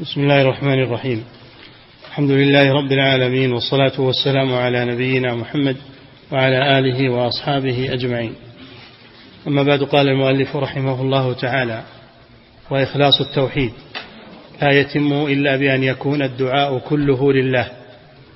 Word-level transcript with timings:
بسم 0.00 0.20
الله 0.20 0.42
الرحمن 0.42 0.82
الرحيم. 0.82 1.24
الحمد 2.08 2.30
لله 2.30 2.72
رب 2.72 2.92
العالمين 2.92 3.52
والصلاة 3.52 4.00
والسلام 4.00 4.54
على 4.54 4.84
نبينا 4.84 5.34
محمد 5.34 5.76
وعلى 6.32 6.78
آله 6.78 7.10
وأصحابه 7.10 7.92
أجمعين. 7.92 8.34
أما 9.46 9.62
بعد 9.62 9.82
قال 9.82 10.08
المؤلف 10.08 10.56
رحمه 10.56 11.02
الله 11.02 11.32
تعالى 11.32 11.82
وإخلاص 12.70 13.20
التوحيد 13.20 13.72
لا 14.62 14.70
يتم 14.70 15.12
إلا 15.12 15.56
بأن 15.56 15.82
يكون 15.82 16.22
الدعاء 16.22 16.78
كله 16.78 17.32
لله 17.32 17.70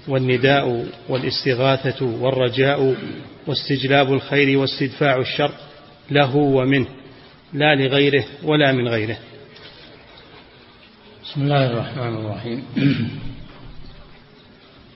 والنداء 0.08 0.86
والاستغاثة 1.08 2.06
والرجاء 2.06 2.94
واستجلاب 3.46 4.12
الخير 4.12 4.58
واستدفاع 4.58 5.16
الشر 5.20 5.52
له 6.10 6.36
ومنه 6.36 6.86
لا 7.52 7.74
لغيره 7.74 8.24
ولا 8.44 8.72
من 8.72 8.88
غيره. 8.88 9.16
بسم 11.28 11.42
الله 11.42 11.66
الرحمن 11.66 12.14
الرحيم. 12.16 12.64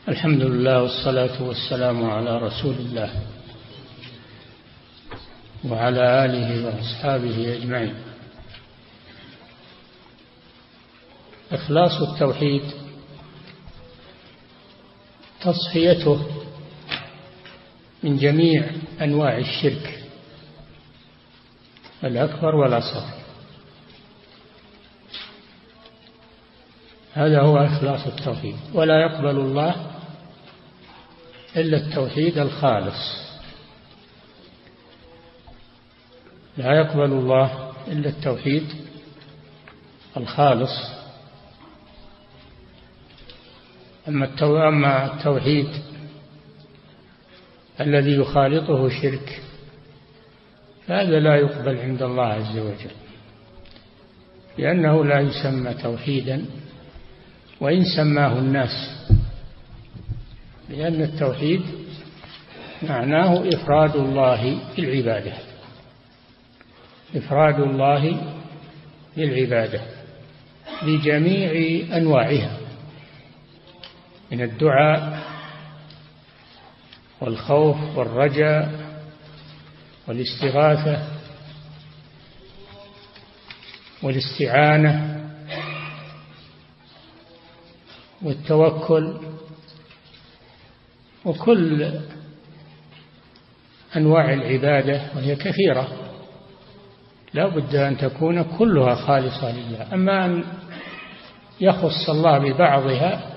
الحمد 0.09 0.43
لله 0.43 0.83
والصلاة 0.83 1.43
والسلام 1.43 2.11
على 2.11 2.39
رسول 2.39 2.75
الله 2.75 3.11
وعلى 5.65 6.25
آله 6.25 6.66
وأصحابه 6.66 7.56
أجمعين. 7.56 7.95
إخلاص 11.53 12.03
التوحيد 12.03 12.62
تصفيته 15.41 16.27
من 18.03 18.17
جميع 18.17 18.70
أنواع 19.01 19.39
الشرك 19.39 20.05
الأكبر 22.05 22.55
والأصغر. 22.55 23.22
هذا 27.15 27.41
هو 27.41 27.57
إخلاص 27.59 28.07
التوحيد. 28.07 28.57
ولا 28.75 29.01
يقبل 29.01 29.41
الله 29.41 29.75
إلا 31.56 31.77
التوحيد 31.77 32.39
الخالص. 32.39 33.23
لا 36.56 36.73
يقبل 36.73 37.12
الله 37.12 37.73
إلا 37.89 38.09
التوحيد 38.09 38.67
الخالص. 40.17 40.92
أما 44.08 44.25
التوحيد 45.06 45.69
الذي 47.81 48.17
يخالطه 48.17 48.89
شرك 48.89 49.42
فهذا 50.86 51.20
لا 51.20 51.36
يقبل 51.36 51.79
عند 51.79 52.03
الله 52.03 52.25
عز 52.25 52.58
وجل 52.58 52.97
لأنه 54.58 55.05
لا 55.05 55.20
يسمى 55.20 55.75
توحيدا. 55.75 56.45
وإن 57.62 57.84
سماه 57.96 58.38
الناس 58.38 59.06
لأن 60.68 61.02
التوحيد 61.02 61.62
معناه 62.82 63.48
إفراد 63.55 63.96
الله 63.96 64.58
بالعبادة. 64.77 65.32
إفراد 67.16 67.60
الله 67.60 68.22
بالعبادة 69.16 69.80
بجميع 70.83 71.50
أنواعها 71.96 72.56
من 74.33 74.42
الدعاء 74.42 75.22
والخوف 77.20 77.98
والرجاء 77.98 78.72
والاستغاثة 80.08 81.06
والاستعانة 84.02 85.22
والتوكل 88.25 89.15
وكل 91.25 91.92
أنواع 93.97 94.33
العبادة 94.33 95.02
وهي 95.17 95.36
كثيرة. 95.36 95.89
لا 97.35 97.48
بد 97.48 97.74
أن 97.74 97.96
تكون 97.96 98.42
كلها 98.42 98.95
خالصة 98.95 99.52
لله. 99.52 99.95
أما 99.95 100.24
أن 100.24 100.45
يخص 101.61 102.11
الله 102.11 102.39
ببعضها 102.39 103.33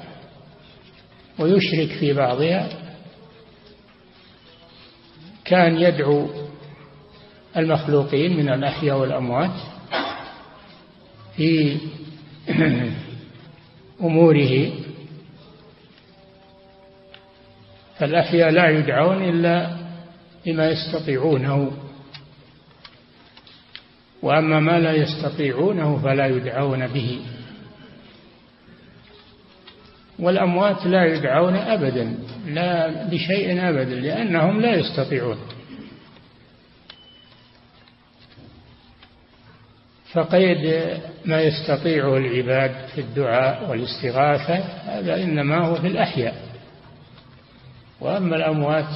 ويشرك 1.39 1.89
في 1.99 2.13
بعضها 2.13 2.69
كان 5.45 5.77
يدعو 5.77 6.29
المخلوقين 7.57 8.37
من 8.37 8.49
الأحياء 8.49 8.97
والأموات 8.97 9.51
في 11.35 11.77
أموره 14.01 14.71
فالأحياء 17.99 18.49
لا 18.49 18.69
يدعون 18.69 19.23
إلا 19.23 19.69
بما 20.45 20.69
يستطيعونه. 20.69 21.71
وأما 24.21 24.59
ما 24.59 24.79
لا 24.79 24.93
يستطيعونه 24.93 25.97
فلا 25.97 26.27
يدعون 26.27 26.87
به. 26.87 27.19
والأموات 30.19 30.85
لا 30.85 31.05
يدعون 31.05 31.55
أبدا 31.55 32.17
لا 32.47 33.03
بشيء 33.03 33.69
أبدا 33.69 33.95
لأنهم 33.95 34.61
لا 34.61 34.75
يستطيعون. 34.75 35.37
فقيد 40.13 40.89
ما 41.25 41.41
يستطيعه 41.41 42.17
العباد 42.17 42.87
في 42.95 43.01
الدعاء 43.01 43.69
والاستغاثة 43.69 44.55
هذا 44.85 45.23
إنما 45.23 45.57
هو 45.57 45.75
في 45.75 45.87
الأحياء. 45.87 46.44
وأما 48.01 48.35
الأموات 48.35 48.89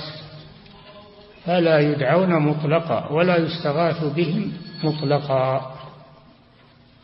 فلا 1.46 1.80
يدعون 1.80 2.40
مطلقا 2.40 3.12
ولا 3.12 3.38
يستغاث 3.38 4.04
بهم 4.04 4.52
مطلقا 4.84 5.76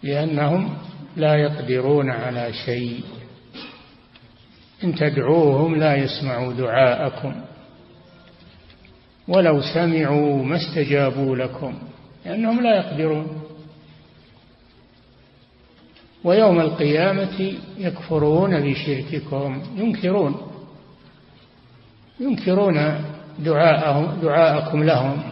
لأنهم 0.04 0.78
لا 1.16 1.36
يقدرون 1.36 2.10
على 2.10 2.54
شيء. 2.54 3.04
إن 4.84 4.96
تدعوهم 4.96 5.76
لا 5.76 5.96
يسمعوا 5.96 6.54
دعاءكم. 6.54 7.36
ولو 9.28 9.62
سمعوا 9.74 10.44
ما 10.44 10.56
استجابوا 10.56 11.36
لكم 11.36 11.74
لأنهم 12.26 12.62
لا 12.62 12.76
يقدرون. 12.76 13.42
ويوم 16.24 16.60
القيامة 16.60 17.54
يكفرون 17.78 18.72
بشرككم 18.72 19.64
ينكرون. 19.76 20.55
ينكرون 22.20 23.06
دعاءهم 23.40 24.22
دعاءكم 24.22 24.84
لهم. 24.84 25.24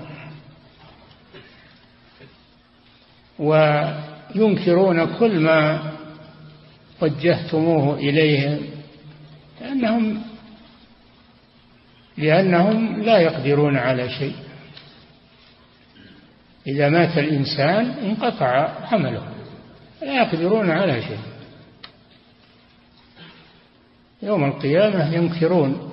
وينكرون 3.40 5.18
كل 5.18 5.40
ما 5.40 5.92
وجهتموه 7.02 7.96
إليهم 7.98 8.60
لأنهم 9.62 10.24
لأنهم 12.18 13.02
لا 13.02 13.18
يقدرون 13.18 13.78
على 13.78 14.10
شيء. 14.10 14.36
إذا 16.68 16.90
مات 16.90 17.18
الإنسان 17.18 17.86
انقطع 17.86 18.70
عمله 18.92 19.24
لا 20.02 20.14
يقدرون 20.14 20.72
على 20.72 21.02
شيء. 21.02 21.20
يوم 24.22 24.44
القيامة 24.44 25.16
ينكرون 25.16 25.93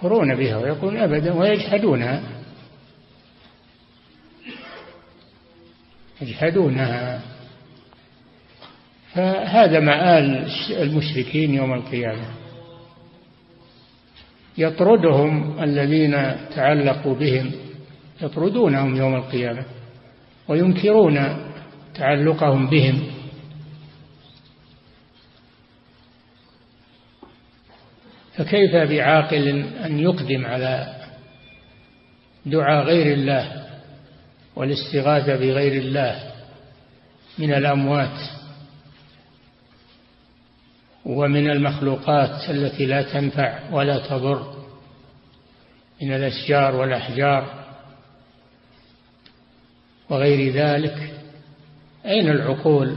يكفرون 0.00 0.34
بها 0.34 0.56
ويقولون 0.56 0.96
أبدا 0.96 1.32
ويجحدونها. 1.32 2.22
يجحدونها. 6.20 7.20
فهذا 9.12 9.80
مآل 9.80 10.50
المشركين 10.70 11.54
يوم 11.54 11.72
القيامة. 11.72 12.24
يطردهم 14.58 15.62
الذين 15.62 16.12
تعلقوا 16.56 17.14
بهم. 17.14 17.50
يطردونهم 18.22 18.96
يوم 18.96 19.14
القيامة. 19.14 19.64
وينكرون 20.48 21.36
تعلقهم 21.94 22.66
بهم. 22.70 23.02
فكيف 28.40 28.76
بعاقل 28.76 29.48
أن 29.84 29.98
يقدم 29.98 30.46
على 30.46 30.96
دعاء 32.46 32.84
غير 32.84 33.14
الله 33.14 33.66
والاستغاثة 34.56 35.36
بغير 35.36 35.82
الله 35.82 36.32
من 37.38 37.54
الأموات 37.54 38.20
ومن 41.04 41.50
المخلوقات 41.50 42.50
التي 42.50 42.86
لا 42.86 43.02
تنفع 43.02 43.70
ولا 43.72 43.98
تضر 44.08 44.54
من 46.02 46.12
الأشجار 46.12 46.76
والأحجار 46.76 47.64
وغير 50.10 50.52
ذلك 50.52 51.14
أين 52.06 52.28
العقول؟ 52.28 52.96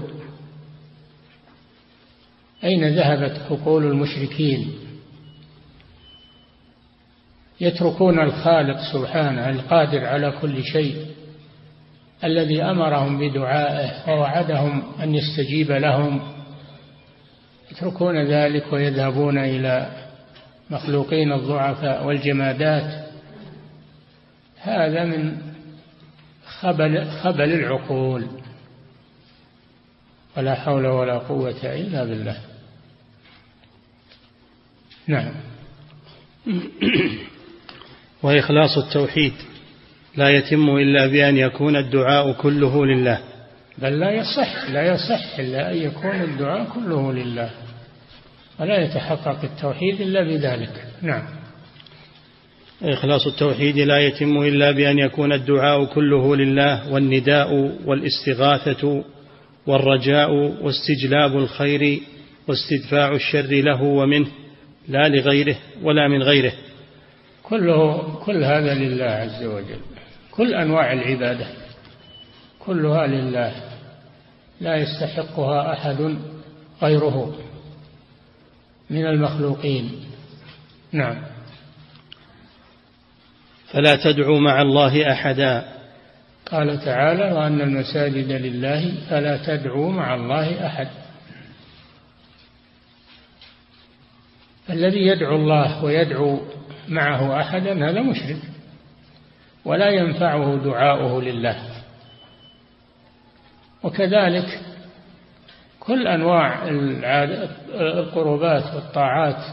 أين 2.64 2.96
ذهبت 2.96 3.42
عقول 3.52 3.86
المشركين؟ 3.86 4.83
يتركون 7.64 8.20
الخالق 8.20 8.78
سبحانه 8.94 9.50
القادر 9.50 10.06
على 10.06 10.34
كل 10.42 10.64
شيء 10.64 11.06
الذي 12.24 12.64
أمرهم 12.64 13.20
بدعائه 13.20 14.10
ووعدهم 14.10 14.84
أن 15.04 15.16
يستجيب 15.16 15.72
لهم. 15.72 16.34
يتركون 17.72 18.18
ذلك 18.26 18.74
ويذهبون 18.74 19.38
إلى 19.38 19.92
مخلوقين 20.70 21.32
الضعفاء 21.32 22.06
والجمادات. 22.06 23.06
هذا 24.62 25.04
من 25.04 25.38
خبل 26.46 27.06
خبل 27.06 27.54
العقول. 27.54 28.28
ولا 30.38 30.56
حول 30.56 30.88
ولا 30.88 31.18
قوة 31.18 31.64
إلا 31.64 32.04
بالله. 32.04 32.38
نعم. 35.08 35.34
وإخلاص 38.24 38.78
التوحيد 38.78 39.34
لا 40.18 40.30
يتم 40.30 40.70
إلا 40.78 41.08
بأن 41.08 41.38
يكون 41.38 41.76
الدعاء 41.76 42.32
كله 42.32 42.86
لله. 42.86 43.20
بل 43.78 44.00
لا 44.00 44.12
يصح 44.12 44.70
لا 44.70 44.94
يصح 44.94 45.40
إلا 45.40 45.72
أن 45.72 45.78
يكون 45.78 46.22
الدعاء 46.22 46.68
كله 46.74 47.14
لله. 47.14 47.50
ولا 48.60 48.84
يتحقق 48.84 49.44
التوحيد 49.44 50.02
إلا 50.02 50.24
بذلك. 50.24 50.86
نعم. 51.02 51.24
إخلاص 52.84 53.28
التوحيد 53.28 53.78
لا 53.78 54.00
يتم 54.00 54.38
إلا 54.38 54.72
بأن 54.72 55.00
يكون 55.00 55.34
الدعاء 55.34 55.86
كله 55.86 56.36
لله 56.36 56.94
والنداء 56.94 57.54
والاستغاثة 57.86 59.04
والرجاء 59.68 60.32
واستجلاب 60.62 61.38
الخير 61.38 62.00
واستدفاع 62.48 63.16
الشر 63.16 63.62
له 63.62 63.82
ومنه 63.84 64.28
لا 64.88 65.08
لغيره 65.08 65.56
ولا 65.84 66.08
من 66.08 66.24
غيره. 66.24 66.54
كله 67.54 68.14
كل 68.26 68.44
هذا 68.44 68.74
لله 68.74 69.06
عز 69.06 69.44
وجل. 69.44 69.80
كل 70.32 70.54
أنواع 70.54 70.94
العبادة 70.94 71.48
كلها 72.60 73.08
لله. 73.08 73.54
لا 74.62 74.76
يستحقها 74.76 75.74
أحد 75.74 76.18
غيره 76.82 77.36
من 78.90 79.06
المخلوقين. 79.06 79.92
نعم. 80.92 81.24
فلا 83.72 83.96
تدعوا 83.96 84.40
مع 84.40 84.62
الله 84.62 85.12
أحدا. 85.12 85.74
قال 86.52 86.80
تعالى 86.86 87.34
وأن 87.34 87.62
المساجد 87.62 88.32
لله 88.32 88.94
فلا 89.10 89.38
تدعوا 89.38 89.92
مع 89.92 90.16
الله 90.16 90.68
أحد. 90.68 90.88
الذي 94.70 95.08
يدعو 95.08 95.36
الله 95.36 95.84
ويدعو 95.84 96.40
معه 96.88 97.42
أحدا 97.42 97.90
هذا 97.90 98.02
مشرك. 98.02 98.38
ولا 99.66 99.90
ينفعه 99.90 100.56
دعاؤه 100.64 101.22
لله. 101.22 101.58
وكذلك 103.84 104.60
كل 105.80 106.08
أنواع 106.08 106.68
القربات 107.76 108.76
والطاعات 108.76 109.44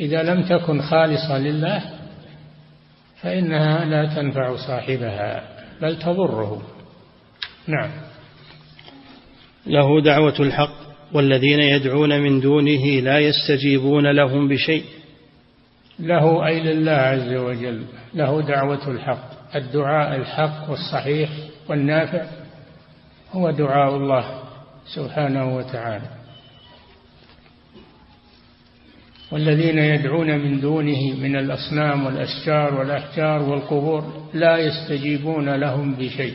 إذا 0.00 0.22
لم 0.22 0.42
تكن 0.42 0.82
خالصة 0.82 1.38
لله 1.38 1.82
فإنها 3.20 3.84
لا 3.84 4.14
تنفع 4.14 4.56
صاحبها 4.56 5.42
بل 5.82 5.98
تضره. 5.98 6.62
نعم. 7.66 7.90
له 9.66 10.00
دعوة 10.00 10.34
الحق 10.40 10.74
والذين 11.12 11.60
يدعون 11.60 12.20
من 12.20 12.40
دونه 12.40 13.00
لا 13.00 13.18
يستجيبون 13.18 14.06
لهم 14.06 14.48
بشيء. 14.48 14.84
له 15.98 16.46
أي 16.46 16.60
لله 16.60 16.92
عز 16.92 17.32
وجل 17.32 17.84
له 18.14 18.42
دعوة 18.42 18.90
الحق 18.90 19.56
الدعاء 19.56 20.16
الحق 20.16 20.70
والصحيح 20.70 21.30
والنافع 21.68 22.24
هو 23.32 23.50
دعاء 23.50 23.96
الله 23.96 24.42
سبحانه 24.94 25.56
وتعالى. 25.56 26.08
والذين 29.32 29.78
يدعون 29.78 30.38
من 30.38 30.60
دونه 30.60 31.12
من 31.16 31.36
الأصنام 31.36 32.06
والأشجار 32.06 32.74
والأحجار 32.74 33.42
والقبور 33.42 34.28
لا 34.34 34.58
يستجيبون 34.58 35.54
لهم 35.54 35.94
بشيء 35.94 36.34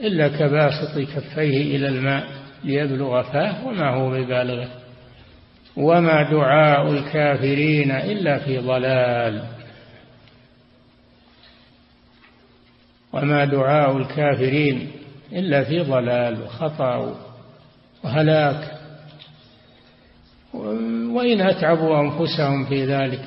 إلا 0.00 0.28
كباسط 0.28 0.98
كفيه 0.98 1.76
إلى 1.76 1.88
الماء 1.88 2.26
ليبلغ 2.64 3.22
فاه 3.22 3.66
وما 3.66 3.90
هو 3.90 4.10
ببالغه. 4.10 4.83
وما 5.76 6.30
دعاء 6.30 6.90
الكافرين 6.90 7.90
إلا 7.90 8.38
في 8.38 8.58
ضلال. 8.58 9.44
وما 13.12 13.44
دعاء 13.44 13.96
الكافرين 13.96 14.90
إلا 15.32 15.64
في 15.64 15.80
ضلال 15.80 16.42
وخطأ 16.42 17.16
وهلاك. 18.04 18.74
وإن 21.10 21.40
أتعبوا 21.40 22.00
أنفسهم 22.00 22.64
في 22.64 22.86
ذلك 22.86 23.24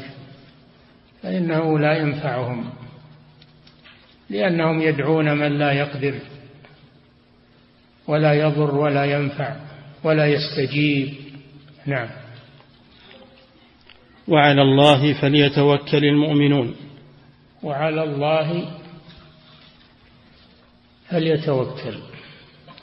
فإنه 1.23 1.79
لا 1.79 1.97
ينفعهم 1.97 2.69
لأنهم 4.29 4.81
يدعون 4.81 5.37
من 5.37 5.57
لا 5.57 5.71
يقدر 5.71 6.19
ولا 8.07 8.33
يضر 8.33 8.75
ولا 8.75 9.05
ينفع 9.05 9.55
ولا 10.03 10.25
يستجيب. 10.25 11.13
نعم. 11.85 12.26
وعلى 14.27 14.61
الله 14.61 15.13
فليتوكل 15.13 16.05
المؤمنون. 16.05 16.75
وعلى 17.63 18.03
الله 18.03 18.65
فليتوكل. 21.09 21.99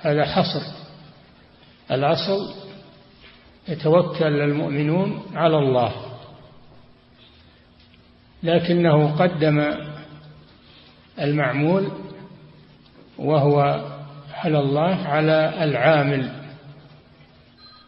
هذا 0.00 0.24
حصر. 0.24 0.62
الأصل 1.90 2.54
يتوكل 3.68 4.40
المؤمنون 4.40 5.22
على 5.34 5.58
الله. 5.58 5.92
لكنه 8.42 9.16
قدم 9.16 9.74
المعمول 11.20 11.88
وهو 13.18 13.84
على 14.34 14.58
الله 14.58 14.94
على 14.94 15.64
العامل 15.64 16.30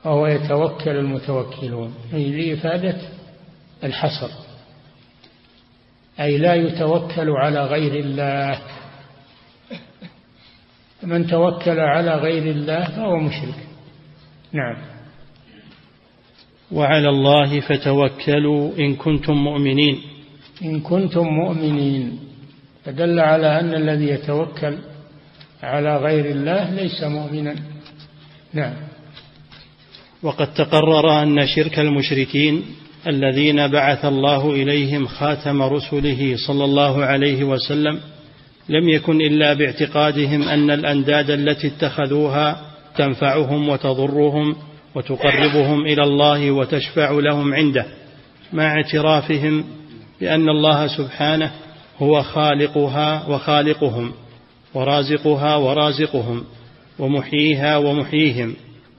وهو 0.04 0.26
يتوكل 0.26 0.90
المتوكلون. 0.90 1.94
لإفادة 2.12 3.15
الحصر 3.84 4.30
أي 6.20 6.38
لا 6.38 6.54
يتوكل 6.54 7.30
على 7.30 7.64
غير 7.64 7.94
الله. 7.94 8.60
من 11.02 11.26
توكل 11.26 11.80
على 11.80 12.14
غير 12.14 12.42
الله 12.42 12.84
فهو 12.84 13.16
مشرك. 13.16 13.66
نعم. 14.52 14.76
وعلى 16.72 17.08
الله 17.08 17.60
فتوكلوا 17.60 18.78
إن 18.78 18.94
كنتم 18.94 19.34
مؤمنين. 19.34 20.00
إن 20.62 20.80
كنتم 20.80 21.26
مؤمنين. 21.26 22.18
فدل 22.84 23.20
على 23.20 23.60
أن 23.60 23.74
الذي 23.74 24.08
يتوكل 24.08 24.78
على 25.62 25.96
غير 25.96 26.24
الله 26.30 26.70
ليس 26.70 27.04
مؤمنا. 27.04 27.54
نعم. 28.52 28.74
وقد 30.22 30.54
تقرر 30.54 31.22
أن 31.22 31.46
شرك 31.46 31.78
المشركين 31.78 32.64
الذين 33.06 33.68
بعث 33.68 34.04
الله 34.04 34.50
إليهم 34.50 35.06
خاتم 35.06 35.62
رسله 35.62 36.34
صلى 36.46 36.64
الله 36.64 37.04
عليه 37.04 37.44
وسلم 37.44 38.00
لم 38.68 38.88
يكن 38.88 39.20
إلا 39.20 39.52
باعتقادهم 39.52 40.42
أن 40.42 40.70
الأنداد 40.70 41.30
التي 41.30 41.66
اتخذوها 41.66 42.60
تنفعهم 42.96 43.68
وتضرهم 43.68 44.56
وتقربهم 44.94 45.86
إلى 45.86 46.02
الله 46.02 46.50
وتشفع 46.50 47.10
لهم 47.10 47.54
عنده 47.54 47.86
مع 48.52 48.74
اعترافهم 48.74 49.64
بأن 50.20 50.48
الله 50.48 50.86
سبحانه 50.86 51.50
هو 51.98 52.22
خالقها 52.22 53.26
وخالقهم 53.28 54.12
ورازقها 54.74 55.56
ورازقهم 55.56 56.44
ومحييها 56.98 57.76
ومحييهم 57.76 58.54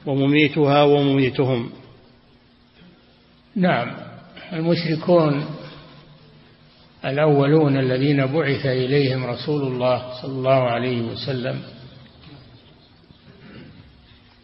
ومميتها 0.05 0.83
ومميتهم. 0.83 1.69
نعم. 3.57 3.93
المشركون 4.53 5.45
الأولون 7.05 7.77
الذين 7.77 8.25
بعث 8.25 8.65
إليهم 8.65 9.25
رسول 9.25 9.61
الله 9.61 10.21
صلى 10.21 10.31
الله 10.31 10.69
عليه 10.69 11.01
وسلم 11.01 11.61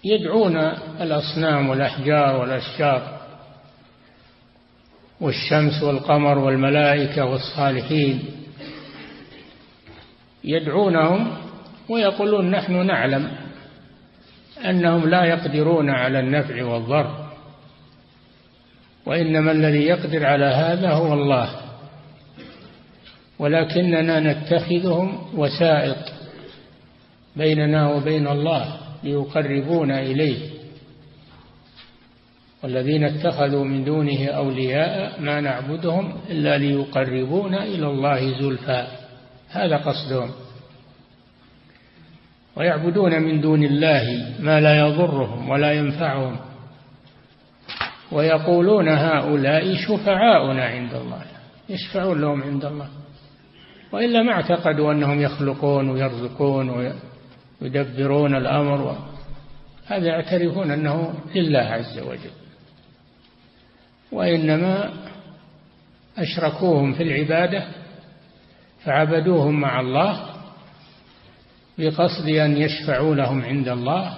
يدعون 0.03 0.58
الأصنام 1.01 1.70
والأحجار 1.70 2.36
والأشجار 2.36 3.20
والشمس 5.22 5.84
والقمر 5.84 6.38
والملائكة 6.38 7.25
والصالحين 7.25 8.24
يدعونهم 10.43 11.38
ويقولون 11.89 12.51
نحن 12.51 12.86
نعلم 12.86 13.32
أنهم 14.65 15.10
لا 15.10 15.24
يقدرون 15.24 15.89
على 15.89 16.20
النفع 16.20 16.63
والضر. 16.63 17.23
وإنما 19.06 19.52
الذي 19.52 19.84
يقدر 19.84 20.26
على 20.26 20.46
هذا 20.46 20.92
هو 20.92 21.14
الله. 21.14 21.50
ولكننا 23.40 24.20
نتخذهم 24.20 25.18
وسائط 25.36 25.98
بيننا 27.36 27.90
وبين 27.94 28.28
الله 28.28 28.78
ليقربونا 29.04 30.02
إليه. 30.02 30.38
والذين 32.64 33.04
اتخذوا 33.04 33.64
من 33.64 33.84
دونه 33.84 34.28
أولياء 34.28 35.22
ما 35.22 35.42
نعبدهم 35.42 36.14
إلا 36.30 36.58
ليقربونا 36.58 37.64
إلى 37.64 37.88
الله 37.88 38.40
زلفى. 38.40 38.88
هذا 39.50 39.78
قصدهم. 39.78 40.32
ويعبدون 42.56 43.22
من 43.22 43.42
دون 43.42 43.64
الله 43.64 44.36
ما 44.40 44.60
لا 44.60 44.78
يضرهم 44.78 45.50
ولا 45.50 45.72
ينفعهم. 45.72 46.53
ويقولون 48.13 48.89
هؤلاء 48.89 49.75
شفعاؤنا 49.75 50.65
عند 50.65 50.93
الله 50.93 51.22
يشفعون 51.70 52.22
لهم 52.22 52.43
عند 52.43 52.65
الله. 52.65 52.88
وإلا 53.91 54.24
ما 54.24 54.32
اعتقدوا 54.32 54.93
أنهم 54.93 55.22
يخلقون 55.22 55.89
ويرزقون 55.89 56.93
ويدبرون 57.62 58.36
الأمر. 58.36 58.98
هذا 59.88 60.08
يعترفون 60.08 60.72
أنه 60.72 61.13
لله 61.36 61.60
عز 61.60 62.00
وجل. 62.00 62.34
وإنما 64.12 64.93
أشركوهم 66.17 66.93
في 66.93 67.03
العبادة 67.03 67.63
فعبدوهم 68.84 69.60
مع 69.62 69.79
الله 69.79 70.29
بقصد 71.77 72.27
أن 72.27 72.58
يشفعوا 72.58 73.15
لهم 73.15 73.41
عند 73.41 73.67
الله 73.67 74.13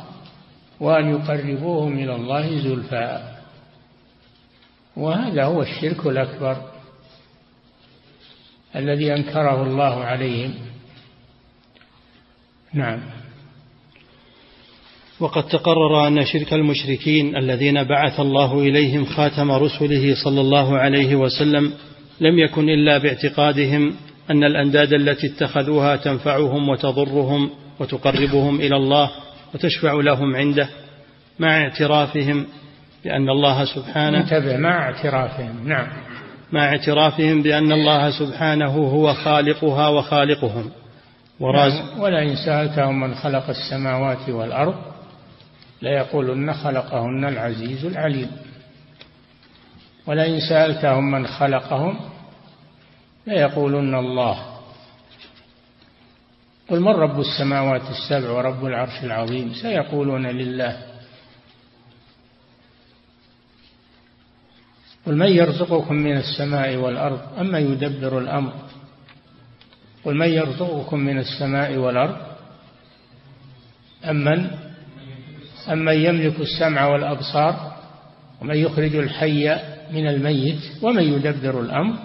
وأن 0.79 1.09
يقربوهم 1.09 1.93
إلى 1.93 2.15
الله 2.15 2.59
زلفى. 2.59 3.34
وهذا 4.97 5.43
هو 5.43 5.61
الشرك 5.61 6.05
الأكبر 6.05 6.57
الذي 8.75 9.13
أنكره 9.13 9.63
الله 9.63 10.03
عليهم. 10.03 10.53
نعم. 12.73 12.99
وقد 15.19 15.47
تقرر 15.47 16.07
أن 16.07 16.25
شرك 16.25 16.53
المشركين 16.53 17.37
الذين 17.37 17.83
بعث 17.83 18.19
الله 18.19 18.59
إليهم 18.59 19.05
خاتم 19.05 19.51
رسله 19.51 20.15
صلى 20.23 20.41
الله 20.41 20.77
عليه 20.77 21.15
وسلم 21.15 21.73
لم 22.21 22.39
يكن 22.39 22.69
إلا 22.69 22.97
باعتقادهم 22.97 23.95
أن 24.29 24.43
الأنداد 24.43 24.93
التي 24.93 25.27
اتخذوها 25.27 25.95
تنفعهم 25.95 26.69
وتضرهم 26.69 27.49
وتقربهم 27.79 28.55
إلى 28.61 28.75
الله 28.75 29.11
وتشفع 29.53 29.93
لهم 29.93 30.35
عنده 30.35 30.69
مع 31.39 31.61
اعترافهم 31.61 32.45
بأن 33.05 33.29
الله 33.29 33.65
سبحانه 33.65 34.17
انتبه 34.17 34.57
مع 34.57 34.83
اعترافهم. 34.83 35.67
نعم. 35.67 35.87
مع 36.51 36.65
اعترافهم 36.65 37.41
بأن 37.41 37.71
الله 37.71 38.11
سبحانه 38.19 38.77
هو 38.77 39.13
خالقها 39.13 39.87
وخالقهم. 39.87 40.71
وراز 41.39 41.73
نعم. 41.73 41.99
ولئن 41.99 42.35
سألتهم 42.35 42.99
من 42.99 43.15
خلق 43.15 43.49
السماوات 43.49 44.29
والأرض 44.29 44.75
ليقولن 45.81 46.53
خلقهن 46.53 47.25
العزيز 47.25 47.85
العليم. 47.85 48.31
ولئن 50.07 50.39
سألتهم 50.49 51.11
من 51.11 51.27
خلقهم 51.27 51.99
ليقولن 53.27 53.95
الله. 53.95 54.37
قل 56.69 56.79
من 56.79 56.91
رب 56.91 57.19
السماوات 57.19 57.81
السبع 57.89 58.31
ورب 58.31 58.65
العرش 58.65 59.03
العظيم؟ 59.03 59.53
سيقولون 59.53 60.27
لله. 60.27 60.94
قل 65.05 65.15
من 65.15 65.27
يرزقكم 65.27 65.95
من 65.95 66.17
السماء 66.17 66.75
والأرض 66.75 67.19
أما 67.39 67.59
يدبر 67.59 68.19
الأمر؟ 68.19 68.53
قل 70.05 70.15
من 70.15 70.27
يرزقكم 70.27 70.99
من 70.99 71.17
السماء 71.17 71.77
والأرض 71.77 72.17
أمن 74.09 74.49
أمن 75.71 75.93
يملك 75.93 76.39
السمع 76.39 76.85
والأبصار 76.87 77.75
ومن 78.41 78.55
يخرج 78.55 78.95
الحي 78.95 79.55
من 79.91 80.07
الميت 80.07 80.61
ومن 80.81 81.03
يدبر 81.03 81.61
الأمر؟ 81.61 81.95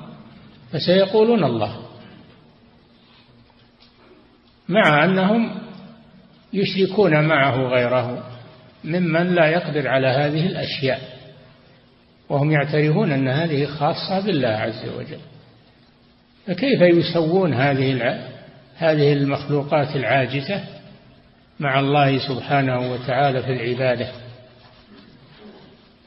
فسيقولون 0.72 1.44
الله. 1.44 1.76
مع 4.68 5.04
أنهم 5.04 5.60
يشركون 6.52 7.24
معه 7.24 7.56
غيره 7.56 8.24
ممن 8.84 9.34
لا 9.34 9.46
يقدر 9.46 9.88
على 9.88 10.06
هذه 10.06 10.46
الأشياء. 10.46 11.19
وهم 12.30 12.50
يعترفون 12.50 13.12
أن 13.12 13.28
هذه 13.28 13.66
خاصة 13.66 14.26
بالله 14.26 14.48
عز 14.48 14.88
وجل. 14.98 15.20
فكيف 16.46 16.80
يسوون 16.80 17.54
هذه 17.54 18.20
هذه 18.76 19.12
المخلوقات 19.12 19.96
العاجزة 19.96 20.64
مع 21.60 21.80
الله 21.80 22.18
سبحانه 22.28 22.92
وتعالى 22.92 23.42
في 23.42 23.52
العبادة؟ 23.52 24.08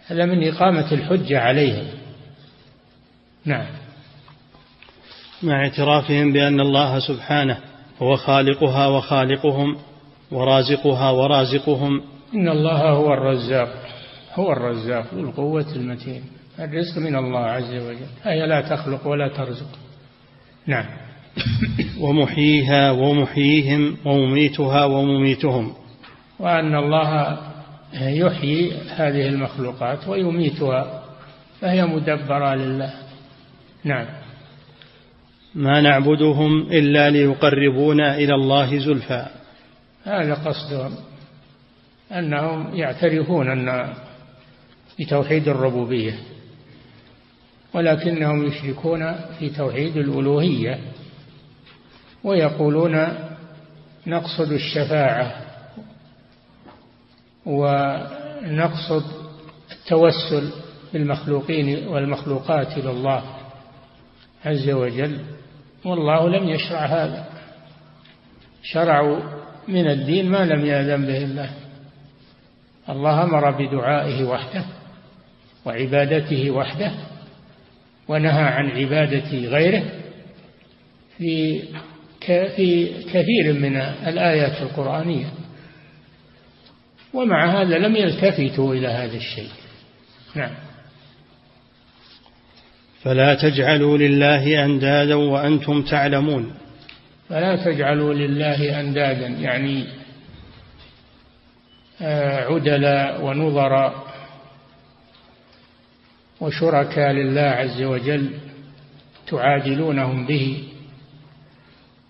هذا 0.08 0.25
من 0.25 0.48
إقامة 0.48 0.92
الحجة 0.92 1.39
عليهم. 1.39 1.88
نعم. 3.46 3.65
مع 5.44 5.63
اعترافهم 5.63 6.34
بأن 6.34 6.60
الله 6.60 7.00
سبحانه 7.00 7.58
هو 8.01 8.15
خالقها 8.15 8.88
وخالقهم 8.88 9.77
ورازقها 10.32 11.10
ورازقهم. 11.12 12.01
إن 12.34 12.50
الله 12.50 12.89
هو 12.89 13.13
الرزاق. 13.13 13.92
هو 14.33 14.51
الرزاق 14.51 15.13
ذو 15.13 15.21
القوة 15.21 15.75
المتين. 15.75 16.23
الرزق 16.59 16.97
من 16.97 17.15
الله 17.15 17.39
عز 17.39 17.73
وجل. 17.73 18.07
هي 18.23 18.47
لا 18.47 18.61
تخلق 18.61 19.07
ولا 19.07 19.27
ترزق. 19.27 19.69
نعم. 20.67 20.85
ومحييها 22.03 22.91
ومحييهم 22.91 23.97
ومميتها 24.05 24.85
ومميتهم. 24.85 25.73
وأن 26.39 26.75
الله 26.75 27.37
يحيي 27.93 28.71
هذه 28.95 29.27
المخلوقات 29.27 30.07
ويميتها 30.07 31.03
فهي 31.61 31.85
مدبرة 31.85 32.55
لله. 32.55 32.93
نعم. 33.83 34.05
ما 35.55 35.81
نعبدهم 35.81 36.61
إلا 36.71 37.09
ليقربونا 37.09 38.15
إلى 38.15 38.35
الله 38.35 38.77
زلفى. 38.77 39.25
هذا 40.03 40.33
قصدهم. 40.33 40.95
أنهم 42.11 42.75
يعترفون 42.75 43.51
أن 43.51 43.93
بتوحيد 45.00 45.47
الربوبية 45.47 46.19
ولكنهم 47.73 48.45
يشركون 48.45 49.15
في 49.39 49.50
توحيد 49.50 49.97
الألوهية 49.97 50.79
ويقولون 52.23 53.07
نقصد 54.07 54.51
الشفاعة 54.51 55.35
ونقصد 57.45 59.03
التوسل 59.71 60.51
بالمخلوقين 60.93 61.88
والمخلوقات 61.88 62.77
إلى 62.77 62.91
الله 62.91 63.23
عز 64.45 64.69
وجل 64.69 65.19
والله 65.85 66.29
لم 66.29 66.50
يشرع 66.50 66.85
هذا. 66.85 67.25
شرعوا 68.63 69.19
من 69.67 69.88
الدين 69.88 70.31
ما 70.31 70.45
لم 70.45 70.65
يأذن 70.65 71.05
به 71.05 71.17
الله. 71.17 71.50
الله 72.89 73.23
أمر 73.23 73.51
بدعائه 73.51 74.23
وحده. 74.23 74.63
وعبادته 75.65 76.51
وحده 76.51 76.91
ونهى 78.08 78.43
عن 78.43 78.70
عبادة 78.70 79.32
غيره 79.32 79.84
في 81.17 81.62
في 82.27 82.88
كثير 83.13 83.53
من 83.53 83.75
الآيات 84.08 84.62
القرآنية. 84.62 85.25
ومع 87.13 87.62
هذا 87.62 87.77
لم 87.77 87.96
يلتفتوا 87.96 88.75
إلى 88.75 88.88
هذا 88.88 89.17
الشيء. 89.17 89.51
نعم. 90.36 90.51
فلا 93.01 93.34
تجعلوا 93.34 93.98
لله 93.98 94.65
أندادا 94.65 95.15
وأنتم 95.15 95.82
تعلمون. 95.82 96.53
فلا 97.29 97.55
تجعلوا 97.55 98.13
لله 98.13 98.79
أندادا 98.79 99.27
يعني 99.27 99.86
آه، 102.01 102.46
عدلا 102.46 103.17
ونظرا 103.17 104.12
وشركاء 106.43 107.12
لله 107.12 107.41
عز 107.41 107.81
وجل 107.81 108.29
تعادلونهم 109.27 110.25
به 110.25 110.63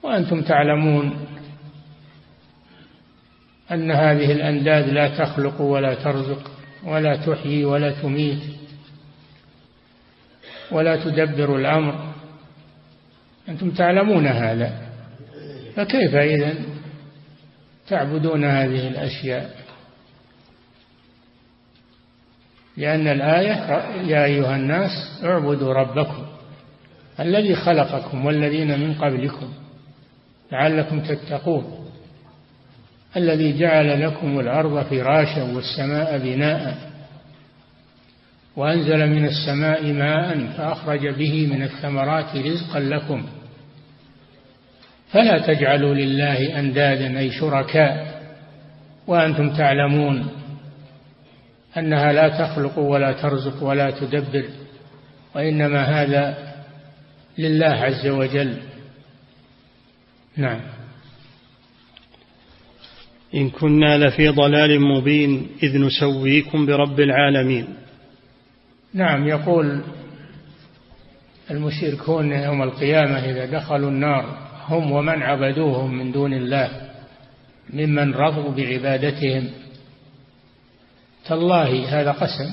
وأنتم 0.04 0.42
تعلمون 0.42 1.28
أن 3.72 3.92
هذه 3.92 4.32
الأنداد 4.32 4.90
لا 4.90 5.18
تخلق 5.18 5.62
ولا 5.62 5.94
ترزق 5.94 6.52
ولا 6.84 7.16
تحيي 7.16 7.66
ولا 7.66 7.92
تميت 8.02 8.42
ولا 10.72 10.96
تدبر 11.04 11.56
الأمر. 11.56 12.14
أنتم 13.50 13.72
تعلمون 13.72 14.28
هذا 14.28 14.82
فكيف 15.76 16.16
إذا 16.16 16.54
تعبدون 17.88 18.46
هذه 18.46 18.88
الأشياء؟ 18.88 19.63
لأن 22.78 23.08
الآية 23.08 23.54
يا 24.08 24.26
أيها 24.26 24.56
الناس 24.56 24.92
اعبدوا 25.24 25.74
ربكم 25.74 26.26
الذي 27.20 27.56
خلقكم 27.56 28.26
والذين 28.26 28.80
من 28.80 28.94
قبلكم 28.94 29.54
لعلكم 30.52 31.00
تتقون 31.00 31.84
الذي 33.18 33.60
جعل 33.60 34.02
لكم 34.02 34.40
الأرض 34.40 34.84
فراشا 34.84 35.44
والسماء 35.44 36.18
بناء 36.18 36.78
وأنزل 38.56 39.10
من 39.10 39.26
السماء 39.26 39.94
ماء 39.94 40.48
فأخرج 40.58 41.08
به 41.08 41.48
من 41.48 41.64
الثمرات 41.64 42.36
رزقا 42.36 42.80
لكم 42.80 43.26
فلا 45.12 45.38
تجعلوا 45.38 45.94
لله 45.96 46.60
أندادا 46.60 47.20
أي 47.20 47.32
شركاء 47.32 48.22
وأنتم 49.08 49.50
تعلمون 49.50 50.28
أنها 51.78 52.14
لا 52.14 52.30
تخلق 52.30 52.80
ولا 52.80 53.12
ترزق 53.12 53.64
ولا 53.64 53.92
تدبر 53.92 54.46
وإنما 55.36 55.84
هذا 55.84 56.54
لله 57.38 57.66
عز 57.66 58.08
وجل. 58.08 58.58
نعم. 60.38 60.60
إن 63.36 63.50
كنا 63.50 63.98
لفي 63.98 64.28
ضلال 64.28 64.82
مبين 64.82 65.48
إذ 65.64 65.78
نسويكم 65.78 66.66
برب 66.66 67.00
العالمين. 67.00 67.68
نعم 68.94 69.28
يقول 69.28 69.82
المشركون 71.52 72.32
يوم 72.32 72.64
القيامة 72.64 73.20
إذا 73.20 73.46
دخلوا 73.46 73.90
النار 73.90 74.38
هم 74.68 74.92
ومن 74.92 75.24
عبدوهم 75.24 75.98
من 75.98 76.12
دون 76.12 76.34
الله 76.34 76.70
ممن 77.74 78.14
رضوا 78.14 78.52
بعبادتهم. 78.52 79.50
تالله 81.26 82.00
هذا 82.00 82.12
قسم. 82.12 82.50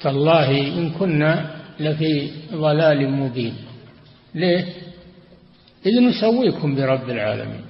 تالله 0.00 0.50
إن 0.50 0.90
كنا 0.90 1.54
لفي 1.80 2.30
ضلال 2.52 3.10
مبين. 3.10 3.54
ليه؟ 4.34 4.64
إذ 5.86 6.00
نسويكم 6.00 6.74
برب 6.74 7.10
العالمين. 7.10 7.64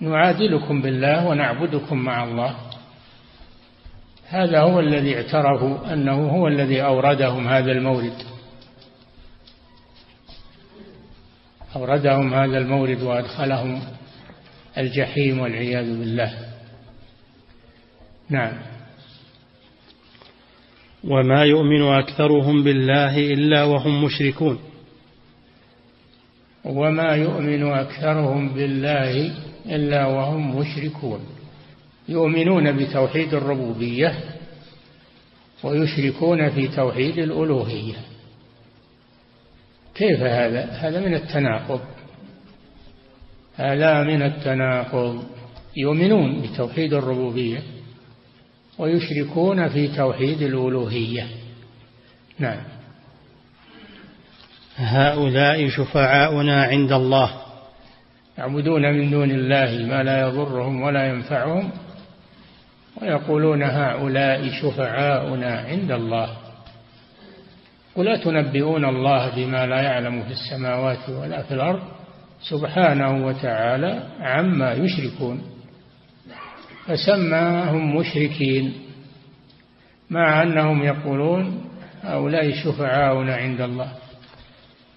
نعادلكم 0.00 0.82
بالله 0.82 1.26
ونعبدكم 1.28 1.98
مع 1.98 2.24
الله. 2.24 2.56
هذا 4.28 4.60
هو 4.60 4.80
الذي 4.80 5.16
اعترفوا 5.16 5.92
أنه 5.92 6.28
هو 6.28 6.48
الذي 6.48 6.82
أوردهم 6.82 7.48
هذا 7.48 7.72
المورد. 7.72 8.22
أوردهم 11.76 12.34
هذا 12.34 12.58
المورد 12.58 13.02
وأدخلهم 13.02 13.82
الجحيم 14.78 15.38
والعياذ 15.40 15.98
بالله. 15.98 16.34
نعم. 18.30 18.52
وما 21.04 21.44
يؤمن 21.44 21.82
أكثرهم 21.82 22.64
بالله 22.64 23.18
إلا 23.18 23.64
وهم 23.64 24.04
مشركون. 24.04 24.58
وما 26.64 27.16
يؤمن 27.16 27.62
أكثرهم 27.72 28.48
بالله 28.48 29.32
إلا 29.66 30.06
وهم 30.06 30.56
مشركون. 30.56 31.20
يؤمنون 32.08 32.76
بتوحيد 32.76 33.34
الربوبية 33.34 34.14
ويشركون 35.62 36.50
في 36.50 36.68
توحيد 36.68 37.18
الألوهية. 37.18 37.94
كيف 39.94 40.20
هذا؟ 40.20 40.64
هذا 40.64 41.00
من 41.00 41.14
التناقض. 41.14 41.80
هذا 43.56 44.02
من 44.02 44.22
التناقض. 44.22 45.24
يؤمنون 45.76 46.42
بتوحيد 46.42 46.94
الربوبية 46.94 47.62
ويشركون 48.78 49.68
في 49.68 49.88
توحيد 49.88 50.42
الألوهية. 50.42 51.26
نعم. 52.38 52.60
هؤلاء 54.76 55.68
شفعاؤنا 55.68 56.64
عند 56.64 56.92
الله. 56.92 57.30
يعبدون 58.38 58.92
من 58.92 59.10
دون 59.10 59.30
الله 59.30 59.86
ما 59.86 60.02
لا 60.02 60.20
يضرهم 60.20 60.82
ولا 60.82 61.06
ينفعهم 61.06 61.70
ويقولون 63.02 63.62
هؤلاء 63.62 64.50
شفعاؤنا 64.62 65.60
عند 65.60 65.90
الله. 65.90 66.28
قل 67.96 68.08
أتنبئون 68.08 68.84
الله 68.84 69.30
بما 69.36 69.66
لا 69.66 69.82
يعلم 69.82 70.22
في 70.22 70.30
السماوات 70.30 71.08
ولا 71.08 71.42
في 71.42 71.54
الأرض؟ 71.54 71.82
سبحانه 72.42 73.26
وتعالى 73.26 74.02
عما 74.20 74.72
يشركون 74.72 75.42
فسماهم 76.86 77.96
مشركين 77.96 78.72
مع 80.10 80.42
أنهم 80.42 80.82
يقولون 80.82 81.64
هؤلاء 82.02 82.52
شفعاؤنا 82.52 83.34
عند 83.34 83.60
الله. 83.60 83.92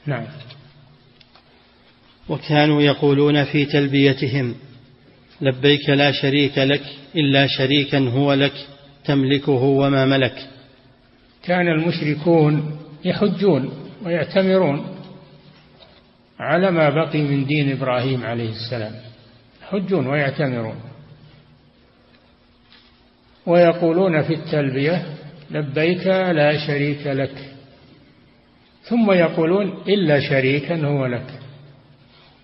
نعم. 0.06 0.26
وكانوا 2.30 2.82
يقولون 2.82 3.44
في 3.44 3.66
تلبيتهم 3.66 4.56
لبيك 5.42 5.90
لا 5.90 6.12
شريك 6.12 6.58
لك 6.58 6.82
إلا 7.16 7.48
شريكا 7.48 8.00
هو 8.10 8.34
لك 8.34 8.54
تملكه 9.06 9.52
وما 9.52 10.06
ملك. 10.06 10.48
كان 11.44 11.68
المشركون 11.68 12.80
يحجون 13.06 13.72
ويعتمرون. 14.04 14.95
على 16.40 16.72
ما 16.72 16.90
بقي 16.90 17.22
من 17.22 17.46
دين 17.46 17.72
إبراهيم 17.72 18.26
عليه 18.26 18.50
السلام. 18.50 18.94
يحجون 19.64 20.08
ويعتمرون. 20.08 20.80
ويقولون 23.46 24.22
في 24.22 24.34
التلبية 24.34 25.06
لبيك 25.52 26.08
لا 26.08 26.68
شريك 26.68 27.08
لك. 27.08 27.56
ثم 28.84 29.12
يقولون 29.12 29.84
إلا 29.88 30.20
شريكا 30.20 30.86
هو 30.86 31.06
لك. 31.06 31.40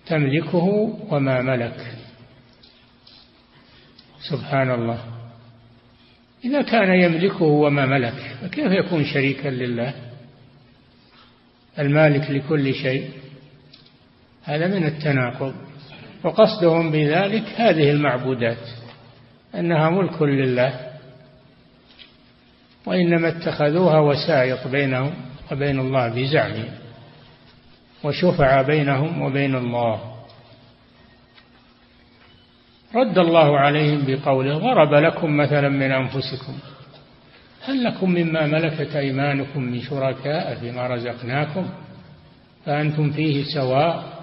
تملكه 0.06 0.64
وما 1.10 1.42
ملك. 1.42 1.94
سبحان 4.30 4.70
الله. 4.70 5.04
إذا 6.44 6.62
كان 6.62 7.00
يملكه 7.00 7.42
وما 7.42 7.86
ملك 7.86 8.36
فكيف 8.42 8.72
يكون 8.72 9.04
شريكا 9.04 9.48
لله؟ 9.48 9.94
المالك 11.78 12.30
لكل 12.30 12.74
شيء. 12.74 13.21
هذا 14.44 14.66
من 14.66 14.84
التناقض. 14.86 15.54
وقصدهم 16.24 16.90
بذلك 16.90 17.44
هذه 17.56 17.90
المعبودات 17.90 18.68
أنها 19.54 19.90
ملك 19.90 20.22
لله 20.22 20.80
وإنما 22.86 23.28
اتخذوها 23.28 23.98
وسائط 23.98 24.68
بينهم 24.68 25.14
وبين 25.52 25.80
الله 25.80 26.08
بزعمهم 26.08 26.70
وشفع 28.04 28.62
بينهم 28.62 29.22
وبين 29.22 29.54
الله. 29.54 30.12
رد 32.94 33.18
الله 33.18 33.58
عليهم 33.58 34.04
بقوله 34.06 34.58
ضرب 34.58 34.94
لكم 34.94 35.36
مثلا 35.36 35.68
من 35.68 35.92
أنفسكم 35.92 36.58
هل 37.64 37.84
لكم 37.84 38.10
مما 38.10 38.46
ملكت 38.46 38.96
أيمانكم 38.96 39.62
من 39.62 39.80
شركاء 39.80 40.54
فيما 40.54 40.86
رزقناكم 40.86 41.68
فأنتم 42.66 43.10
فيه 43.10 43.44
سواء 43.54 44.21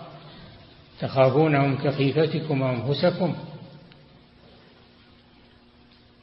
تخافونهم 1.01 1.77
كخيفتكم 1.77 2.63
أنفسكم. 2.63 3.35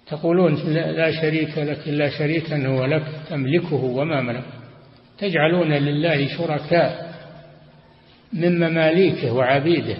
تقولون 0.06 0.54
لا 0.74 1.20
شريك 1.20 1.58
لك 1.58 1.88
إلا 1.88 2.10
شريكا 2.10 2.66
هو 2.66 2.84
لك 2.84 3.06
تملكه 3.28 3.84
وما 3.84 4.20
ملك. 4.20 4.44
تجعلون 5.18 5.72
لله 5.72 6.28
شركاء 6.28 7.14
من 8.32 8.56
مماليكه 8.56 9.32
وعبيده. 9.32 9.96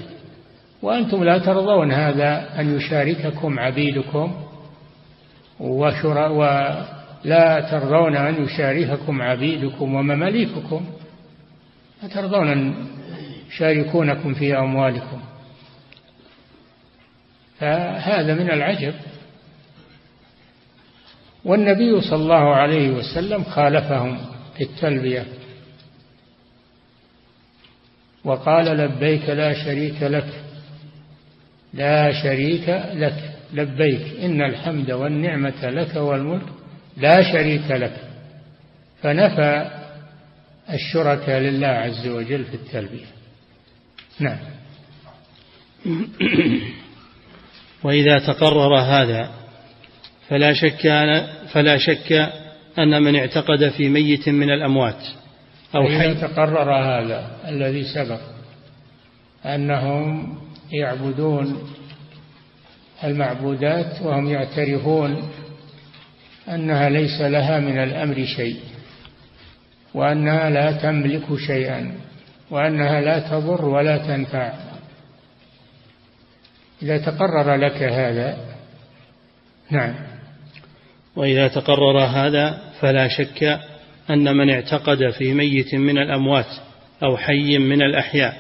وأنتم 0.83 1.25
لا 1.25 1.39
ترضون 1.39 1.93
هذا 1.93 2.61
أن 2.61 2.77
يشارككم 2.77 3.59
عبيدكم 3.59 4.35
وشر 5.61 6.33
ولا 6.33 7.69
ترضون 7.71 8.17
أن 8.17 8.45
يشارككم 8.45 9.23
عبيدكم 9.23 9.95
ومماليككم. 9.95 10.87
لا 12.03 12.09
ترضون 12.09 12.49
أن 12.49 12.75
يشاركونكم 13.57 14.35
في 14.35 14.59
أموالكم. 14.59 15.21
فهذا 17.59 18.35
من 18.35 18.51
العجب. 18.51 18.95
والنبي 21.45 22.01
صلى 22.01 22.23
الله 22.23 22.55
عليه 22.55 22.91
وسلم 22.91 23.45
خالفهم 23.45 24.19
في 24.57 24.63
التلبية. 24.65 25.27
وقال 28.25 28.65
لبيك 28.65 29.29
لا 29.29 29.65
شريك 29.65 30.03
لك. 30.03 30.45
لا 31.75 32.23
شريك 32.23 32.69
لك. 32.95 33.33
لبيك 33.53 34.21
إن 34.21 34.43
الحمد 34.43 34.91
والنعمة 34.91 35.71
لك 35.71 35.97
والملك 35.97 36.49
لا 36.97 37.33
شريك 37.33 37.71
لك. 37.71 38.01
فنفى 39.03 39.71
الشركاء 40.73 41.41
لله 41.41 41.67
عز 41.67 42.07
وجل 42.07 42.45
في 42.45 42.55
التلبية. 42.55 43.16
نعم. 44.21 44.39
وإذا 47.85 48.19
تقرر 48.19 48.79
هذا 48.79 49.31
فلا 50.29 50.53
شك 50.53 50.89
فلا 51.53 51.79
شك 51.79 52.13
أن 52.79 53.03
من 53.03 53.17
اعتقد 53.17 53.69
في 53.69 53.89
ميت 53.89 54.29
من 54.29 54.51
الأموات 54.51 55.07
أو 55.75 55.89
حي 55.89 56.15
تقرر 56.15 56.73
هذا 56.75 57.31
الذي 57.49 57.85
سبق 57.85 58.21
أنهم 59.45 60.39
يعبدون 60.73 61.69
المعبودات 63.05 64.03
وهم 64.03 64.29
يعترفون 64.29 65.29
أنها 66.49 66.89
ليس 66.89 67.21
لها 67.21 67.61
من 67.61 67.79
الأمر 67.79 68.25
شيء 68.25 68.61
وأنها 69.95 70.51
لا 70.51 70.73
تملك 70.73 71.37
شيئا. 71.47 72.06
وأنها 72.51 73.01
لا 73.01 73.19
تضر 73.31 73.65
ولا 73.65 73.97
تنفع. 73.99 74.53
إذا 76.83 76.99
تقرر 76.99 77.55
لك 77.55 77.83
هذا 77.83 78.39
نعم. 79.71 79.95
وإذا 81.17 81.49
تقرر 81.49 81.99
هذا 81.99 82.59
فلا 82.81 83.09
شك 83.09 83.61
أن 84.11 84.37
من 84.37 84.51
اعتقد 84.51 85.11
في 85.11 85.35
ميت 85.35 85.75
من 85.75 85.99
الأموات 85.99 86.47
أو 87.03 87.17
حي 87.17 87.59
من 87.59 87.83
الأحياء 87.83 88.37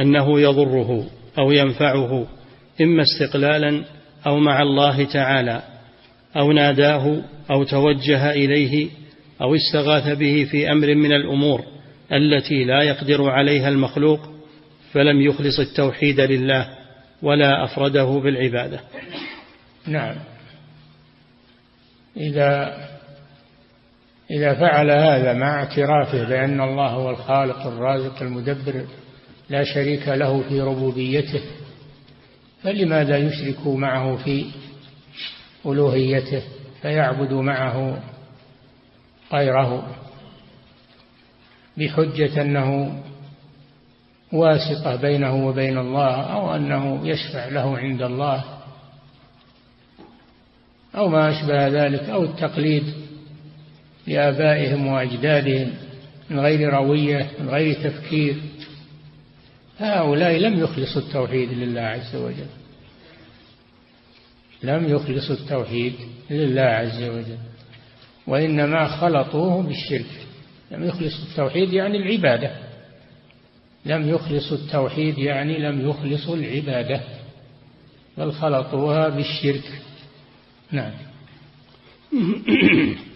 أنه 0.00 0.40
يضره 0.40 1.06
أو 1.38 1.52
ينفعه 1.52 2.26
إما 2.80 3.02
استقلالا 3.02 3.84
أو 4.26 4.38
مع 4.38 4.62
الله 4.62 5.04
تعالى 5.04 5.62
أو 6.36 6.52
ناداه 6.52 7.22
أو 7.50 7.64
توجه 7.64 8.30
إليه 8.30 8.88
أو 9.42 9.54
استغاث 9.54 10.18
به 10.18 10.48
في 10.50 10.72
أمر 10.72 10.94
من 10.94 11.12
الأمور. 11.12 11.64
التي 12.12 12.64
لا 12.64 12.82
يقدر 12.82 13.30
عليها 13.30 13.68
المخلوق 13.68 14.20
فلم 14.92 15.20
يخلص 15.20 15.60
التوحيد 15.60 16.20
لله 16.20 16.68
ولا 17.22 17.64
أفرده 17.64 18.04
بالعبادة. 18.04 18.80
نعم. 19.86 20.16
إذا 22.16 22.78
إذا 24.30 24.54
فعل 24.54 24.90
هذا 24.90 25.32
مع 25.32 25.54
اعترافه 25.54 26.24
بأن 26.24 26.60
الله 26.60 26.86
هو 26.86 27.10
الخالق 27.10 27.66
الرازق 27.66 28.22
المدبر 28.22 28.84
لا 29.50 29.64
شريك 29.64 30.08
له 30.08 30.42
في 30.48 30.60
ربوبيته 30.60 31.40
فلماذا 32.62 33.16
يشرك 33.16 33.66
معه 33.66 34.16
في 34.16 34.44
ألوهيته؟ 35.66 36.42
فيعبد 36.82 37.32
معه 37.32 38.02
غيره. 39.32 39.96
بحجة 41.78 42.42
أنه 42.42 43.00
واسطة 44.32 44.96
بينه 44.96 45.46
وبين 45.46 45.78
الله 45.78 46.14
أو 46.14 46.56
أنه 46.56 47.08
يشفع 47.08 47.48
له 47.48 47.78
عند 47.78 48.02
الله 48.02 48.44
أو 50.96 51.08
ما 51.08 51.30
أشبه 51.30 51.68
ذلك 51.68 52.02
أو 52.02 52.24
التقليد 52.24 52.84
لآبائهم 54.06 54.86
وأجدادهم 54.86 55.72
من 56.30 56.40
غير 56.40 56.70
روية 56.74 57.30
من 57.40 57.48
غير 57.48 57.74
تفكير. 57.74 58.36
هؤلاء 59.78 60.36
لم 60.36 60.58
يخلصوا 60.60 61.02
التوحيد 61.02 61.52
لله 61.52 61.80
عز 61.80 62.16
وجل. 62.16 62.46
لم 64.62 64.88
يخلصوا 64.88 65.34
التوحيد 65.34 65.94
لله 66.30 66.62
عز 66.62 67.02
وجل. 67.02 67.38
وإنما 68.26 68.88
خلطوه 68.88 69.62
بالشرك. 69.62 70.27
لم 70.70 70.84
يخلصوا 70.84 71.24
التوحيد 71.30 71.72
يعني 71.72 71.96
العبادة. 71.98 72.50
لم 73.86 74.08
يخلصوا 74.08 74.56
التوحيد 74.56 75.18
يعني 75.18 75.58
لم 75.58 75.88
يخلصوا 75.88 76.36
العبادة. 76.36 77.00
بل 78.18 78.32
خلطوها 78.32 79.08
بالشرك. 79.08 79.82
نعم. 80.72 80.92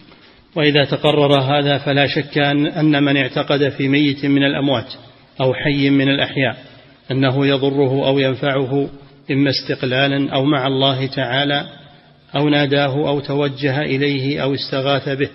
وإذا 0.55 0.85
تقرر 0.85 1.39
هذا 1.39 1.77
فلا 1.77 2.07
شك 2.07 2.37
أن 2.77 3.03
من 3.03 3.17
اعتقد 3.17 3.69
في 3.69 3.87
ميت 3.87 4.25
من 4.25 4.43
الأموات 4.43 4.93
أو 5.41 5.53
حي 5.53 5.89
من 5.89 6.09
الأحياء 6.09 6.57
أنه 7.11 7.47
يضره 7.47 8.07
أو 8.07 8.19
ينفعه 8.19 8.89
إما 9.31 9.49
استقلالا 9.49 10.33
أو 10.33 10.45
مع 10.45 10.67
الله 10.67 11.05
تعالى 11.05 11.65
أو 12.35 12.49
ناداه 12.49 13.09
أو 13.09 13.19
توجه 13.19 13.81
إليه 13.81 14.43
أو 14.43 14.53
استغاث 14.53 15.09
به. 15.09 15.29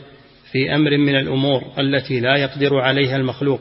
في 0.52 0.74
أمر 0.74 0.96
من 0.96 1.16
الأمور 1.16 1.64
التي 1.78 2.20
لا 2.20 2.36
يقدر 2.36 2.80
عليها 2.80 3.16
المخلوق 3.16 3.60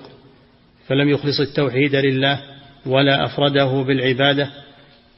فلم 0.87 1.09
يخلص 1.09 1.39
التوحيد 1.39 1.95
لله 1.95 2.41
ولا 2.85 3.25
أفرده 3.25 3.83
بالعبادة 3.83 4.49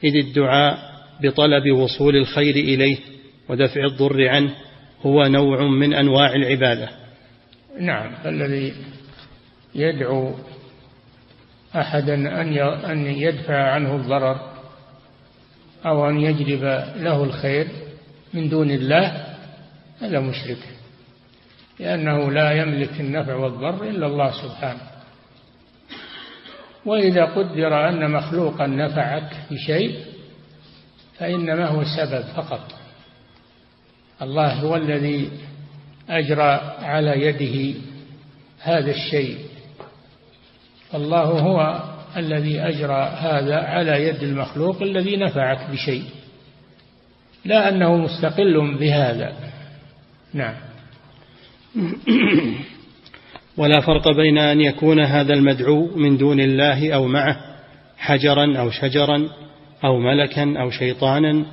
إذ 0.04 0.16
الدعاء 0.16 0.78
بطلب 1.22 1.72
وصول 1.72 2.16
الخير 2.16 2.54
إليه 2.54 2.96
ودفع 3.48 3.84
الضر 3.84 4.28
عنه 4.28 4.54
هو 5.02 5.26
نوع 5.26 5.62
من 5.62 5.94
أنواع 5.94 6.34
العبادة. 6.34 6.88
نعم 7.80 8.12
الذي 8.26 8.72
يدعو 9.74 10.34
أحدا 11.76 12.40
أن 12.92 13.06
يدفع 13.06 13.72
عنه 13.72 13.96
الضرر 13.96 14.50
أو 15.86 16.08
أن 16.08 16.20
يجلب 16.20 16.62
له 16.96 17.24
الخير 17.24 17.68
من 18.34 18.48
دون 18.48 18.70
الله 18.70 19.36
هذا 20.00 20.20
مشرك. 20.20 20.79
لأنه 21.80 22.30
لا 22.30 22.52
يملك 22.52 23.00
النفع 23.00 23.34
والضر 23.34 23.88
إلا 23.88 24.06
الله 24.06 24.30
سبحانه. 24.42 24.80
وإذا 26.86 27.24
قدر 27.24 27.88
أن 27.88 28.10
مخلوقا 28.10 28.66
نفعك 28.66 29.36
بشيء 29.50 30.04
فإنما 31.18 31.66
هو 31.66 31.84
سبب 31.84 32.22
فقط. 32.36 32.72
الله 34.22 34.52
هو 34.52 34.76
الذي 34.76 35.30
أجرى 36.10 36.60
على 36.82 37.22
يده 37.22 37.80
هذا 38.60 38.90
الشيء. 38.90 39.38
الله 40.94 41.24
هو 41.24 41.82
الذي 42.16 42.60
أجرى 42.60 43.02
هذا 43.02 43.56
على 43.56 44.08
يد 44.08 44.22
المخلوق 44.22 44.82
الذي 44.82 45.16
نفعك 45.16 45.70
بشيء. 45.70 46.04
لا 47.44 47.68
أنه 47.68 47.96
مستقل 47.96 48.78
بهذا. 48.78 49.36
نعم. 50.34 50.69
ولا 53.56 53.80
فرق 53.80 54.16
بين 54.16 54.38
أن 54.38 54.60
يكون 54.60 55.00
هذا 55.00 55.34
المدعو 55.34 55.96
من 55.96 56.16
دون 56.16 56.40
الله 56.40 56.92
أو 56.94 57.06
معه 57.06 57.36
حجرا 57.98 58.58
أو 58.58 58.70
شجرا 58.70 59.28
أو 59.84 59.98
ملكا 59.98 60.54
أو 60.60 60.70
شيطانا 60.70 61.46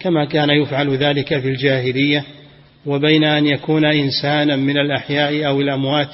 كما 0.00 0.24
كان 0.24 0.50
يفعل 0.50 0.96
ذلك 0.96 1.40
في 1.40 1.48
الجاهلية 1.48 2.24
وبين 2.86 3.24
أن 3.24 3.46
يكون 3.46 3.84
إنسانا 3.84 4.56
من 4.56 4.78
الأحياء 4.78 5.46
أو 5.46 5.60
الأموات 5.60 6.08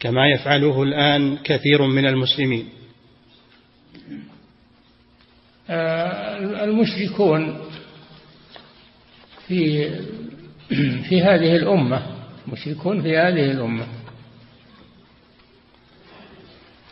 كما 0.00 0.28
يفعله 0.28 0.82
الآن 0.82 1.36
كثير 1.44 1.86
من 1.86 2.06
المسلمين. 2.06 2.68
آه، 5.70 6.64
المشركون 6.64 7.60
في 9.48 9.90
في 11.08 11.22
هذه 11.22 11.56
الأمة 11.56 12.13
مشركون 12.48 13.02
في 13.02 13.16
هذه 13.16 13.50
الأمة. 13.50 13.86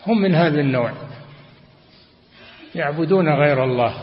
هم 0.06 0.22
من 0.22 0.34
هذا 0.34 0.60
النوع. 0.60 0.92
يعبدون 2.74 3.28
غير 3.28 3.64
الله. 3.64 3.94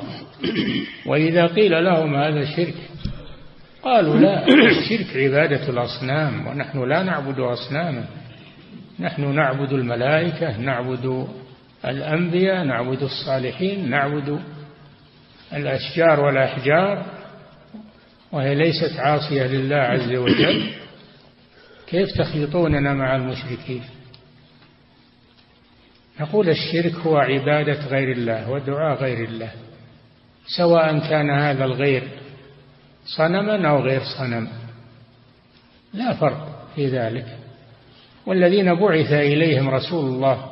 وإذا 1.05 1.47
قيل 1.47 1.83
لهم 1.83 2.15
هذا 2.15 2.45
شرك 2.55 2.75
قالوا 3.83 4.17
لا 4.17 4.47
الشرك 4.47 5.17
عبادة 5.17 5.69
الأصنام 5.69 6.47
ونحن 6.47 6.89
لا 6.89 7.03
نعبد 7.03 7.39
أصناما. 7.39 8.05
نحن 8.99 9.35
نعبد 9.35 9.73
الملائكة 9.73 10.57
نعبد 10.57 11.27
الأنبياء 11.85 12.63
نعبد 12.63 13.03
الصالحين 13.03 13.89
نعبد 13.89 14.39
الأشجار 15.53 16.19
والأحجار 16.19 17.05
وهي 18.31 18.55
ليست 18.55 18.99
عاصية 18.99 19.43
لله 19.47 19.75
عز 19.75 20.11
وجل. 20.11 20.78
كيف 21.89 22.09
تخلطوننا 22.17 22.93
مع 22.93 23.15
المشركين؟ 23.15 23.83
نقول 26.19 26.49
الشرك 26.49 26.95
هو 26.95 27.17
عبادة 27.17 27.87
غير 27.87 28.11
الله 28.11 28.49
ودعاء 28.49 29.01
غير 29.01 29.23
الله 29.23 29.51
سواء 30.57 30.99
كان 31.09 31.29
هذا 31.29 31.65
الغير 31.65 32.03
صنما 33.17 33.69
أو 33.69 33.81
غير 33.81 34.01
صنم. 34.17 34.47
لا 35.93 36.13
فرق 36.13 36.69
في 36.75 36.87
ذلك. 36.87 37.25
والذين 38.25 38.75
بعث 38.75 39.11
إليهم 39.11 39.69
رسول 39.69 40.05
الله 40.05 40.45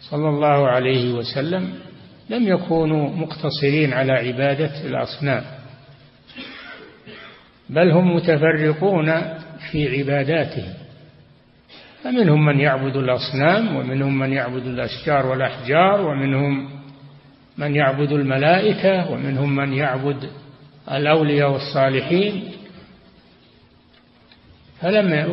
صلى 0.00 0.28
الله 0.28 0.68
عليه 0.68 1.12
وسلم 1.12 1.74
لم 2.30 2.48
يكونوا 2.48 3.08
مقتصرين 3.08 3.92
على 3.92 4.12
عبادة 4.12 4.86
الأصنام 4.86 5.44
بل 7.70 7.90
هم 7.90 8.16
متفرقون 8.16 9.08
في 9.70 9.98
عباداتهم 9.98 10.74
فمنهم 12.04 12.44
من 12.44 12.60
يعبد 12.60 12.96
الأصنام 12.96 13.76
ومنهم 13.76 14.18
من 14.18 14.32
يعبد 14.32 14.66
الأشجار 14.66 15.26
والأحجار 15.26 16.00
ومنهم 16.00 16.68
من 17.58 17.76
يعبد 17.76 18.12
الملائكة 18.12 19.10
ومنهم 19.10 19.56
من 19.56 19.72
يعبد 19.72 20.30
الأولياء 20.92 21.50
والصالحين. 21.50 22.52
فلم 24.80 25.30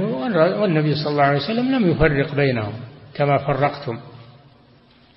والنبي 0.62 0.96
صلى 0.96 1.12
الله 1.12 1.24
عليه 1.24 1.38
وسلم 1.44 1.72
لم 1.72 1.92
يفرق 1.92 2.36
بينهم 2.36 2.74
كما 3.14 3.38
فرقتم. 3.38 4.00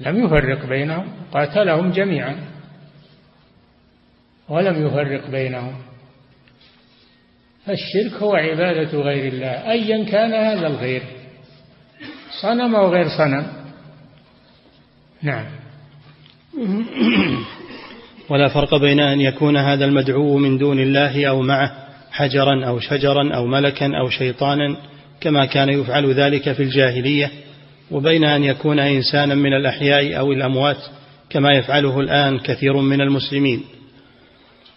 لم 0.00 0.24
يفرق 0.24 0.66
بينهم 0.66 1.06
قاتلهم 1.32 1.90
جميعا. 1.90 2.36
ولم 4.48 4.86
يفرق 4.86 5.30
بينهم. 5.30 5.87
فالشرك 7.68 8.22
هو 8.22 8.34
عبادة 8.34 8.98
غير 8.98 9.32
الله 9.32 9.70
أيا 9.70 10.04
كان 10.04 10.32
هذا 10.32 10.66
الغير. 10.66 11.02
صنم 12.42 12.74
أو 12.74 12.92
غير 12.92 13.08
صنم؟ 13.08 13.46
نعم. 15.22 15.44
ولا 18.30 18.48
فرق 18.48 18.74
بين 18.74 19.00
أن 19.00 19.20
يكون 19.20 19.56
هذا 19.56 19.84
المدعو 19.84 20.38
من 20.38 20.58
دون 20.58 20.80
الله 20.80 21.26
أو 21.26 21.42
معه 21.42 21.72
حجرا 22.10 22.66
أو 22.66 22.80
شجرا 22.80 23.34
أو 23.34 23.46
ملكا 23.46 23.90
أو 24.00 24.10
شيطانا 24.10 24.76
كما 25.20 25.44
كان 25.44 25.68
يفعل 25.68 26.12
ذلك 26.12 26.52
في 26.52 26.62
الجاهلية. 26.62 27.30
وبين 27.90 28.24
أن 28.24 28.44
يكون 28.44 28.78
إنسانا 28.78 29.34
من 29.34 29.52
الأحياء 29.52 30.18
أو 30.18 30.32
الأموات 30.32 30.78
كما 31.30 31.52
يفعله 31.52 32.00
الآن 32.00 32.38
كثير 32.38 32.76
من 32.76 33.00
المسلمين. 33.00 33.77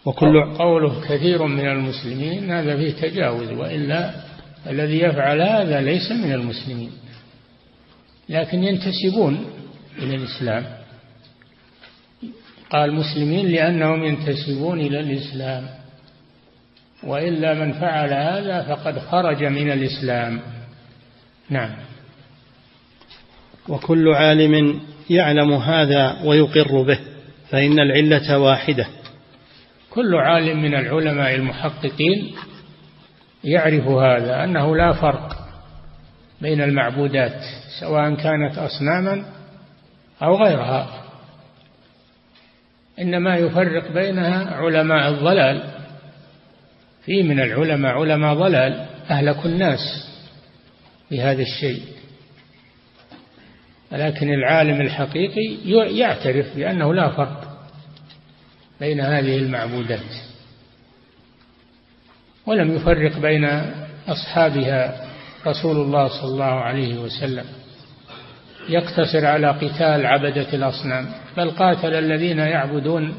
وكل 0.06 0.54
قوله 0.58 1.02
كثير 1.02 1.46
من 1.46 1.68
المسلمين 1.68 2.52
هذا 2.52 2.78
فيه 2.78 2.92
تجاوز 2.92 3.52
وإلا 3.52 4.14
الذي 4.70 5.00
يفعل 5.00 5.42
هذا 5.42 5.82
ليس 5.82 6.12
من 6.12 6.32
المسلمين. 6.32 6.92
لكن 8.30 8.64
ينتسبون 8.64 9.46
إلى 10.00 10.16
الإسلام. 10.16 10.66
قال 12.70 12.94
مسلمين 12.94 13.48
لأنهم 13.48 14.04
ينتسبون 14.04 14.80
إلى 14.80 15.00
الإسلام. 15.00 15.68
وإلا 17.04 17.54
من 17.54 17.74
فعل 17.74 18.14
هذا 18.14 18.64
فقد 18.64 19.00
خرج 19.00 19.44
من 19.44 19.72
الإسلام. 19.72 20.40
نعم. 21.50 21.72
وكل 23.70 24.08
عالم 24.08 24.82
يعلم 25.10 25.54
هذا 25.54 26.22
ويقر 26.26 26.82
به 26.82 27.00
فإن 27.50 27.80
العلة 27.80 28.38
واحدة. 28.40 29.01
كل 29.92 30.16
عالم 30.16 30.62
من 30.62 30.76
العلماء 30.76 31.36
المحققين 31.36 32.36
يعرف 33.44 33.88
هذا 33.88 34.44
أنه 34.44 34.76
لا 34.76 34.94
فرق 34.94 35.38
بين 36.42 36.62
المعبودات 36.62 37.42
سواء 37.80 38.16
كانت 38.16 38.58
أصناما 38.58 39.26
أو 40.24 40.44
غيرها. 40.44 41.04
إنما 43.00 43.36
يفرق 43.36 43.92
بينها 43.92 44.56
علماء 44.56 45.10
الضلال. 45.10 45.64
في 47.06 47.24
من 47.24 47.40
العلماء 47.40 47.92
علماء 47.92 48.34
ضلال 48.34 48.86
أهلكوا 49.10 49.46
الناس 49.46 49.80
بهذا 51.12 51.42
الشيء. 51.42 51.82
لكن 53.92 54.34
العالم 54.34 54.82
الحقيقي 54.82 55.56
يعترف 55.98 56.56
بأنه 56.56 56.94
لا 56.94 57.10
فرق. 57.10 57.51
بين 58.82 59.00
هذه 59.00 59.38
المعبودات 59.38 60.14
ولم 62.46 62.76
يفرق 62.76 63.20
بين 63.20 63.46
أصحابها 64.08 65.06
رسول 65.48 65.78
الله 65.78 66.08
صلى 66.08 66.32
الله 66.32 66.44
عليه 66.46 67.00
وسلم. 67.00 67.46
يقتصر 68.70 69.26
على 69.26 69.48
قتال 69.48 70.06
عبدة 70.06 70.54
الأصنام 70.54 71.10
بل 71.38 71.52
قاتل 71.52 71.94
الذين 71.94 72.40
يعبدون 72.40 73.14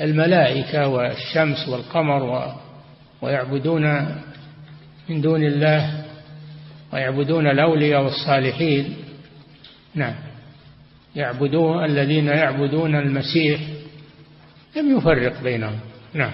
الملائكة 0.00 0.88
والشمس 0.88 1.68
والقمر 1.68 2.54
ويعبدون 3.22 3.84
من 5.08 5.20
دون 5.20 5.44
الله 5.44 6.04
ويعبدون 6.92 7.46
الأولياء 7.46 8.02
والصالحين. 8.02 8.96
نعم. 9.94 10.14
يعبدون 11.16 11.84
الذين 11.84 12.26
يعبدون 12.26 12.94
المسيح 12.94 13.60
لم 14.76 14.98
يفرق 14.98 15.42
بينهم. 15.42 15.78
نعم. 16.14 16.32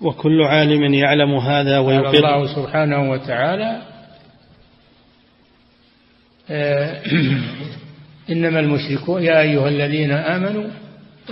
وكل 0.00 0.42
عالم 0.42 0.94
يعلم 0.94 1.34
هذا 1.34 1.78
ويقر. 1.78 2.14
الله 2.14 2.54
سبحانه 2.56 3.10
وتعالى 3.10 3.82
آه، 6.50 7.02
إنما 8.32 8.60
المشركون 8.60 9.22
يا 9.22 9.40
أيها 9.40 9.68
الذين 9.68 10.12
آمنوا 10.12 10.64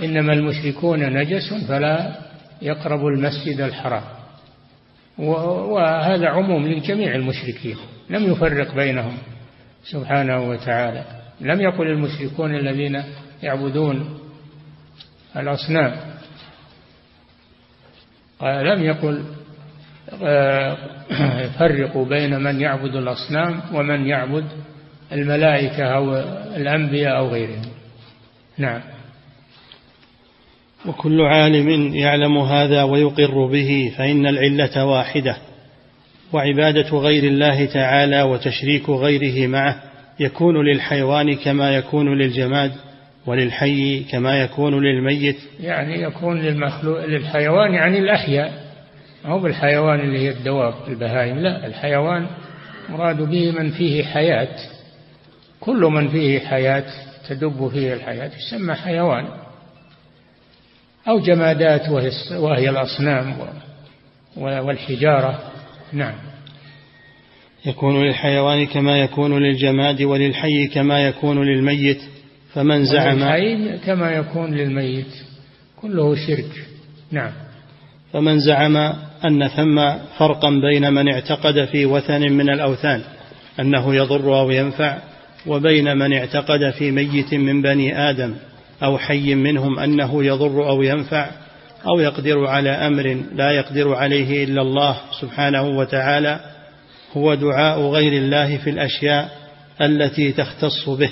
إنما 0.03 0.33
المشركون 0.33 0.99
نجس 0.99 1.53
فلا 1.67 2.15
يقربوا 2.61 3.09
المسجد 3.09 3.61
الحرام. 3.61 4.03
وهذا 5.17 6.27
عموم 6.27 6.67
لجميع 6.67 7.15
المشركين 7.15 7.77
لم 8.09 8.31
يفرق 8.31 8.75
بينهم 8.75 9.17
سبحانه 9.83 10.49
وتعالى. 10.49 11.03
لم 11.41 11.61
يقل 11.61 11.87
المشركون 11.87 12.55
الذين 12.55 13.03
يعبدون 13.43 14.20
الأصنام. 15.37 15.95
لم 18.41 18.83
يقل 18.83 19.23
آه، 20.23 20.77
فرقوا 21.59 22.05
بين 22.05 22.39
من 22.39 22.61
يعبد 22.61 22.95
الأصنام 22.95 23.61
ومن 23.73 24.07
يعبد 24.07 24.45
الملائكة 25.11 25.83
أو 25.83 26.15
الأنبياء 26.55 27.17
أو 27.17 27.27
غيرهم. 27.27 27.65
نعم. 28.57 28.81
وكل 30.85 31.21
عالم 31.21 31.95
يعلم 31.95 32.37
هذا 32.37 32.83
ويقر 32.83 33.45
به 33.45 33.93
فإن 33.97 34.27
العلة 34.27 34.85
واحدة 34.85 35.37
وعبادة 36.33 36.97
غير 36.97 37.23
الله 37.23 37.65
تعالى 37.65 38.21
وتشريك 38.21 38.89
غيره 38.89 39.47
معه 39.47 39.83
يكون 40.19 40.65
للحيوان 40.65 41.35
كما 41.35 41.75
يكون 41.75 42.17
للجماد. 42.17 42.71
وللحي 43.25 44.03
كما 44.03 44.41
يكون 44.41 44.83
للميت. 44.83 45.37
يعني 45.59 46.01
يكون 46.01 46.41
للمخلوق 46.41 47.05
للحيوان 47.05 47.73
يعني 47.73 47.99
الأحياء. 47.99 48.71
أو 49.25 49.39
بالحيوان 49.39 49.99
اللي 49.99 50.19
هي 50.19 50.29
الدواب 50.29 50.73
البهائم 50.87 51.39
لا 51.39 51.67
الحيوان 51.67 52.27
مراد 52.89 53.21
به 53.21 53.51
من 53.51 53.71
فيه 53.71 54.03
حياة. 54.03 54.55
كل 55.59 55.81
من 55.81 56.07
فيه 56.07 56.39
حياة 56.39 56.83
تدب 57.29 57.67
فيه 57.67 57.93
الحياة 57.93 58.31
يسمى 58.37 58.73
حيوان. 58.73 59.27
أو 61.07 61.19
جمادات 61.19 61.89
وهي 62.31 62.69
الأصنام 62.69 63.35
والحجارة. 64.37 65.39
نعم. 65.93 66.15
يكون 67.65 68.03
للحيوان 68.03 68.65
كما 68.65 68.99
يكون 68.99 69.43
للجماد 69.43 70.01
وللحي 70.01 70.67
كما 70.67 71.07
يكون 71.07 71.43
للميت. 71.43 72.01
فمن 72.53 72.85
زعم 72.85 73.17
الحي 73.17 73.77
كما 73.85 74.11
يكون 74.11 74.53
للميت. 74.53 75.13
كله 75.81 76.15
شرك. 76.15 76.67
نعم. 77.11 77.31
فمن 78.13 78.39
زعم 78.39 78.77
أن 79.25 79.47
ثم 79.47 79.93
فرقا 80.17 80.49
بين 80.49 80.93
من 80.93 81.07
اعتقد 81.13 81.65
في 81.65 81.85
وثن 81.85 82.21
من 82.21 82.49
الأوثان 82.49 83.01
أنه 83.59 83.95
يضر 83.95 84.39
أو 84.39 84.49
ينفع 84.49 84.97
وبين 85.47 85.97
من 85.97 86.13
اعتقد 86.13 86.69
في 86.69 86.91
ميت 86.91 87.33
من 87.33 87.61
بني 87.61 88.09
آدم 88.09 88.33
أو 88.83 88.97
حي 88.97 89.35
منهم 89.35 89.79
أنه 89.79 90.23
يضر 90.23 90.69
أو 90.69 90.81
ينفع 90.81 91.29
أو 91.87 91.99
يقدر 91.99 92.45
على 92.45 92.69
أمر 92.69 93.23
لا 93.35 93.51
يقدر 93.51 93.93
عليه 93.93 94.43
إلا 94.43 94.61
الله 94.61 94.97
سبحانه 95.21 95.63
وتعالى 95.63 96.39
هو 97.17 97.33
دعاء 97.33 97.81
غير 97.81 98.13
الله 98.13 98.57
في 98.57 98.69
الأشياء 98.69 99.29
التي 99.81 100.31
تختص 100.31 100.89
به. 100.89 101.09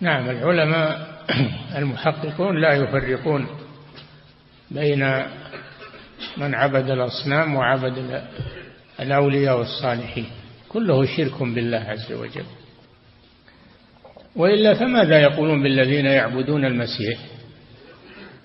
نعم 0.00 0.30
العلماء 0.30 1.16
المحققون 1.78 2.60
لا 2.60 2.72
يفرقون 2.72 3.46
بين 4.70 5.22
من 6.36 6.54
عبد 6.54 6.90
الأصنام 6.90 7.56
وعبد 7.56 8.22
الأولياء 9.00 9.58
والصالحين. 9.58 10.26
كله 10.68 11.06
شرك 11.16 11.42
بالله 11.42 11.78
عز 11.78 12.12
وجل. 12.12 12.46
وإلا 14.36 14.74
فماذا 14.74 15.18
يقولون 15.20 15.62
بالذين 15.62 16.06
يعبدون 16.06 16.64
المسيح؟ 16.64 17.18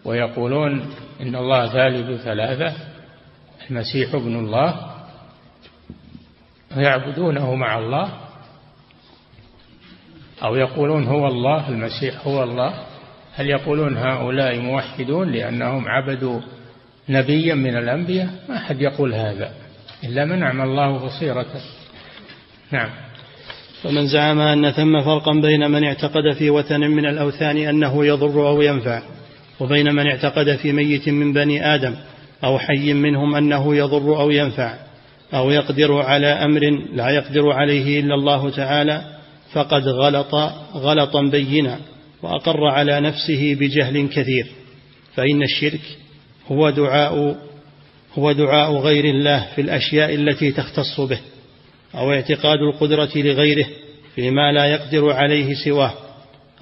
ويقولون 0.05 0.93
إن 1.21 1.35
الله 1.35 1.73
ثالث 1.73 2.21
ثلاثة 2.21 2.73
المسيح 3.69 4.15
ابن 4.15 4.39
الله 4.39 4.91
ويعبدونه 6.77 7.55
مع 7.55 7.79
الله 7.79 8.30
أو 10.43 10.55
يقولون 10.55 11.03
هو 11.03 11.27
الله 11.27 11.69
المسيح 11.69 12.27
هو 12.27 12.43
الله 12.43 12.73
هل 13.35 13.49
يقولون 13.49 13.97
هؤلاء 13.97 14.59
موحدون 14.59 15.31
لأنهم 15.31 15.87
عبدوا 15.87 16.39
نبيا 17.09 17.55
من 17.55 17.77
الأنبياء؟ 17.77 18.29
ما 18.49 18.57
أحد 18.57 18.81
يقول 18.81 19.13
هذا 19.13 19.51
إلا 20.03 20.25
من 20.25 20.43
أعمى 20.43 20.63
الله 20.63 20.97
بصيرته. 20.97 21.61
نعم. 22.71 22.89
فمن 23.83 24.07
زعم 24.07 24.39
أن 24.39 24.71
ثم 24.71 25.01
فرقا 25.01 25.31
بين 25.41 25.71
من 25.71 25.83
اعتقد 25.83 26.33
في 26.37 26.49
وثن 26.49 26.79
من 26.79 27.05
الأوثان 27.05 27.57
أنه 27.57 28.05
يضر 28.05 28.47
أو 28.47 28.61
ينفع 28.61 29.01
وبين 29.59 29.95
من 29.95 30.07
اعتقد 30.07 30.55
في 30.55 30.71
ميت 30.71 31.09
من 31.09 31.33
بني 31.33 31.75
آدم 31.75 31.95
أو 32.43 32.59
حي 32.59 32.93
منهم 32.93 33.35
أنه 33.35 33.75
يضر 33.75 34.21
أو 34.21 34.31
ينفع 34.31 34.73
أو 35.33 35.49
يقدر 35.49 36.01
على 36.01 36.27
أمر 36.27 36.61
لا 36.93 37.09
يقدر 37.09 37.51
عليه 37.51 37.99
إلا 37.99 38.15
الله 38.15 38.49
تعالى 38.49 39.20
فقد 39.53 39.87
غلط 39.87 40.35
غلطا 40.73 41.21
بينا 41.21 41.79
وأقر 42.23 42.67
على 42.67 42.99
نفسه 42.99 43.55
بجهل 43.59 44.07
كثير 44.07 44.47
فإن 45.15 45.43
الشرك 45.43 45.81
هو 46.47 46.69
دعاء 46.69 47.37
هو 48.13 48.31
دعاء 48.31 48.73
غير 48.73 49.05
الله 49.05 49.47
في 49.55 49.61
الأشياء 49.61 50.15
التي 50.15 50.51
تختص 50.51 51.01
به 51.01 51.19
أو 51.95 52.11
اعتقاد 52.11 52.59
القدرة 52.59 53.09
لغيره 53.15 53.67
فيما 54.15 54.51
لا 54.51 54.65
يقدر 54.65 55.11
عليه 55.11 55.53
سواه 55.65 55.93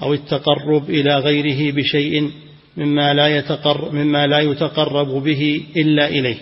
أو 0.02 0.14
التقرب 0.14 0.90
إلى 0.90 1.18
غيره 1.18 1.76
بشيء 1.76 2.32
مما 2.78 3.14
لا 3.14 3.28
يتقرب 3.28 3.94
مما 3.94 4.28
لا 4.28 4.40
يتقرب 4.40 5.08
به 5.08 5.64
إلا 5.78 6.08
إليه. 6.08 6.38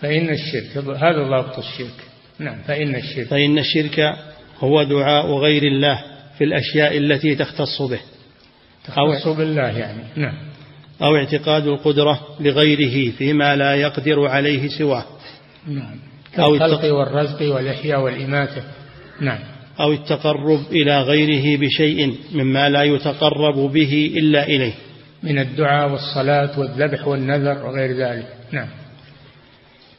فإن 0.00 0.28
الشرك 0.28 0.76
هذا 0.76 1.28
ضابط 1.30 1.58
الشرك. 1.58 2.04
نعم 2.38 2.62
فإن 2.62 2.96
الشرك. 2.96 3.26
فإن 3.26 3.58
الشرك 3.58 4.16
هو 4.60 4.82
دعاء 4.82 5.34
غير 5.38 5.62
الله 5.62 6.04
في 6.38 6.44
الأشياء 6.44 6.98
التي 6.98 7.34
تختص 7.34 7.82
به. 7.82 8.00
تختص 8.84 9.28
بالله 9.28 9.68
يعني. 9.78 10.02
نعم. 10.16 10.34
أو 11.02 11.16
اعتقاد 11.16 11.66
القدرة 11.66 12.20
لغيره 12.40 13.10
فيما 13.10 13.56
لا 13.56 13.74
يقدر 13.74 14.26
عليه 14.26 14.68
سواه. 14.68 15.04
نعم. 15.66 15.96
كالخلق 16.36 16.94
والرزق 16.94 17.54
والإحياء 17.54 18.00
والإماتة. 18.00 18.62
نعم. 19.20 19.38
أو 19.80 19.92
التقرب 19.92 20.60
إلى 20.72 21.02
غيره 21.02 21.60
بشيء 21.60 22.14
مما 22.32 22.68
لا 22.68 22.82
يتقرب 22.82 23.72
به 23.72 24.12
إلا 24.16 24.46
إليه. 24.46 24.74
من 25.22 25.38
الدعاء 25.38 25.90
والصلاة 25.90 26.60
والذبح 26.60 27.08
والنذر 27.08 27.66
وغير 27.66 27.96
ذلك. 27.96 28.26
نعم. 28.52 28.68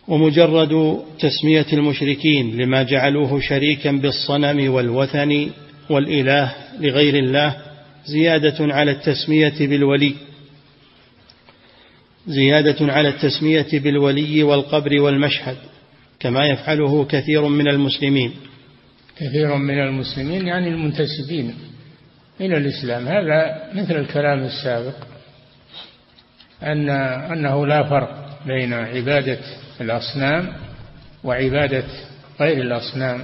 ومجرد 0.08 1.00
تسمية 1.20 1.66
المشركين 1.74 2.58
لما 2.58 2.84
جعلوه 2.84 3.40
شريكا 3.40 3.92
بالصنم 3.92 4.74
والوثن 4.74 5.50
والإله 5.90 6.54
لغير 6.80 7.16
الله 7.16 7.56
زيادة 8.06 8.74
على 8.74 8.92
التسمية 8.92 9.54
بالولي. 9.60 10.14
زيادة 12.28 12.94
على 12.94 13.10
التسمية 13.10 13.68
بالولي 13.74 14.44
والقبر 14.44 15.02
والمشهد 15.02 15.58
كما 16.20 16.46
يفعله 16.46 17.06
كثير 17.06 17.48
من 17.48 17.68
المسلمين. 17.68 18.32
كثير 19.18 19.56
من 19.56 19.80
المسلمين 19.80 20.48
يعني 20.48 20.68
المنتسبين 20.68 21.54
إلى 22.42 22.58
الإسلام. 22.58 23.08
هذا 23.08 23.70
مثل 23.74 23.96
الكلام 23.96 24.44
السابق 24.44 24.96
أن 26.64 26.90
أنه 26.90 27.68
لا 27.68 27.90
فرق 27.90 28.40
بين 28.46 28.74
عبادة 28.74 29.40
الأصنام 29.82 30.54
وعبادة 31.24 31.84
غير 32.40 32.62
الأصنام 32.62 33.24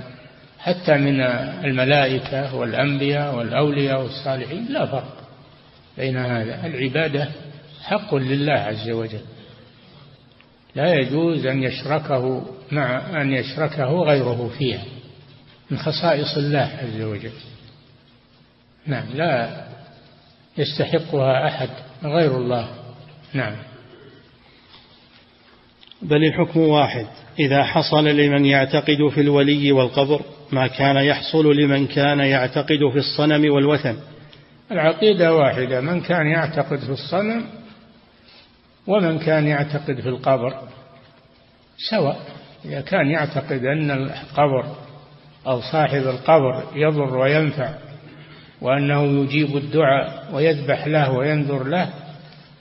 حتى 0.60 0.94
من 0.94 1.22
الملائكة 1.66 2.56
والأنبياء 2.56 3.36
والأولياء 3.36 4.02
والصالحين 4.02 4.66
لا 4.70 4.86
فرق 4.86 5.18
بين 5.98 6.18
هذا. 6.18 6.66
العبادة 6.68 7.30
حق 7.84 8.16
لله 8.16 8.54
عز 8.54 8.90
وجل. 8.90 9.22
لا 10.76 10.94
يجوز 10.94 11.46
أن 11.46 11.64
يشركه 11.64 12.46
مع 12.72 13.22
أن 13.22 13.32
يشركه 13.32 14.04
غيره 14.04 14.52
فيها 14.58 14.84
من 15.72 15.78
خصائص 15.78 16.38
الله 16.38 16.72
عز 16.84 17.02
وجل. 17.02 17.32
نعم 18.86 19.06
لا 19.14 19.64
يستحقها 20.58 21.48
أحد 21.48 21.70
غير 22.04 22.38
الله. 22.38 22.70
نعم. 23.34 23.56
بل 26.04 26.24
الحكم 26.24 26.60
واحد. 26.60 27.06
إذا 27.40 27.64
حصل 27.64 28.06
لمن 28.06 28.46
يعتقد 28.46 29.10
في 29.14 29.22
الولي 29.22 29.72
والقبر 29.72 30.22
ما 30.52 30.68
كان 30.68 30.96
يحصل 30.96 31.56
لمن 31.56 31.88
كان 31.88 32.20
يعتقد 32.20 32.80
في 32.94 32.98
الصنم 32.98 33.54
والوثن. 33.54 33.96
العقيدة 34.72 35.36
واحدة 35.36 35.82
من 35.82 36.02
كان 36.02 36.28
يعتقد 36.28 36.80
في 36.80 36.90
الصنم 36.90 37.46
ومن 38.88 39.20
كان 39.20 39.48
يعتقد 39.48 40.00
في 40.02 40.10
القبر. 40.10 40.54
سواء 41.90 42.20
إذا 42.66 42.82
كان 42.82 43.10
يعتقد 43.10 43.66
أن 43.66 43.92
القبر 43.92 44.66
أو 45.48 45.62
صاحب 45.62 46.02
القبر 46.02 46.64
يضر 46.76 47.18
وينفع 47.18 47.70
وأنه 48.62 49.04
يجيب 49.04 49.58
الدعاء 49.58 50.30
ويذبح 50.34 50.88
له 50.88 51.12
وينذر 51.12 51.64
له 51.64 51.90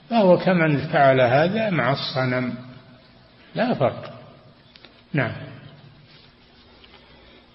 فهو 0.09 0.37
كمن 0.37 0.77
فعل 0.77 1.21
هذا 1.21 1.69
مع 1.69 1.91
الصنم. 1.91 2.53
لا 3.55 3.73
فرق. 3.73 4.13
نعم. 5.13 5.33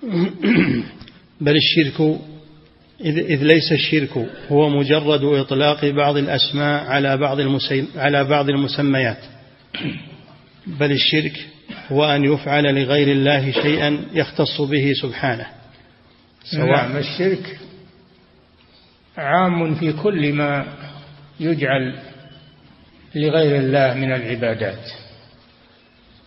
بل 1.41 1.57
الشرك 1.57 2.19
إذ 3.05 3.43
ليس 3.43 3.73
الشرك 3.73 4.29
هو 4.49 4.69
مجرد 4.69 5.25
إطلاق 5.25 5.85
بعض 5.85 6.17
الأسماء 6.17 6.85
على 6.85 7.17
بعض 7.17 7.39
على 7.97 8.25
بعض 8.25 8.49
المسميات. 8.49 9.19
بل 10.67 10.93
الشرك 10.93 11.47
هو 11.93 12.05
أن 12.05 12.25
يفعل 12.25 12.83
لغير 12.83 13.09
الله 13.09 13.51
شيئا 13.51 14.05
يختص 14.13 14.61
به 14.61 14.93
سبحانه. 15.03 15.47
سواء 16.45 16.89
نعم 16.89 16.97
الشرك 16.97 17.59
عام 19.19 19.75
في 19.75 19.93
كل 19.93 20.33
ما 20.33 20.67
يجعل 21.41 21.99
لغير 23.15 23.57
الله 23.57 23.95
من 23.95 24.13
العبادات. 24.13 25.08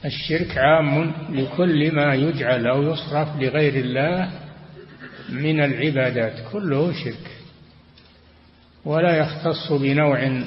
الشرك 0.05 0.57
عام 0.57 1.13
لكل 1.29 1.95
ما 1.95 2.15
يجعل 2.15 2.67
أو 2.67 2.83
يصرف 2.83 3.35
لغير 3.35 3.75
الله 3.75 4.31
من 5.29 5.63
العبادات 5.63 6.51
كله 6.51 6.93
شرك. 6.93 7.31
ولا 8.85 9.17
يختص 9.17 9.71
بنوع 9.71 10.43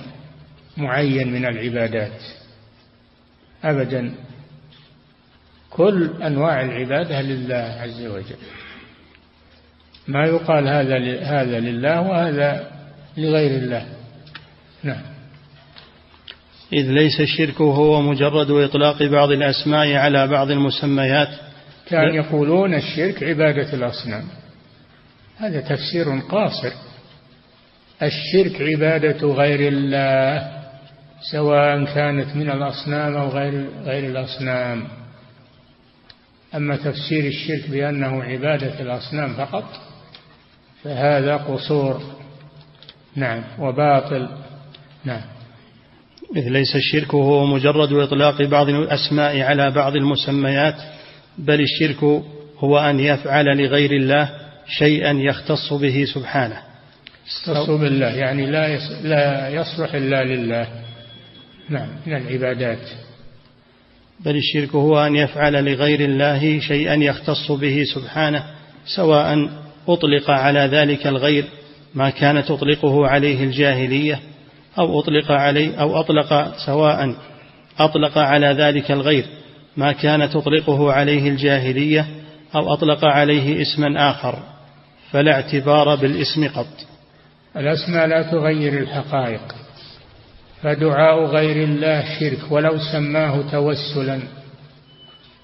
معين 0.76 1.32
من 1.32 1.44
العبادات 1.46 2.22
أبدا. 3.64 4.14
كل 5.70 6.22
أنواع 6.22 6.60
العبادة 6.60 7.22
لله 7.22 7.78
عز 7.80 8.06
وجل. 8.06 8.36
ما 10.08 10.24
يقال 10.24 10.68
هذا 10.68 11.20
هذا 11.22 11.60
لله 11.60 12.00
وهذا 12.00 12.70
لغير 13.16 13.50
الله. 13.50 13.86
نعم. 14.82 15.13
إذ 16.74 16.90
ليس 16.90 17.20
الشرك 17.20 17.60
هو 17.60 18.02
مجرد 18.02 18.50
إطلاق 18.50 19.02
بعض 19.02 19.30
الأسماء 19.30 19.94
على 19.94 20.26
بعض 20.26 20.50
المسميات. 20.50 21.28
كان 21.86 22.14
يقولون 22.14 22.74
الشرك 22.74 23.22
عبادة 23.22 23.72
الأصنام. 23.72 24.24
هذا 25.36 25.60
تفسير 25.60 26.18
قاصر. 26.18 26.72
الشرك 28.02 28.62
عبادة 28.62 29.26
غير 29.26 29.68
الله 29.72 30.50
سواء 31.32 31.84
كانت 31.84 32.36
من 32.36 32.50
الأصنام 32.50 33.16
أو 33.16 33.28
غير 33.28 33.68
غير 33.84 34.10
الأصنام. 34.10 34.88
أما 36.54 36.76
تفسير 36.76 37.24
الشرك 37.24 37.70
بأنه 37.70 38.22
عبادة 38.22 38.80
الأصنام 38.80 39.34
فقط 39.34 39.64
فهذا 40.84 41.36
قصور. 41.36 42.02
نعم 43.16 43.42
وباطل. 43.58 44.28
نعم. 45.04 45.33
إذ 46.36 46.48
ليس 46.48 46.76
الشرك 46.76 47.14
هو 47.14 47.46
مجرد 47.46 47.92
إطلاق 47.92 48.42
بعض 48.42 48.68
الأسماء 48.68 49.40
على 49.40 49.70
بعض 49.70 49.96
المسميات 49.96 50.74
بل 51.38 51.60
الشرك 51.60 52.22
هو 52.58 52.78
أن 52.78 53.00
يفعل 53.00 53.44
لغير 53.44 53.92
الله 53.92 54.30
شيئا 54.78 55.12
يختص 55.12 55.72
به 55.72 56.04
سبحانه. 56.14 56.58
يختص 57.26 57.70
بالله 57.70 58.06
يعني 58.06 58.46
لا 58.46 58.78
لا 59.02 59.48
يصلح 59.48 59.94
إلا 59.94 60.24
لله. 60.24 60.66
نعم 61.70 61.88
من 62.06 62.16
العبادات. 62.16 62.88
بل 64.20 64.36
الشرك 64.36 64.74
هو 64.74 65.06
أن 65.06 65.16
يفعل 65.16 65.64
لغير 65.64 66.00
الله 66.00 66.60
شيئا 66.60 66.94
يختص 66.94 67.52
به 67.52 67.84
سبحانه 67.94 68.44
سواء 68.96 69.50
أطلق 69.88 70.30
على 70.30 70.60
ذلك 70.60 71.06
الغير 71.06 71.44
ما 71.94 72.10
كانت 72.10 72.48
تطلقه 72.48 73.06
عليه 73.06 73.44
الجاهلية 73.44 74.20
أو 74.78 75.00
أطلق 75.00 75.32
عليه 75.32 75.80
أو 75.80 76.00
أطلق 76.00 76.56
سواء 76.66 77.14
أطلق 77.78 78.18
على 78.18 78.46
ذلك 78.46 78.90
الغير 78.90 79.24
ما 79.76 79.92
كانت 79.92 80.32
تطلقه 80.32 80.92
عليه 80.92 81.28
الجاهلية 81.28 82.06
أو 82.54 82.72
أطلق 82.72 83.04
عليه 83.04 83.62
اسما 83.62 84.10
آخر 84.10 84.38
فلا 85.10 85.32
اعتبار 85.32 85.94
بالاسم 85.94 86.48
قط. 86.48 86.86
الأسماء 87.56 88.06
لا 88.06 88.22
تغير 88.22 88.78
الحقائق 88.78 89.54
فدعاء 90.62 91.24
غير 91.24 91.64
الله 91.64 92.04
شرك 92.20 92.52
ولو 92.52 92.78
سماه 92.92 93.50
توسلا 93.50 94.20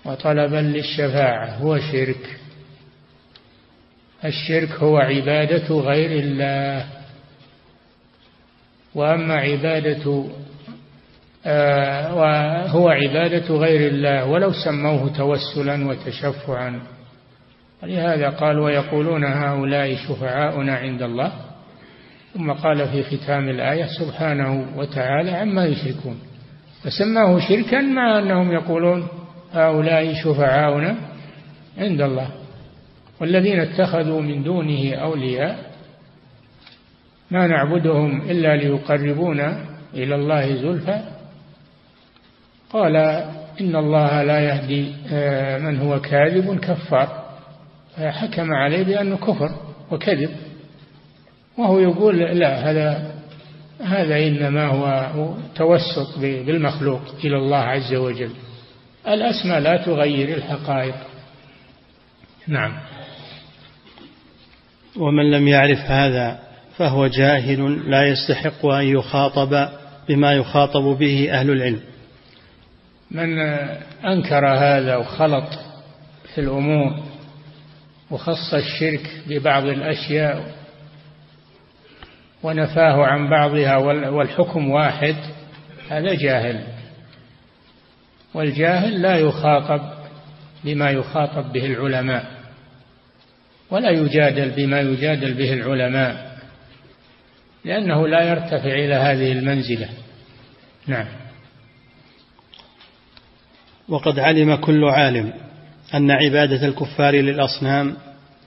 وطلبا 0.05 0.57
للشفاعة 0.57 1.57
هو 1.57 1.79
شرك. 1.79 2.41
الشرك 4.25 4.71
هو 4.71 4.99
عبادة 4.99 5.75
غير 5.75 6.25
الله. 6.25 7.00
وأما 8.95 9.35
عبادة 9.35 10.25
آه 11.47 12.15
وهو 12.15 12.89
عبادة 12.89 13.55
غير 13.55 13.91
الله 13.91 14.27
ولو 14.27 14.53
سموه 14.53 15.17
توسلا 15.17 15.89
وتشفعا. 15.89 16.81
ولهذا 17.83 18.29
قال 18.29 18.59
ويقولون 18.59 19.25
هؤلاء 19.25 19.97
شفعاؤنا 19.97 20.77
عند 20.77 21.03
الله؟ 21.03 21.33
ثم 22.35 22.53
قال 22.53 22.89
في 22.89 23.03
ختام 23.03 23.49
الآية 23.49 23.87
سبحانه 23.99 24.67
وتعالى 24.77 25.31
عما 25.31 25.67
يشركون. 25.67 26.19
فسماه 26.83 27.39
شركا 27.49 27.81
مع 27.81 28.19
أنهم 28.19 28.53
يقولون 28.53 29.09
هؤلاء 29.53 30.15
شفعاؤنا 30.15 30.97
عند 31.79 32.01
الله 32.01 32.29
والذين 33.21 33.61
اتخذوا 33.61 34.21
من 34.21 34.43
دونه 34.43 34.95
أولياء 34.95 35.70
ما 37.31 37.47
نعبدهم 37.47 38.31
إلا 38.31 38.57
ليقربونا 38.57 39.65
إلى 39.95 40.15
الله 40.15 40.55
زلفى. 40.55 41.01
قال 42.71 42.97
إن 43.61 43.77
الله 43.77 44.23
لا 44.23 44.41
يهدي 44.41 44.95
آه، 45.13 45.59
من 45.59 45.79
هو 45.79 46.01
كاذب 46.01 46.59
كفار. 46.59 47.25
فحكم 47.97 48.53
عليه 48.53 48.83
بأنه 48.85 49.17
كفر 49.17 49.51
وكذب. 49.91 50.31
وهو 51.59 51.79
يقول 51.79 52.19
لا 52.19 52.71
هذا 52.71 53.15
هذا 53.81 54.27
إنما 54.27 54.67
هو 54.67 55.35
توسط 55.55 56.19
بالمخلوق 56.19 57.03
إلى 57.25 57.37
الله 57.37 57.59
عز 57.59 57.95
وجل. 57.95 58.31
الأسماء 59.09 59.61
لا 59.61 59.77
تغير 59.77 60.37
الحقائق. 60.37 60.95
نعم. 62.49 62.73
ومن 64.97 65.31
لم 65.31 65.49
يعرف 65.49 65.79
هذا 65.79 66.50
فهو 66.81 67.07
جاهل 67.07 67.91
لا 67.91 68.07
يستحق 68.07 68.67
أن 68.67 68.85
يخاطب 68.85 69.69
بما 70.09 70.33
يخاطب 70.33 70.83
به 70.99 71.29
أهل 71.33 71.51
العلم. 71.51 71.81
من 73.11 73.39
أنكر 74.05 74.47
هذا 74.47 74.97
وخلط 74.97 75.49
في 76.35 76.41
الأمور 76.41 77.03
وخص 78.11 78.55
الشرك 78.55 79.11
ببعض 79.27 79.65
الأشياء 79.65 80.55
ونفاه 82.43 83.07
عن 83.07 83.31
بعضها 83.31 83.77
والحكم 84.09 84.71
واحد 84.71 85.17
هذا 85.91 86.15
جاهل. 86.15 86.65
والجاهل 88.35 89.03
لا 89.03 89.17
يخاطب 89.17 89.81
بما 90.65 90.91
يخاطب 90.91 91.53
به 91.53 91.67
العلماء 91.67 92.25
ولا 93.71 93.91
يجادل 93.91 94.51
بما 94.51 94.81
يجادل 94.81 95.35
به 95.35 95.53
العلماء. 95.53 96.30
لأنه 97.65 98.09
لا 98.09 98.23
يرتفع 98.23 98.75
إلى 98.75 98.95
هذه 98.95 99.33
المنزلة. 99.33 99.89
نعم. 100.87 101.07
وقد 103.89 104.19
علم 104.19 104.55
كل 104.55 104.85
عالم 104.85 105.33
أن 105.95 106.11
عبادة 106.11 106.67
الكفار 106.67 107.15
للأصنام 107.15 107.97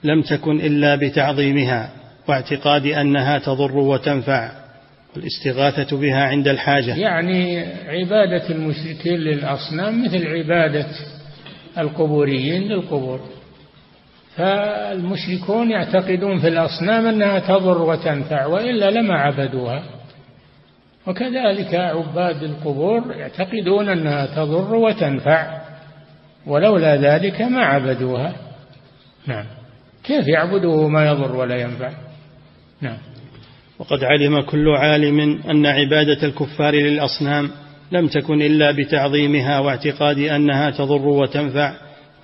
لم 0.04 0.22
تكن 0.22 0.60
إلا 0.60 0.96
بتعظيمها 0.96 1.90
واعتقاد 2.28 2.86
أنها 2.86 3.38
تضر 3.38 3.76
وتنفع 3.76 4.50
والاستغاثة 5.16 5.96
بها 5.96 6.24
عند 6.24 6.48
الحاجة. 6.48 6.96
يعني 6.96 7.66
عبادة 7.86 8.50
المشركين 8.50 9.14
للأصنام 9.14 10.04
مثل 10.04 10.26
عبادة 10.26 10.86
القبوريين 11.78 12.62
للقبور. 12.62 13.20
فالمشركون 14.36 15.70
يعتقدون 15.70 16.40
في 16.40 16.48
الأصنام 16.48 17.06
أنها 17.06 17.38
تضر 17.38 17.82
وتنفع 17.82 18.46
وإلا 18.46 18.90
لما 18.90 19.14
عبدوها. 19.14 19.82
وكذلك 21.06 21.74
عباد 21.74 22.42
القبور 22.42 23.12
يعتقدون 23.12 23.88
أنها 23.88 24.26
تضر 24.26 24.74
وتنفع 24.74 25.60
ولولا 26.46 26.96
ذلك 26.96 27.42
ما 27.42 27.64
عبدوها. 27.64 28.34
نعم. 29.26 29.44
كيف 30.04 30.28
يعبده 30.28 30.88
ما 30.88 31.06
يضر 31.06 31.36
ولا 31.36 31.56
ينفع؟ 31.56 31.90
نعم. 32.80 32.98
وقد 33.78 34.04
علم 34.04 34.40
كل 34.40 34.68
عالم 34.68 35.40
أن 35.50 35.66
عبادة 35.66 36.26
الكفار 36.26 36.74
للأصنام 36.74 37.50
لم 37.92 38.08
تكن 38.08 38.42
إلا 38.42 38.72
بتعظيمها 38.72 39.58
واعتقاد 39.60 40.18
أنها 40.18 40.70
تضر 40.70 41.08
وتنفع 41.08 41.74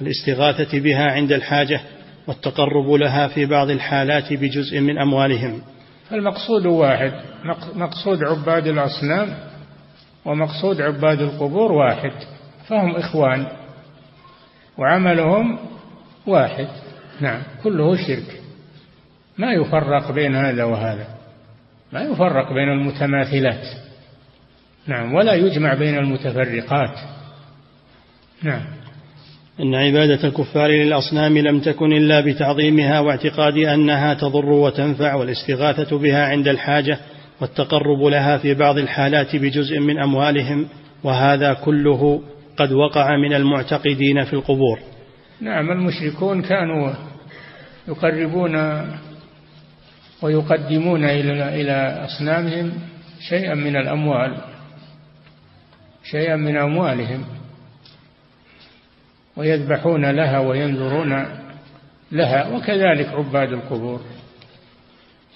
والاستغاثة 0.00 0.80
بها 0.80 1.10
عند 1.10 1.32
الحاجة 1.32 1.80
والتقرب 2.26 2.90
لها 2.90 3.28
في 3.28 3.46
بعض 3.46 3.70
الحالات 3.70 4.32
بجزء 4.32 4.80
من 4.80 4.98
أموالهم. 4.98 5.62
المقصود 6.12 6.66
واحد 6.66 7.12
مقصود 7.74 8.24
عباد 8.24 8.66
الأصنام 8.66 9.34
ومقصود 10.24 10.80
عباد 10.80 11.20
القبور 11.20 11.72
واحد 11.72 12.12
فهم 12.68 12.96
إخوان 12.96 13.46
وعملهم 14.78 15.58
واحد. 16.26 16.68
نعم 17.20 17.42
كله 17.62 17.96
شرك. 17.96 18.40
ما 19.38 19.52
يفرق 19.52 20.12
بين 20.12 20.34
هذا 20.34 20.64
وهذا. 20.64 21.06
ما 21.92 22.00
يفرق 22.00 22.52
بين 22.52 22.68
المتماثلات. 22.68 23.66
نعم 24.86 25.14
ولا 25.14 25.34
يجمع 25.34 25.74
بين 25.74 25.98
المتفرقات. 25.98 26.98
نعم. 28.42 28.79
إن 29.62 29.74
عبادة 29.74 30.28
الكفار 30.28 30.70
للأصنام 30.70 31.38
لم 31.38 31.60
تكن 31.60 31.92
إلا 31.92 32.20
بتعظيمها 32.20 33.00
واعتقاد 33.00 33.56
أنها 33.56 34.14
تضر 34.14 34.46
وتنفع 34.46 35.14
والاستغاثة 35.14 35.98
بها 35.98 36.26
عند 36.26 36.48
الحاجة 36.48 36.98
والتقرب 37.40 38.02
لها 38.02 38.38
في 38.38 38.54
بعض 38.54 38.78
الحالات 38.78 39.36
بجزء 39.36 39.78
من 39.78 39.98
أموالهم 39.98 40.66
وهذا 41.04 41.52
كله 41.52 42.22
قد 42.56 42.72
وقع 42.72 43.16
من 43.16 43.34
المعتقدين 43.34 44.24
في 44.24 44.32
القبور. 44.32 44.78
نعم 45.40 45.70
المشركون 45.70 46.42
كانوا 46.42 46.92
يقربون 47.88 48.56
ويقدمون 50.22 51.04
إلى 51.04 51.60
إلى 51.60 52.04
أصنامهم 52.04 52.72
شيئا 53.28 53.54
من 53.54 53.76
الأموال 53.76 54.36
شيئا 56.04 56.36
من 56.36 56.56
أموالهم. 56.56 57.39
ويذبحون 59.40 60.10
لها 60.10 60.38
وينذرون 60.38 61.26
لها 62.12 62.48
وكذلك 62.56 63.08
عباد 63.08 63.52
القبور 63.52 64.00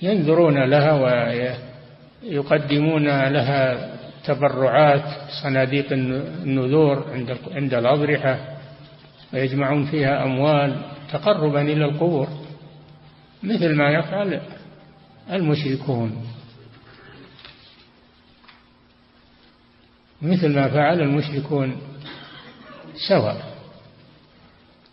ينذرون 0.02 0.64
لها 0.64 0.92
ويقدمون 2.24 3.04
لها 3.28 3.94
تبرعات 4.24 5.04
صناديق 5.42 5.92
النذور 5.92 7.04
عند 7.12 7.36
عند 7.54 7.74
الأضرحة 7.74 8.38
ويجمعون 9.32 9.84
فيها 9.84 10.24
أموال 10.24 10.76
تقربا 11.12 11.62
إلى 11.62 11.84
القبور 11.84 12.28
مثل 13.42 13.74
ما 13.74 13.90
يفعل 13.90 14.40
المشركون. 15.32 16.26
مثل 20.22 20.54
ما 20.54 20.68
فعل 20.68 21.00
المشركون 21.00 21.76
سواء 23.08 23.53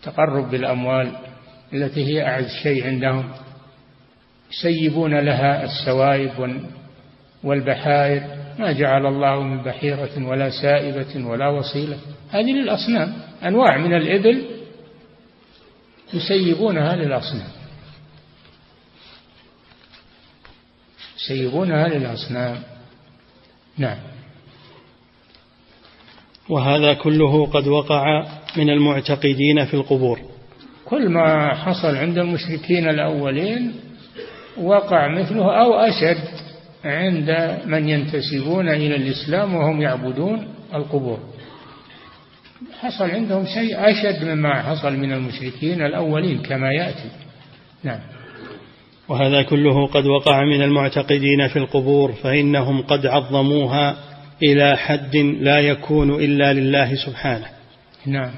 تقرب 0.03 0.51
بالأموال 0.51 1.11
التي 1.73 2.05
هي 2.05 2.27
أعز 2.27 2.47
شيء 2.63 2.85
عندهم 2.87 3.31
يسيبون 4.51 5.19
لها 5.19 5.63
السوائب 5.63 6.61
والبحائر. 7.43 8.23
ما 8.59 8.71
جعل 8.71 9.05
الله 9.05 9.43
من 9.43 9.63
بحيرة 9.63 10.27
ولا 10.27 10.49
سائبة 10.49 11.27
ولا 11.27 11.49
وصيلة. 11.49 11.97
هذه 12.29 12.51
للأصنام. 12.51 13.13
أنواع 13.43 13.77
من 13.77 13.93
الإبل 13.93 14.45
يسيبونها 16.13 16.95
للأصنام. 16.95 17.49
يسيبونها 21.17 21.87
للأصنام. 21.87 22.63
نعم. 23.77 23.97
وهذا 26.49 26.93
كله 26.93 27.45
قد 27.45 27.67
وقع 27.67 28.27
من 28.57 28.69
المعتقدين 28.69 29.65
في 29.65 29.73
القبور. 29.73 30.19
كل 30.85 31.09
ما 31.09 31.55
حصل 31.55 31.95
عند 31.95 32.17
المشركين 32.17 32.89
الأولين 32.89 33.73
وقع 34.57 35.07
مثله 35.07 35.61
أو 35.61 35.73
أشد 35.73 36.23
عند 36.85 37.59
من 37.65 37.89
ينتسبون 37.89 38.69
إلى 38.69 38.95
الإسلام 38.95 39.55
وهم 39.55 39.81
يعبدون 39.81 40.47
القبور. 40.75 41.19
حصل 42.79 43.09
عندهم 43.09 43.45
شيء 43.45 43.89
أشد 43.89 44.25
مما 44.25 44.61
حصل 44.61 44.97
من 44.97 45.13
المشركين 45.13 45.81
الأولين 45.81 46.41
كما 46.41 46.71
يأتي. 46.71 47.09
نعم. 47.83 47.99
وهذا 49.09 49.43
كله 49.43 49.87
قد 49.87 50.05
وقع 50.05 50.43
من 50.43 50.61
المعتقدين 50.61 51.47
في 51.47 51.59
القبور 51.59 52.11
فإنهم 52.11 52.81
قد 52.81 53.05
عظموها 53.05 53.95
إلى 54.43 54.77
حد 54.77 55.15
لا 55.17 55.59
يكون 55.59 56.15
إلا 56.15 56.53
لله 56.53 56.95
سبحانه. 56.95 57.60
نعم. 58.05 58.31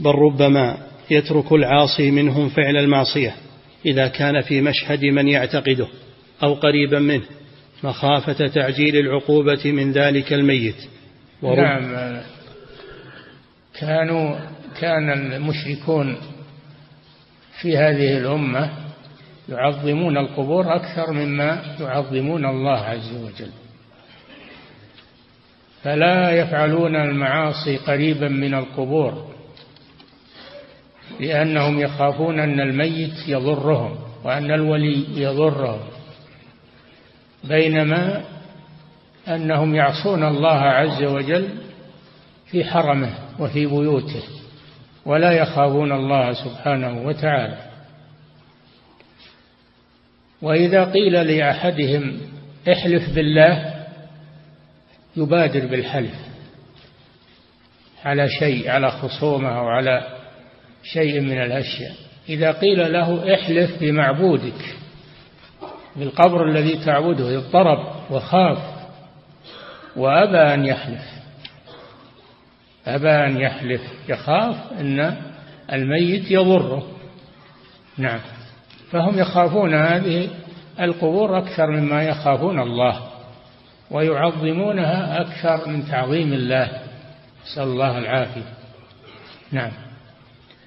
بل 0.00 0.10
ربما 0.10 0.78
يترك 1.10 1.52
العاصي 1.52 2.10
منهم 2.10 2.48
فعل 2.48 2.76
المعصية 2.76 3.34
إذا 3.86 4.08
كان 4.08 4.40
في 4.40 4.60
مشهد 4.60 5.04
من 5.04 5.28
يعتقده 5.28 5.86
أو 6.42 6.54
قريبا 6.54 6.98
منه 6.98 7.24
مخافة 7.82 8.46
تعجيل 8.46 8.96
العقوبة 8.96 9.72
من 9.72 9.92
ذلك 9.92 10.32
الميت. 10.32 10.88
نعم. 11.42 12.20
كانوا 13.80 14.38
كان 14.80 15.10
المشركون 15.10 16.16
في 17.60 17.76
هذه 17.76 18.18
الأمة 18.18 18.70
يعظمون 19.48 20.16
القبور 20.16 20.76
أكثر 20.76 21.12
مما 21.12 21.76
يعظمون 21.80 22.44
الله 22.46 22.78
عز 22.78 23.12
وجل. 23.14 23.50
فلا 25.82 26.30
يفعلون 26.30 26.96
المعاصي 26.96 27.76
قريبا 27.76 28.28
من 28.28 28.54
القبور 28.54 29.28
لأنهم 31.20 31.80
يخافون 31.80 32.40
أن 32.40 32.60
الميت 32.60 33.28
يضرهم 33.28 33.98
وأن 34.24 34.50
الولي 34.50 35.22
يضرهم 35.22 35.80
بينما 37.44 38.24
أنهم 39.28 39.74
يعصون 39.74 40.24
الله 40.24 40.60
عز 40.60 41.02
وجل 41.02 41.48
في 42.46 42.64
حرمه 42.64 43.14
وفي 43.38 43.66
بيوته 43.66 44.22
ولا 45.06 45.32
يخافون 45.32 45.92
الله 45.92 46.32
سبحانه 46.32 47.02
وتعالى. 47.06 47.58
وإذا 50.42 50.84
قيل 50.84 51.12
لأحدهم 51.12 52.20
احلف 52.72 53.14
بالله 53.14 53.77
يبادر 55.18 55.66
بالحلف 55.66 56.14
على 58.04 58.28
شيء 58.28 58.70
على 58.70 58.90
خصومة 58.90 59.58
أو 59.58 59.68
على 59.68 60.06
شيء 60.82 61.20
من 61.20 61.42
الأشياء. 61.42 61.92
إذا 62.28 62.52
قيل 62.52 62.92
له 62.92 63.34
احلف 63.34 63.80
بمعبودك 63.80 64.76
بالقبر 65.96 66.48
الذي 66.48 66.84
تعبده 66.84 67.38
اضطرب 67.38 67.86
وخاف 68.10 68.58
وأبى 69.96 70.54
أن 70.54 70.66
يحلف. 70.66 71.02
أبى 72.86 73.10
أن 73.10 73.40
يحلف 73.40 73.82
يخاف 74.08 74.72
أن 74.80 75.16
الميت 75.72 76.30
يضره. 76.30 76.86
نعم. 77.98 78.20
فهم 78.90 79.18
يخافون 79.18 79.74
هذه 79.74 80.28
القبور 80.80 81.38
أكثر 81.38 81.66
مما 81.66 82.02
يخافون 82.02 82.60
الله. 82.60 83.17
ويعظمونها 83.90 85.20
أكثر 85.20 85.68
من 85.68 85.86
تعظيم 85.86 86.32
الله. 86.32 86.70
نسأل 87.46 87.62
الله 87.62 87.98
العافية. 87.98 88.54
نعم. 89.52 89.70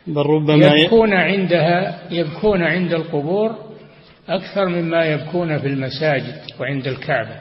بل 0.07 0.21
ربما 0.21 0.75
يبكون 0.75 1.13
عندها 1.13 1.99
يبكون 2.11 2.63
عند 2.63 2.93
القبور 2.93 3.55
أكثر 4.29 4.69
مما 4.69 5.05
يبكون 5.05 5.59
في 5.59 5.67
المساجد 5.67 6.41
وعند 6.59 6.87
الكعبة. 6.87 7.35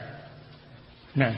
نعم. 1.15 1.35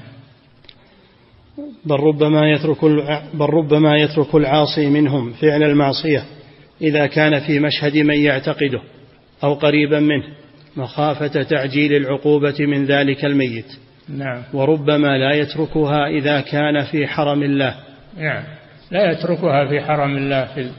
بل 1.86 1.96
ربما 1.96 2.50
يترك 2.52 2.86
بل 3.34 3.46
ربما 3.46 3.98
يترك 3.98 4.36
العاصي 4.36 4.90
منهم 4.90 5.34
فعل 5.34 5.64
المعصية 5.64 6.24
إذا 6.82 7.08
كان 7.08 7.40
في 7.40 7.60
مشهد 7.60 7.98
من 7.98 8.16
يعتقده 8.16 8.82
أو 9.44 9.54
قريبا 9.54 10.00
منه 10.00 10.24
مخافة 10.78 11.44
تعجيل 11.44 11.94
العقوبة 11.94 12.56
من 12.60 12.86
ذلك 12.86 13.26
الميت. 13.26 13.66
نعم. 14.10 14.44
وربما 14.54 15.18
لا 15.18 15.36
يتركها 15.36 16.08
إذا 16.08 16.42
كان 16.42 16.84
في 16.84 17.08
حرم 17.08 17.44
الله. 17.44 17.76
نعم. 18.18 18.44
لا 18.92 19.12
يتركها 19.12 19.66
في 19.66 19.82
حرم 19.82 20.18
الله 20.18 20.46
في 20.46 20.70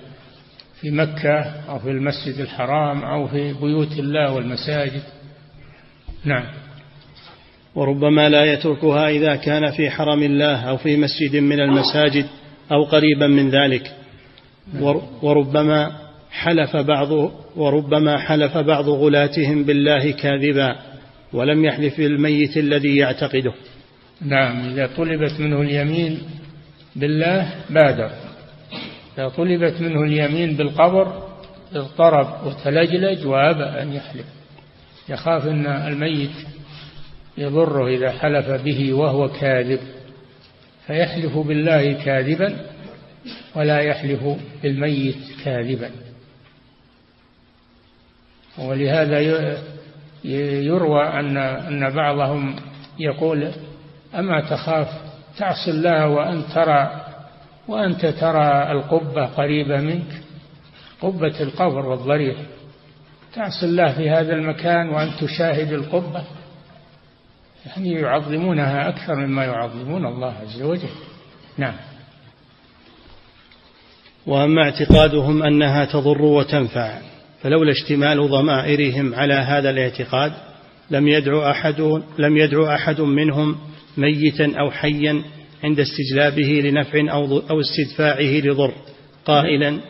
في 0.81 0.91
مكة 0.91 1.41
أو 1.68 1.79
في 1.79 1.91
المسجد 1.91 2.41
الحرام 2.41 3.05
أو 3.05 3.27
في 3.27 3.53
بيوت 3.53 3.93
الله 3.99 4.33
والمساجد. 4.33 5.03
نعم. 6.25 6.45
وربما 7.75 8.29
لا 8.29 8.45
يتركها 8.45 9.09
إذا 9.09 9.37
كان 9.37 9.70
في 9.70 9.91
حرم 9.91 10.22
الله 10.22 10.68
أو 10.68 10.77
في 10.77 10.97
مسجد 10.97 11.37
من 11.37 11.61
المساجد 11.61 12.27
أو 12.72 12.85
قريبا 12.85 13.27
من 13.27 13.51
ذلك. 13.51 13.93
وربما 15.22 15.93
حلف 16.31 16.77
بعض 16.77 17.11
وربما 17.57 18.18
حلف 18.18 18.59
بعض 18.59 18.89
غلاتهم 18.89 19.64
بالله 19.64 20.11
كاذبا. 20.11 20.94
ولم 21.35 21.64
يحلف 21.64 21.99
بالميت 21.99 22.57
الذي 22.57 22.97
يعتقده. 22.97 23.55
نعم 24.20 24.68
إذا 24.68 24.87
طلبت 24.87 25.41
منه 25.41 25.61
اليمين 25.61 26.18
بالله 26.97 27.55
بادر. 27.70 28.11
إذا 29.18 29.28
طلبت 29.28 29.80
منه 29.80 30.03
اليمين 30.03 30.57
بالقبر 30.57 31.28
اضطرب 31.74 32.47
وتلجلج 32.47 33.26
وأبى 33.26 33.82
أن 33.82 33.93
يحلف. 33.93 34.26
يخاف 35.09 35.47
أن 35.47 35.66
الميت 35.66 36.30
يضره 37.39 37.89
إذا 37.89 38.11
حلف 38.11 38.51
به 38.51 38.93
وهو 38.93 39.28
كاذب. 39.28 39.80
فيحلف 40.87 41.39
بالله 41.39 41.93
كاذبا 41.93 42.66
ولا 43.57 43.78
يحلف 43.78 44.20
بالميت 44.62 45.16
كاذبا. 45.45 45.91
ولهذا 48.59 49.59
يروى 50.25 51.03
أن 51.03 51.37
أن 51.37 51.91
بعضهم 51.91 52.57
يقول 52.99 53.51
أما 54.14 54.41
تخاف؟ 54.41 54.89
تعصي 55.39 55.70
الله 55.70 56.09
وأن 56.09 56.45
ترى 56.55 57.05
وأنت 57.68 58.07
ترى 58.07 58.72
القبة 58.72 59.27
قريبة 59.27 59.81
منك 59.81 60.22
قبة 61.01 61.41
القبر 61.41 61.87
والضريح. 61.87 62.37
تعصي 63.35 63.66
الله 63.66 63.93
في 63.93 64.11
هذا 64.11 64.33
المكان 64.33 64.89
وأن 64.89 65.11
تشاهد 65.20 65.72
القبة. 65.72 66.25
يعني 67.66 67.93
يعظمونها 67.93 68.89
أكثر 68.89 69.14
مما 69.14 69.45
يعظمون 69.45 70.07
الله 70.07 70.35
عز 70.43 70.62
وجل. 70.62 70.89
نعم. 71.59 71.75
وأما 74.27 74.62
اعتقادهم 74.62 75.43
أنها 75.43 75.85
تضر 75.85 76.22
وتنفع. 76.22 76.99
فلولا 77.45 77.71
اشتمال 77.71 78.29
ضمائرهم 78.29 79.15
على 79.15 79.35
هذا 79.35 79.71
الاعتقاد 79.71 80.33
لم 80.91 81.09
يدعو 81.09 81.51
أحد 81.51 81.81
لم 82.19 82.37
يدعو 82.37 82.67
أحد 82.67 83.01
منهم 83.01 83.57
ميتا 83.97 84.53
أو 84.59 84.71
حيا 84.71 85.23
عند 85.65 85.81
استجلابه 85.81 86.61
لنفع 86.65 87.13
أو 87.13 87.39
أو 87.51 87.61
استدفاعه 87.61 88.41
لضر 88.41 88.73
قائلا. 89.25 89.81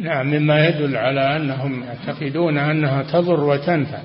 نعم 0.00 0.26
مما 0.26 0.68
يدل 0.68 0.96
على 0.96 1.36
أنهم 1.36 1.82
يعتقدون 1.82 2.58
أنها 2.58 3.02
تضر 3.02 3.44
وتنفع. 3.44 4.02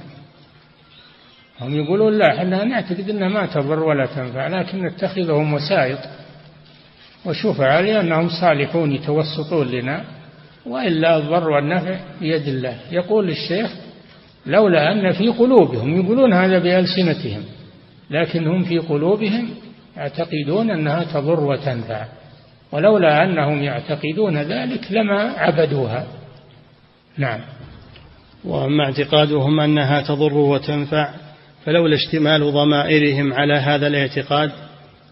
هم 1.62 1.76
يقولون 1.76 2.18
لا 2.18 2.38
إحنا 2.38 2.64
نعتقد 2.64 3.10
إنها 3.10 3.30
ما 3.30 3.46
تضر 3.46 3.84
ولا 3.84 4.06
تنفع 4.06 4.48
لكن 4.48 4.86
نتخذهم 4.86 5.54
وسائط 5.54 6.00
وشفعاء 7.26 7.82
لأنهم 7.82 8.30
صالحون 8.30 8.92
يتوسطون 8.92 9.68
لنا. 9.68 10.17
وإلا 10.70 11.18
الضر 11.18 11.50
والنفع 11.50 12.00
بيد 12.22 12.48
الله. 12.48 12.78
يقول 12.92 13.30
الشيخ 13.30 13.72
لولا 14.46 14.92
أن 14.92 15.12
في 15.12 15.30
قلوبهم 15.30 16.02
يقولون 16.02 16.34
هذا 16.34 16.60
بألسنتهم 16.60 17.44
لكن 18.12 18.48
هم 18.48 18.64
في 18.64 18.78
قلوبهم 18.78 19.50
يعتقدون 19.98 20.72
أنها 20.72 21.04
تضر 21.04 21.40
وتنفع. 21.40 22.06
ولولا 22.72 23.24
أنهم 23.24 23.64
يعتقدون 23.64 24.38
ذلك 24.38 24.92
لما 24.92 25.22
عبدوها. 25.38 26.08
نعم. 27.18 27.40
وأما 28.46 28.84
اعتقادهم 28.84 29.60
أنها 29.60 30.02
تضر 30.02 30.34
وتنفع 30.34 31.14
فلولا 31.66 31.96
اشتمال 31.96 32.52
ضمائرهم 32.52 33.34
على 33.34 33.54
هذا 33.54 33.88
الاعتقاد 33.88 34.52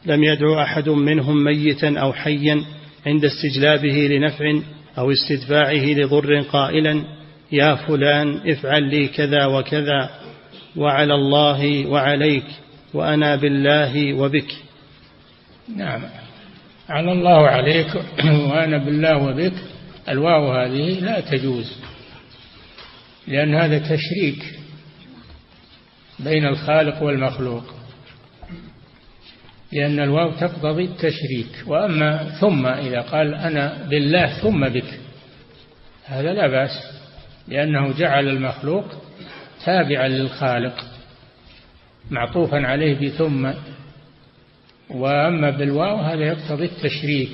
لم 0.06 0.24
يدعو 0.24 0.62
أحد 0.62 0.90
منهم 0.90 1.44
ميتا 1.44 2.00
أو 2.00 2.14
حيا 2.14 2.62
عند 3.06 3.26
استجلابه 3.26 4.08
لنفع 4.08 4.60
أو 4.98 5.12
استدفاعه 5.12 5.86
لضر 5.86 6.42
قائلا 6.42 7.04
يا 7.52 7.76
فلان 7.76 8.50
افعل 8.50 8.84
لي 8.84 9.08
كذا 9.08 9.46
وكذا 9.46 10.10
وعلى 10.76 11.16
الله 11.16 11.88
وعليك 11.88 12.46
وأنا 12.94 13.36
بالله 13.36 14.14
وبك. 14.14 14.56
نعم. 15.76 16.02
على 16.90 17.12
الله 17.12 17.48
عليك 17.48 17.96
وأنا 18.50 18.78
بالله 18.78 19.18
وبك. 19.18 19.54
الواو 20.10 20.52
هذه 20.52 21.00
لا 21.00 21.20
تجوز 21.20 21.74
لأن 23.28 23.56
هذا 23.56 23.80
تشريك 23.80 24.44
بين 26.20 26.46
الخالق 26.46 27.04
والمخلوق. 27.04 27.75
لأن 29.72 30.00
الواو 30.00 30.32
تقتضي 30.32 30.84
التشريك. 30.84 31.68
وأما 31.68 32.30
ثم 32.42 32.68
إذا 32.68 33.02
قال 33.02 33.36
أنا 33.36 33.88
بالله 33.90 34.42
ثم 34.42 34.70
بك 34.70 35.00
هذا 36.06 36.34
لا 36.34 36.48
بأس 36.48 37.02
لأنه 37.48 37.98
جعل 37.98 38.28
المخلوق 38.28 38.86
تابعا 39.66 40.08
للخالق 40.08 40.86
معطوفا 42.12 42.58
عليه 42.58 43.08
بثم. 43.08 43.52
وأما 44.90 45.50
بالواو 45.50 45.98
هذا 45.98 46.24
يقتضي 46.24 46.66
التشريك. 46.66 47.32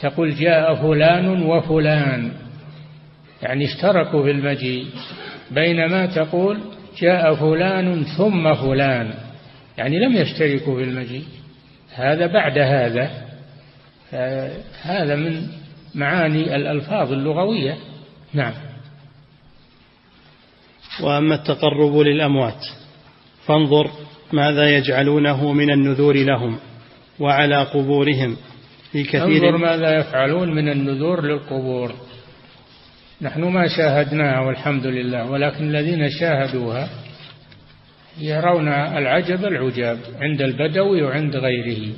تقول 0.00 0.34
جاء 0.34 0.74
فلان 0.74 1.42
وفلان 1.42 2.32
يعني 3.42 3.64
اشتركوا 3.64 4.22
في 4.22 4.30
المجيء. 4.30 4.86
بينما 5.50 6.06
تقول 6.06 6.60
جاء 7.00 7.34
فلان 7.34 8.04
ثم 8.04 8.54
فلان. 8.54 9.14
يعني 9.78 9.98
لم 9.98 10.16
يشتركوا 10.16 10.76
في 10.76 10.84
المجيء. 10.84 11.24
هذا 11.94 12.26
بعد 12.26 12.58
هذا. 12.58 13.10
هذا 14.82 15.16
من 15.16 15.48
معاني 15.94 16.56
الألفاظ 16.56 17.12
اللغوية. 17.12 17.76
نعم. 18.34 18.52
وأما 21.02 21.34
التقرب 21.34 21.96
للأموات 21.96 22.64
فانظر 23.46 23.90
ماذا 24.32 24.76
يجعلونه 24.76 25.52
من 25.52 25.70
النذور 25.70 26.16
لهم 26.16 26.58
وعلى 27.20 27.62
قبورهم 27.62 28.36
في 28.92 29.02
كثير. 29.02 29.24
انظر 29.24 29.56
ماذا 29.56 29.98
يفعلون 29.98 30.54
من 30.54 30.68
النذور 30.68 31.24
للقبور. 31.24 31.92
نحن 33.22 33.44
ما 33.44 33.68
شاهدناها 33.68 34.40
والحمد 34.40 34.86
لله 34.86 35.30
ولكن 35.30 35.64
الذين 35.64 36.10
شاهدوها 36.10 36.88
يرون 38.20 38.68
العجب 38.68 39.44
العجاب 39.44 39.98
عند 40.20 40.42
البدوي 40.42 41.02
وعند 41.02 41.36
غيره. 41.36 41.92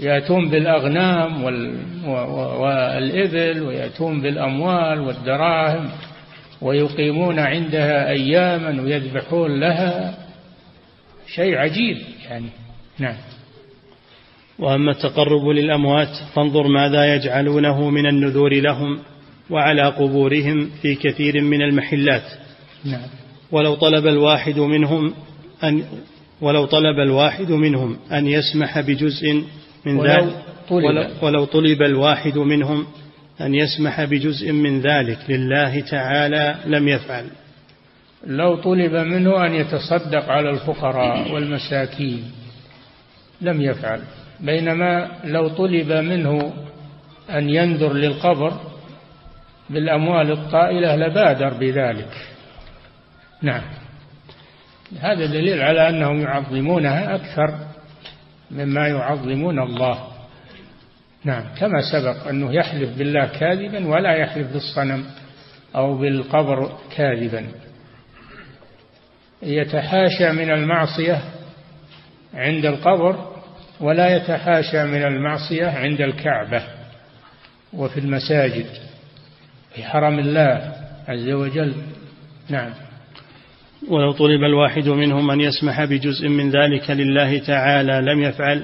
يأتون 0.00 0.50
بالأغنام 0.50 1.44
والإبل 2.60 3.62
ويأتون 3.62 4.20
بالأموال 4.20 5.00
والدراهم 5.00 5.90
ويقيمون 6.62 7.38
عندها 7.38 8.10
أياما 8.10 8.82
ويذبحون 8.82 9.60
لها. 9.60 10.18
شيء 11.34 11.56
عجيب 11.56 11.96
يعني. 12.30 12.48
نعم. 12.98 13.16
وأما 14.58 14.90
التقرب 14.90 15.48
للأموات 15.48 16.08
فانظر 16.34 16.68
ماذا 16.68 17.14
يجعلونه 17.14 17.90
من 17.90 18.06
النذور 18.06 18.54
لهم 18.54 18.98
وعلى 19.50 19.82
قبورهم 19.82 20.70
في 20.82 20.94
كثير 20.94 21.40
من 21.40 21.62
المحلات. 21.62 22.24
نعم. 22.84 23.23
ولو 23.54 23.74
طلب 23.74 24.06
الواحد 24.06 24.58
منهم 24.58 25.14
أن 25.64 25.84
ولو 26.40 26.64
طلب 26.64 26.98
الواحد 26.98 27.50
منهم 27.50 27.96
أن 28.12 28.26
يسمح 28.26 28.80
بجزء 28.80 29.44
من 29.86 30.06
ذلك 30.06 30.36
ولو, 30.70 31.08
ولو 31.22 31.44
طلب 31.44 31.82
الواحد 31.82 32.38
منهم 32.38 32.86
أن 33.40 33.54
يسمح 33.54 34.04
بجزء 34.04 34.52
من 34.52 34.80
ذلك 34.80 35.18
لله 35.28 35.80
تعالى 35.80 36.56
لم 36.66 36.88
يفعل. 36.88 37.24
لو 38.26 38.56
طلب 38.56 38.92
منه 38.92 39.46
أن 39.46 39.54
يتصدق 39.54 40.30
على 40.30 40.50
الفقراء 40.50 41.32
والمساكين 41.32 42.22
لم 43.40 43.60
يفعل. 43.62 44.00
بينما 44.40 45.10
لو 45.24 45.48
طلب 45.48 45.92
منه 45.92 46.52
أن 47.30 47.50
ينذر 47.50 47.92
للقبر 47.92 48.52
بالأموال 49.70 50.32
الطائلة 50.32 50.96
لبادر 50.96 51.54
بذلك. 51.54 52.33
نعم. 53.44 53.62
هذا 55.00 55.26
دليل 55.26 55.62
على 55.62 55.88
أنهم 55.88 56.20
يعظمونها 56.20 57.14
أكثر 57.14 57.58
مما 58.50 58.88
يعظمون 58.88 59.58
الله. 59.58 60.08
نعم. 61.24 61.44
كما 61.58 61.92
سبق 61.92 62.28
أنه 62.28 62.54
يحلف 62.54 62.98
بالله 62.98 63.26
كاذبا 63.26 63.86
ولا 63.86 64.14
يحلف 64.14 64.52
بالصنم 64.52 65.04
أو 65.76 65.98
بالقبر 65.98 66.72
كاذبا. 66.96 67.46
يتحاشى 69.42 70.32
من 70.32 70.50
المعصية 70.50 71.22
عند 72.34 72.66
القبر 72.66 73.34
ولا 73.80 74.16
يتحاشى 74.16 74.84
من 74.84 75.02
المعصية 75.02 75.66
عند 75.66 76.00
الكعبة 76.00 76.62
وفي 77.72 78.00
المساجد. 78.00 78.66
في 79.74 79.84
حرم 79.84 80.18
الله 80.18 80.72
عز 81.08 81.28
وجل. 81.28 81.74
نعم. 82.48 82.83
ولو 83.88 84.12
طلب 84.12 84.44
الواحد 84.44 84.88
منهم 84.88 85.30
أن 85.30 85.40
يسمح 85.40 85.84
بجزء 85.84 86.28
من 86.28 86.50
ذلك 86.50 86.90
لله 86.90 87.38
تعالى 87.38 88.12
لم 88.12 88.22
يفعل 88.22 88.62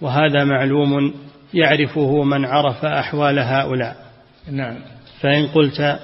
وهذا 0.00 0.44
معلوم 0.44 1.14
يعرفه 1.54 2.22
من 2.22 2.44
عرف 2.44 2.84
أحوال 2.84 3.38
هؤلاء. 3.38 3.96
نعم. 4.50 4.76
فإن 5.20 5.46
قلت 5.46 5.98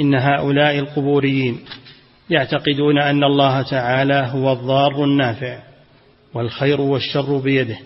إن 0.00 0.14
هؤلاء 0.14 0.78
القبوريين 0.78 1.58
يعتقدون 2.30 2.98
أن 2.98 3.24
الله 3.24 3.62
تعالى 3.62 4.30
هو 4.32 4.52
الضار 4.52 5.04
النافع 5.04 5.62
والخير 6.34 6.80
والشر 6.80 7.38
بيده 7.38 7.78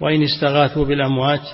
وإن 0.00 0.22
استغاثوا 0.22 0.84
بالأموات 0.84 1.48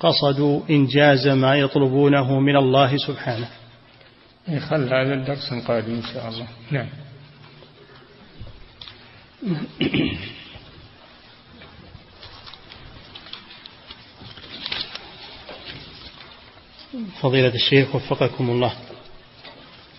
قصدوا 0.00 0.60
إنجاز 0.70 1.28
ما 1.28 1.54
يطلبونه 1.54 2.40
من 2.40 2.56
الله 2.56 2.96
سبحانه. 2.96 3.48
خل 4.58 4.94
هذا 4.94 5.14
الدرس 5.14 5.52
القادم 5.52 5.94
إن 5.94 6.02
شاء 6.02 6.28
الله. 6.28 6.46
نعم. 6.70 6.86
فضيلة 17.20 17.54
الشيخ 17.54 17.94
وفقكم 17.94 18.50
الله. 18.50 18.72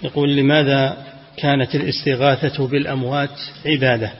يقول 0.03 0.35
لماذا 0.35 1.05
كانت 1.37 1.75
الاستغاثة 1.75 2.67
بالأموات 2.67 3.39
عبادة 3.65 4.11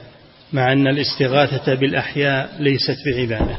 مع 0.52 0.72
أن 0.72 0.86
الاستغاثة 0.86 1.74
بالأحياء 1.74 2.56
ليست 2.58 2.96
بعبادة؟ 3.06 3.56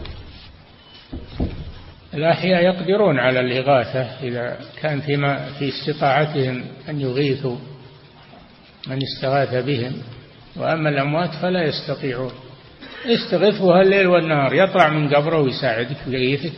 الأحياء 2.14 2.64
يقدرون 2.64 3.20
على 3.20 3.40
الإغاثة 3.40 4.02
إذا 4.02 4.60
كان 4.82 5.02
فيما 5.02 5.54
في 5.60 5.70
استطاعتهم 5.70 6.66
أن 6.90 7.02
يغيثوا 7.02 7.58
من 8.88 9.00
استغاث 9.04 9.66
بهم. 9.66 10.02
وأما 10.56 10.90
الأموات 10.90 11.30
فلا 11.42 11.64
يستطيعون. 11.64 12.32
استغثها 13.06 13.82
الليل 13.82 14.08
والنهار 14.08 14.54
يطلع 14.54 14.90
من 14.90 15.16
قبره 15.16 15.40
ويساعدك 15.40 15.98
ويغيثك 16.08 16.52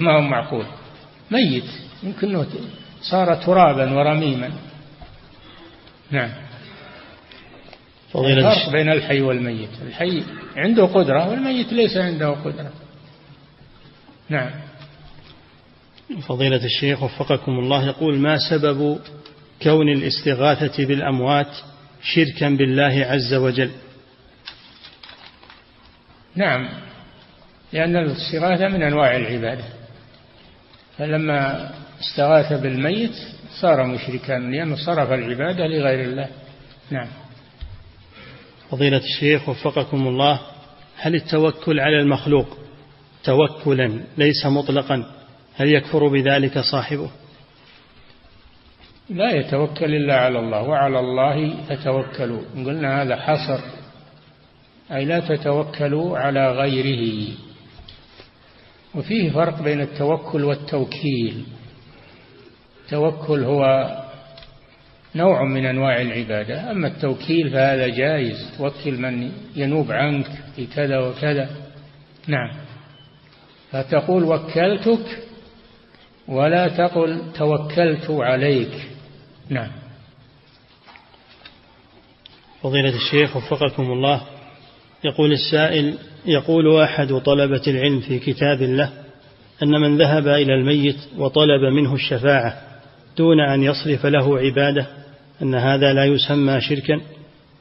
ما 0.00 0.16
هو 0.16 0.20
معقول. 0.20 0.66
ميت 1.30 1.64
يمكن 2.02 2.44
صار 3.02 3.34
ترابا 3.34 3.92
ورميما. 3.92 4.50
نعم. 6.10 6.30
فضيلة 8.12 8.52
الفرق 8.52 8.72
بين 8.72 8.92
الحي 8.92 9.20
والميت. 9.20 9.70
الحي 9.86 10.22
عنده 10.56 10.84
قدرة 10.84 11.30
والميت 11.30 11.72
ليس 11.72 11.96
عنده 11.96 12.30
قدرة. 12.30 12.72
نعم. 14.28 14.50
فضيلة 16.28 16.64
الشيخ 16.64 17.02
وفقكم 17.02 17.52
الله 17.52 17.86
يقول 17.86 18.18
ما 18.18 18.38
سبب 18.50 18.98
كون 19.62 19.88
الاستغاثة 19.88 20.86
بالأموات 20.86 21.56
شركا 22.02 22.48
بالله 22.48 23.06
عز 23.06 23.34
وجل. 23.34 23.70
نعم 26.36 26.68
لأن 27.72 27.96
الاستغاثة 27.96 28.68
من 28.68 28.82
أنواع 28.82 29.16
العبادة. 29.16 29.64
فلما 30.98 31.70
استغاث 32.00 32.52
بالميت 32.52 33.14
صار 33.60 33.86
مشركا 33.86 34.32
لأنه 34.32 34.76
صرف 34.76 35.12
العبادة 35.12 35.66
لغير 35.66 36.04
الله. 36.04 36.28
نعم. 36.90 37.08
فضيلة 38.70 39.02
الشيخ 39.04 39.48
وفقكم 39.48 40.08
الله 40.08 40.40
هل 40.96 41.14
التوكل 41.14 41.80
على 41.80 42.00
المخلوق 42.00 42.58
توكلا 43.24 44.00
ليس 44.18 44.46
مطلقا؟ 44.46 45.04
هل 45.56 45.74
يكفر 45.74 46.08
بذلك 46.08 46.58
صاحبه؟ 46.58 47.10
لا 49.10 49.30
يتوكل 49.30 49.94
إلا 49.94 50.16
على 50.16 50.38
الله 50.38 50.62
وعلى 50.62 51.00
الله 51.00 51.54
فتوكلوا 51.68 52.42
قلنا 52.54 53.02
هذا 53.02 53.16
حصر. 53.16 53.60
أي 54.92 55.04
لا 55.04 55.20
تتوكلوا 55.20 56.18
على 56.18 56.52
غيره. 56.52 57.28
وفيه 58.94 59.30
فرق 59.30 59.62
بين 59.62 59.80
التوكل 59.80 60.44
والتوكيل. 60.44 61.44
التوكل 62.84 63.44
هو 63.44 63.90
نوع 65.14 65.44
من 65.44 65.66
أنواع 65.66 66.00
العبادة. 66.00 66.70
أما 66.70 66.88
التوكيل 66.88 67.50
فهذا 67.50 67.88
جائز. 67.88 68.54
توكل 68.58 68.98
من 68.98 69.32
ينوب 69.56 69.92
عنك 69.92 70.26
في 70.56 70.66
كذا 70.66 70.98
وكذا. 70.98 71.50
نعم. 72.26 72.50
فتقول 73.70 74.24
وكلتك 74.24 75.18
ولا 76.28 76.68
تقل 76.68 77.32
توكلت 77.32 78.10
عليك. 78.10 78.90
نعم. 79.50 79.70
فضيلة 82.62 82.94
الشيخ 82.96 83.36
وفقكم 83.36 83.82
الله 83.82 84.22
يقول 85.04 85.32
السائل 85.32 85.98
يقول 86.26 86.80
أحد 86.82 87.08
طلبة 87.08 87.62
العلم 87.66 88.00
في 88.00 88.18
كتاب 88.18 88.62
الله 88.62 88.90
أن 89.62 89.80
من 89.80 89.98
ذهب 89.98 90.28
إلى 90.28 90.54
الميت 90.54 90.96
وطلب 91.18 91.62
منه 91.72 91.94
الشفاعة 91.94 92.56
دون 93.16 93.40
أن 93.40 93.62
يصرف 93.62 94.06
له 94.06 94.38
عبادة 94.38 94.86
أن 95.42 95.54
هذا 95.54 95.92
لا 95.92 96.04
يسمى 96.04 96.60
شركا 96.60 97.00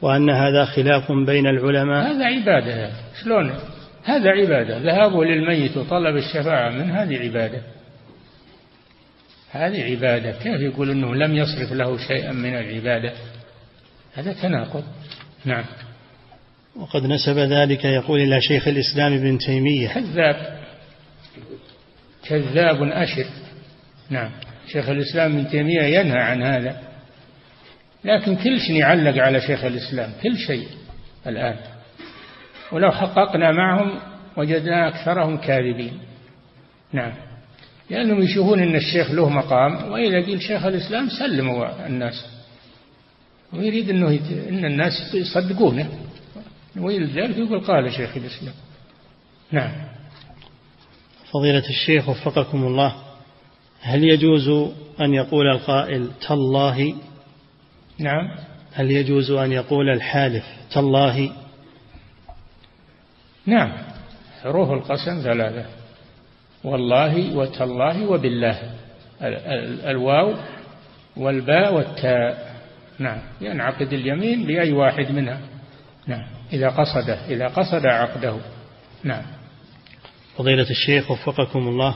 وأن 0.01 0.29
هذا 0.29 0.65
خلاف 0.65 1.11
بين 1.11 1.47
العلماء؟ 1.47 2.11
هذا 2.11 2.25
عبادة 2.25 2.91
شلون؟ 3.23 3.51
هذا 4.03 4.29
عبادة 4.29 4.77
ذهابه 4.77 5.25
للميت 5.25 5.77
وطلب 5.77 6.15
الشفاعة 6.15 6.69
من 6.69 6.91
هذه 6.91 7.17
عبادة. 7.17 7.61
هذه 9.51 9.91
عبادة. 9.91 10.31
كيف 10.31 10.61
يقول 10.61 10.91
أنه 10.91 11.15
لم 11.15 11.35
يصرف 11.35 11.73
له 11.73 11.97
شيئا 11.97 12.31
من 12.31 12.55
العبادة؟ 12.55 13.13
هذا 14.13 14.33
تناقض. 14.33 14.83
نعم. 15.45 15.63
وقد 16.75 17.03
نسب 17.03 17.37
ذلك 17.37 17.85
يقول 17.85 18.19
إلى 18.19 18.41
شيخ 18.41 18.67
الإسلام 18.67 19.13
ابن 19.13 19.37
تيمية. 19.37 19.87
كذاب. 19.87 20.59
كذاب 22.23 22.83
أشر. 22.83 23.25
نعم. 24.09 24.31
شيخ 24.67 24.89
الإسلام 24.89 25.37
ابن 25.37 25.49
تيمية 25.49 25.81
ينهى 25.81 26.19
عن 26.19 26.43
هذا. 26.43 26.81
لكن 28.05 28.35
كل 28.35 28.59
شيء 28.59 28.75
يعلق 28.75 29.23
على 29.23 29.41
شيخ 29.41 29.63
الإسلام. 29.63 30.11
كل 30.23 30.37
شيء 30.37 30.67
الآن. 31.27 31.55
ولو 32.71 32.91
حققنا 32.91 33.51
معهم 33.51 33.99
وجدنا 34.37 34.87
أكثرهم 34.87 35.37
كاذبين. 35.37 35.99
نعم. 36.93 37.28
لأنهم 37.89 38.21
يشوفون 38.21 38.59
أن 38.59 38.75
الشيخ 38.75 39.11
له 39.11 39.29
مقام 39.29 39.91
وإذا 39.91 40.25
قيل 40.25 40.41
شيخ 40.41 40.65
الإسلام 40.65 41.09
سلموا 41.09 41.87
الناس. 41.87 42.25
ويريد 43.53 43.89
أنه 43.89 44.11
يت... 44.11 44.31
أن 44.49 44.65
الناس 44.65 45.13
يصدقونه. 45.13 45.89
ولذلك 46.77 47.37
يقول 47.37 47.59
قال 47.59 47.93
شيخ 47.93 48.17
الإسلام. 48.17 48.53
نعم. 49.51 49.71
فضيلة 51.31 51.69
الشيخ 51.69 52.09
وفقكم 52.09 52.63
الله 52.67 52.95
هل 53.81 54.03
يجوز 54.03 54.71
أن 55.01 55.13
يقول 55.13 55.47
القائل 55.47 56.09
تالله؟ 56.27 56.95
نعم. 57.99 58.35
هل 58.73 58.91
يجوز 58.91 59.31
أن 59.31 59.51
يقول 59.51 59.89
الحالف 59.89 60.45
تالله؟ 60.73 61.31
نعم. 63.45 63.71
حروف 64.43 64.71
القسم 64.71 65.21
ثلاثة. 65.23 65.78
والله 66.63 67.35
وتالله 67.35 68.05
وبالله. 68.05 68.59
الواو 69.85 70.33
والباء 71.17 71.73
والتاء. 71.73 72.49
نعم. 72.99 73.19
ينعقد 73.41 73.93
اليمين 73.93 74.45
بأي 74.45 74.71
واحد 74.71 75.11
منها. 75.11 75.39
نعم. 76.07 76.25
إذا 76.53 76.69
قصده 76.69 77.25
إذا 77.27 77.47
قصد 77.47 77.85
عقده. 77.85 78.37
نعم. 79.03 79.23
فضيلة 80.37 80.69
الشيخ 80.69 81.11
وفقكم 81.11 81.67
الله. 81.67 81.95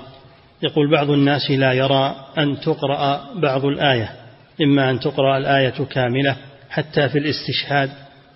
يقول 0.64 0.91
بعض 0.91 1.09
الناس 1.09 1.51
لا 1.51 1.74
يرى 1.74 2.16
أن 2.38 2.59
تقرأ 2.59 3.34
بعض 3.36 3.66
الآية 3.66 4.11
إما 4.61 4.89
أن 4.89 4.99
تقرأ 4.99 5.38
الآية 5.38 5.86
كاملة 5.86 6.36
حتى 6.70 7.09
في 7.09 7.18
الاستشهاد 7.18 7.89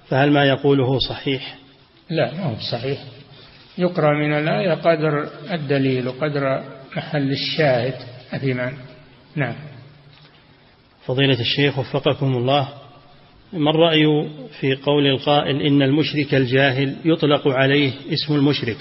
فهل 0.08 0.32
ما 0.32 0.46
يقوله 0.46 1.00
صحيح؟ 1.00 1.56
لا 2.10 2.34
ما 2.34 2.44
هو 2.44 2.56
صحيح. 2.72 3.00
يقرأ 3.78 4.14
من 4.14 4.34
الآية 4.34 4.74
قدر 4.74 5.30
الدليل 5.52 6.08
وقدر 6.08 6.64
محل 6.98 7.32
الشاهد. 7.32 7.94
في 8.40 8.54
معنى 8.54 8.76
نعم. 9.36 9.56
فضيلة 11.06 11.40
الشيخ 11.40 11.80
وفقكم 11.80 12.26
الله 12.26 12.70
ما 13.54 13.70
الرأي 13.70 14.30
في 14.60 14.76
قول 14.76 15.08
القائل 15.08 15.62
إن 15.62 15.82
المشرك 15.82 16.36
الجاهل 16.36 16.96
يطلق 17.06 17.48
عليه 17.48 17.92
اسم 18.14 18.36
المشرك 18.36 18.78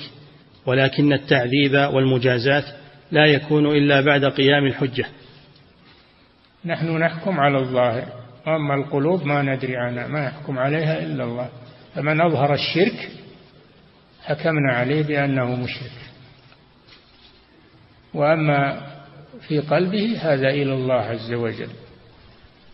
ولكن 0.67 1.13
التعذيب 1.13 1.95
والمجازات 1.95 2.65
لا 3.13 3.27
يكون 3.27 3.67
إلا 3.67 4.01
بعد 4.01 4.25
قيام 4.25 4.67
الحجة؟ 4.67 5.07
نحن 6.65 6.97
نحكم 6.97 7.41
على 7.41 7.59
الظاهر 7.59 8.07
وأما 8.47 8.75
القلوب 8.75 9.25
ما 9.25 9.43
ندري 9.43 9.77
عنها 9.77 10.07
ما 10.07 10.25
يحكم 10.25 10.59
عليها 10.59 11.03
إلا 11.03 11.25
الله. 11.25 11.49
فمن 11.95 12.21
أظهر 12.21 12.55
الشرك 12.55 13.11
حكمنا 14.27 14.73
عليه 14.73 15.03
بأنه 15.03 15.57
مشرك 15.57 15.93
وأما 18.15 18.87
في 19.49 19.59
قلبه 19.59 20.19
هذا 20.21 20.49
إلى 20.49 20.75
الله 20.75 20.95
عز 20.95 21.33
وجل 21.33 21.69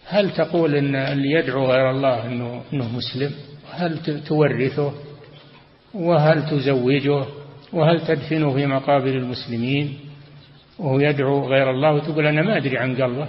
هل 0.07 0.30
تقول 0.30 0.74
إن 0.74 0.94
اللي 0.94 1.30
يدعو 1.30 1.66
غير 1.66 1.90
الله 1.90 2.26
إنه 2.26 2.62
إنه 2.72 2.96
مسلم؟ 2.96 3.34
هل 3.72 4.22
تورثه؟ 4.24 4.92
وهل 5.94 6.50
تزوجه؟ 6.50 7.24
وهل 7.72 8.07
تدفنه 8.07 8.55
في 8.55 8.66
مقابر 8.66 9.09
المسلمين؟ 9.09 9.98
وهو 10.78 11.00
يدعو 11.00 11.48
غير 11.48 11.70
الله 11.70 11.92
وتقول 11.92 12.26
أنا 12.26 12.42
ما 12.42 12.57
أدري 12.57 12.78
عن 12.78 12.96
قلبه 13.03 13.28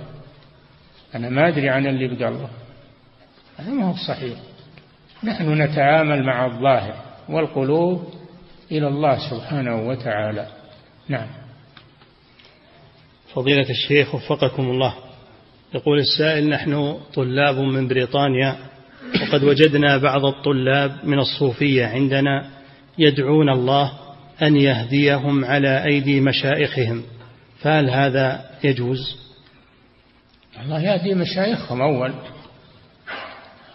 أنا 1.15 1.29
ما 1.29 1.47
أدري 1.47 1.69
عن 1.69 1.87
اللي 1.87 2.07
بقلبه 2.07 2.49
هذا 3.57 3.69
ما 3.69 3.85
هو 3.85 3.93
صحيح 4.07 4.39
نحن 5.23 5.61
نتعامل 5.61 6.23
مع 6.23 6.45
الظاهر 6.45 7.12
والقلوب 7.29 8.13
إلى 8.71 8.87
الله 8.87 9.29
سبحانه 9.29 9.87
وتعالى. 9.87 10.47
نعم. 11.09 11.27
فضيلة 13.33 13.69
الشيخ 13.69 14.15
وفقكم 14.15 14.63
الله. 14.63 14.93
يقول 15.75 15.99
السائل 15.99 16.49
نحن 16.49 16.97
طلاب 17.13 17.55
من 17.55 17.87
بريطانيا 17.87 18.55
وقد 19.21 19.43
وجدنا 19.43 19.97
بعض 19.97 20.25
الطلاب 20.25 20.91
من 21.03 21.19
الصوفية 21.19 21.85
عندنا 21.85 22.49
يدعون 22.97 23.49
الله 23.49 23.91
أن 24.41 24.55
يهديهم 24.55 25.45
على 25.45 25.85
أيدي 25.85 26.21
مشائخهم 26.21 27.03
فهل 27.59 27.89
هذا 27.89 28.49
يجوز؟ 28.63 29.17
الله 30.61 30.81
يهدي 30.81 31.13
مشايخهم 31.15 31.81
أول. 31.81 32.13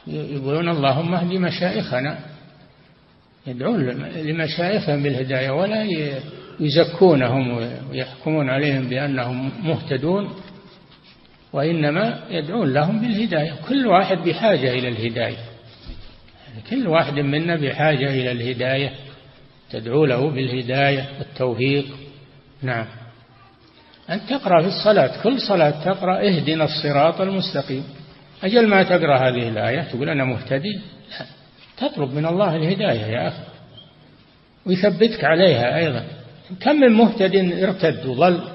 يقولون 0.06 0.68
اللهم 0.68 1.14
اهدي 1.14 1.38
مشايخنا. 1.38 2.18
يدعون 3.48 3.82
لمشايخهم 4.16 5.02
بالهداية 5.02 5.50
ولا 5.50 5.86
يزكونهم 6.60 7.58
ويحكمون 7.90 8.50
عليهم 8.50 8.88
بأنهم 8.88 9.52
مهتدون 9.62 10.30
وإنما 11.52 12.24
يدعون 12.30 12.72
لهم 12.72 13.00
بالهداية. 13.00 13.52
كل 13.68 13.86
واحد 13.86 14.18
بحاجة 14.18 14.72
إلى 14.72 14.88
الهداية. 14.88 15.36
كل 16.70 16.86
واحد 16.86 17.14
منا 17.14 17.56
بحاجة 17.56 18.10
إلى 18.10 18.32
الهداية. 18.32 18.92
تدعو 19.70 20.04
له 20.04 20.30
بالهداية 20.30 21.04
والتوفيق. 21.18 21.86
نعم. 22.62 22.86
أن 24.10 24.20
تقرأ 24.30 24.62
في 24.62 24.68
الصلاة. 24.68 25.22
كل 25.22 25.40
صلاة 25.40 25.84
تقرأ 25.84 26.28
اهدنا 26.28 26.64
الصراط 26.64 27.20
المستقيم. 27.20 27.84
أجل 28.42 28.66
ما 28.66 28.82
تقرأ 28.82 29.16
هذه 29.16 29.48
الآية 29.48 29.80
تقول 29.80 30.08
أنا 30.08 30.24
مهتدي. 30.24 30.80
تطلب 31.80 32.14
من 32.14 32.26
الله 32.26 32.56
الهداية 32.56 33.06
يا 33.06 33.28
أخي. 33.28 33.42
ويثبتك 34.66 35.24
عليها 35.24 35.76
أيضا. 35.76 36.04
كم 36.60 36.76
من 36.76 36.92
مهتد 36.92 37.34
ارتد 37.62 38.06
وظل. 38.06 38.48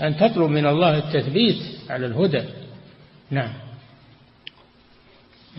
أن 0.00 0.16
تطلب 0.16 0.50
من 0.50 0.66
الله 0.66 0.98
التثبيت 0.98 1.62
على 1.90 2.06
الهدى. 2.06 2.42
نعم. 3.30 3.52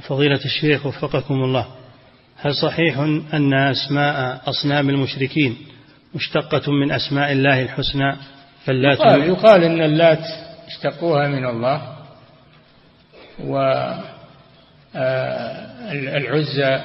فضيلة 0.01 0.45
الشيخ 0.45 0.86
وفقكم 0.86 1.34
الله. 1.34 1.68
هل 2.38 2.56
صحيح 2.56 2.99
أن 3.34 3.54
أسماء 3.54 4.41
أصنام 4.49 4.89
المشركين 4.89 5.58
مشتقة 6.16 6.72
من 6.72 6.91
أسماء 6.91 7.32
الله 7.32 7.62
الحسنى؟ 7.62 8.16
فاللات 8.66 8.99
يقال, 8.99 9.24
يقال 9.24 9.64
أن 9.64 9.82
اللات 9.82 10.26
اشتقوها 10.68 11.28
من 11.28 11.45
الله. 11.45 11.93
و 13.39 13.58
آه، 14.95 15.72
العزى 15.92 16.82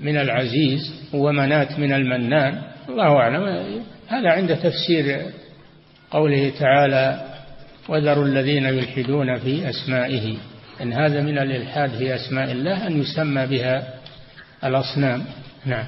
من 0.00 0.16
العزيز 0.16 1.10
ومنات 1.12 1.78
من 1.78 1.92
المنان. 1.92 2.62
الله 2.88 3.16
أعلم. 3.16 3.44
هذا 4.08 4.30
عند 4.30 4.56
تفسير 4.56 5.22
قوله 6.10 6.52
تعالى 6.60 7.34
وذروا 7.88 8.24
الذين 8.24 8.64
يلحدون 8.64 9.38
في 9.38 9.70
أسمائه. 9.70 10.36
إن 10.82 10.92
هذا 10.92 11.20
من 11.20 11.38
الإلحاد 11.38 11.90
في 11.90 12.14
أسماء 12.14 12.52
الله 12.52 12.86
أن 12.86 13.00
يسمى 13.00 13.46
بها 13.46 13.94
الأصنام. 14.64 15.24
نعم. 15.66 15.86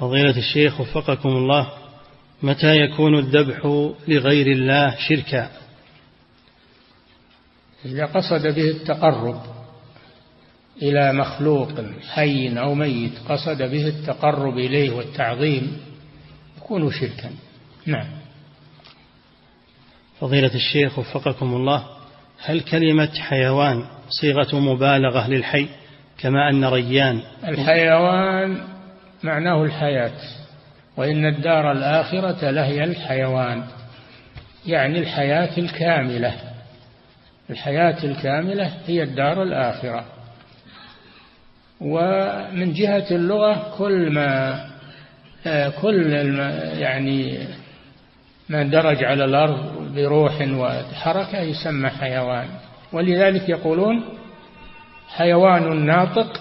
فضيلة 0.00 0.38
الشيخ 0.38 0.80
وفقكم 0.80 1.28
الله 1.28 1.72
متى 2.42 2.76
يكون 2.76 3.18
الذبح 3.18 3.66
لغير 4.08 4.46
الله 4.46 4.96
شركا؟ 5.08 5.48
إذا 7.84 8.06
قصد 8.06 8.46
به 8.46 8.70
التقرب. 8.70 9.57
إلى 10.82 11.12
مخلوق 11.12 11.72
حي 12.14 12.58
أو 12.58 12.74
ميت 12.74 13.12
قصد 13.28 13.62
به 13.62 13.88
التقرب 13.88 14.58
إليه 14.58 14.90
والتعظيم 14.90 15.78
يكون 16.56 16.92
شركا. 16.92 17.30
نعم. 17.86 18.06
فضيلة 20.20 20.54
الشيخ 20.54 20.98
وفقكم 20.98 21.54
الله 21.54 21.84
هل 22.44 22.60
كلمة 22.60 23.10
حيوان 23.18 23.84
صيغة 24.08 24.60
مبالغة 24.60 25.28
للحي 25.28 25.68
كما 26.18 26.50
أن 26.50 26.64
ريان؟ 26.64 27.22
الحيوان 27.48 28.58
معناه 29.22 29.64
الحياة 29.64 30.12
وإن 30.96 31.26
الدار 31.26 31.72
الآخرة 31.72 32.50
لهي 32.50 32.84
الحيوان 32.84 33.64
يعني 34.66 34.98
الحياة 34.98 35.58
الكاملة. 35.58 36.34
الحياة 37.50 38.04
الكاملة 38.04 38.74
هي 38.86 39.02
الدار 39.02 39.42
الآخرة. 39.42 40.17
ومن 41.80 42.72
جهة 42.72 43.06
اللغة 43.10 43.74
كل 43.78 44.10
ما 44.12 44.64
كل 45.82 46.12
يعني 46.78 47.48
ما 48.48 48.62
درج 48.62 49.04
على 49.04 49.24
الأرض 49.24 49.94
بروح 49.94 50.40
وحركة 50.40 51.40
يسمى 51.40 51.88
حيوان. 51.88 52.48
ولذلك 52.92 53.48
يقولون 53.48 54.04
حيوان 55.08 55.86
ناطق 55.86 56.40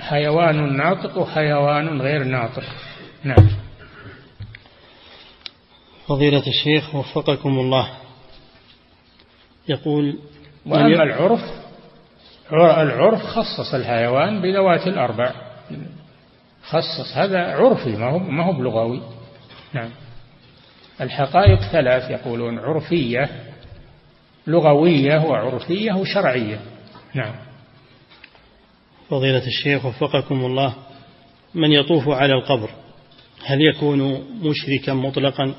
حيوان 0.00 0.76
ناطق 0.76 1.18
وحيوان 1.18 2.00
غير 2.00 2.24
ناطق. 2.24 2.64
نعم. 3.24 3.48
فضيلة 6.06 6.46
الشيخ 6.46 6.94
وفقكم 6.94 7.58
الله. 7.58 7.90
يقول 9.68 10.18
وأما 10.66 11.02
العرف 11.02 11.61
العرف 12.52 13.22
خصص 13.22 13.74
الحيوان 13.74 14.42
بذوات 14.42 14.86
الأربع. 14.86 15.32
خصص 16.62 17.16
هذا 17.16 17.38
عرفي 17.38 17.96
ما 17.96 18.10
هو 18.10 18.18
ما 18.18 18.44
هو 18.44 18.52
بلغوي. 18.52 19.02
نعم. 19.72 19.90
الحقائق 21.00 21.60
ثلاث 21.60 22.10
يقولون 22.10 22.58
عرفية 22.58 23.30
لغوية 24.46 25.18
وعرفية 25.18 25.92
وشرعية. 25.92 26.60
نعم. 27.14 27.34
فضيلة 29.08 29.46
الشيخ 29.46 29.84
وفقكم 29.84 30.44
الله 30.44 30.74
من 31.54 31.72
يطوف 31.72 32.08
على 32.08 32.34
القبر 32.34 32.70
هل 33.44 33.58
يكون 33.60 34.24
مشركا 34.42 34.94
مطلقا 34.94 35.54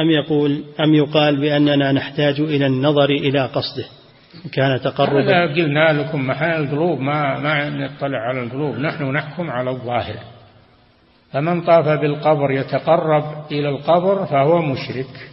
أم 0.00 0.10
يقول 0.10 0.64
أم 0.84 0.94
يقال 0.94 1.40
بأننا 1.40 1.92
نحتاج 1.92 2.40
إلى 2.40 2.66
النظر 2.66 3.10
إلى 3.10 3.46
قصده؟ 3.46 3.84
كان 4.52 4.80
تقربا. 4.80 5.46
قلنا 5.46 5.92
لكم 5.92 6.26
محل 6.26 6.50
القلوب 6.50 7.00
ما 7.00 7.38
ما 7.38 7.70
نطلع 7.70 8.18
على 8.18 8.42
القلوب. 8.42 8.78
نحن 8.78 9.04
نحكم 9.04 9.50
على 9.50 9.70
الظاهر. 9.70 10.16
فمن 11.32 11.60
طاف 11.62 11.88
بالقبر 11.88 12.50
يتقرب 12.50 13.52
إلى 13.52 13.68
القبر 13.68 14.26
فهو 14.26 14.62
مشرك. 14.62 15.30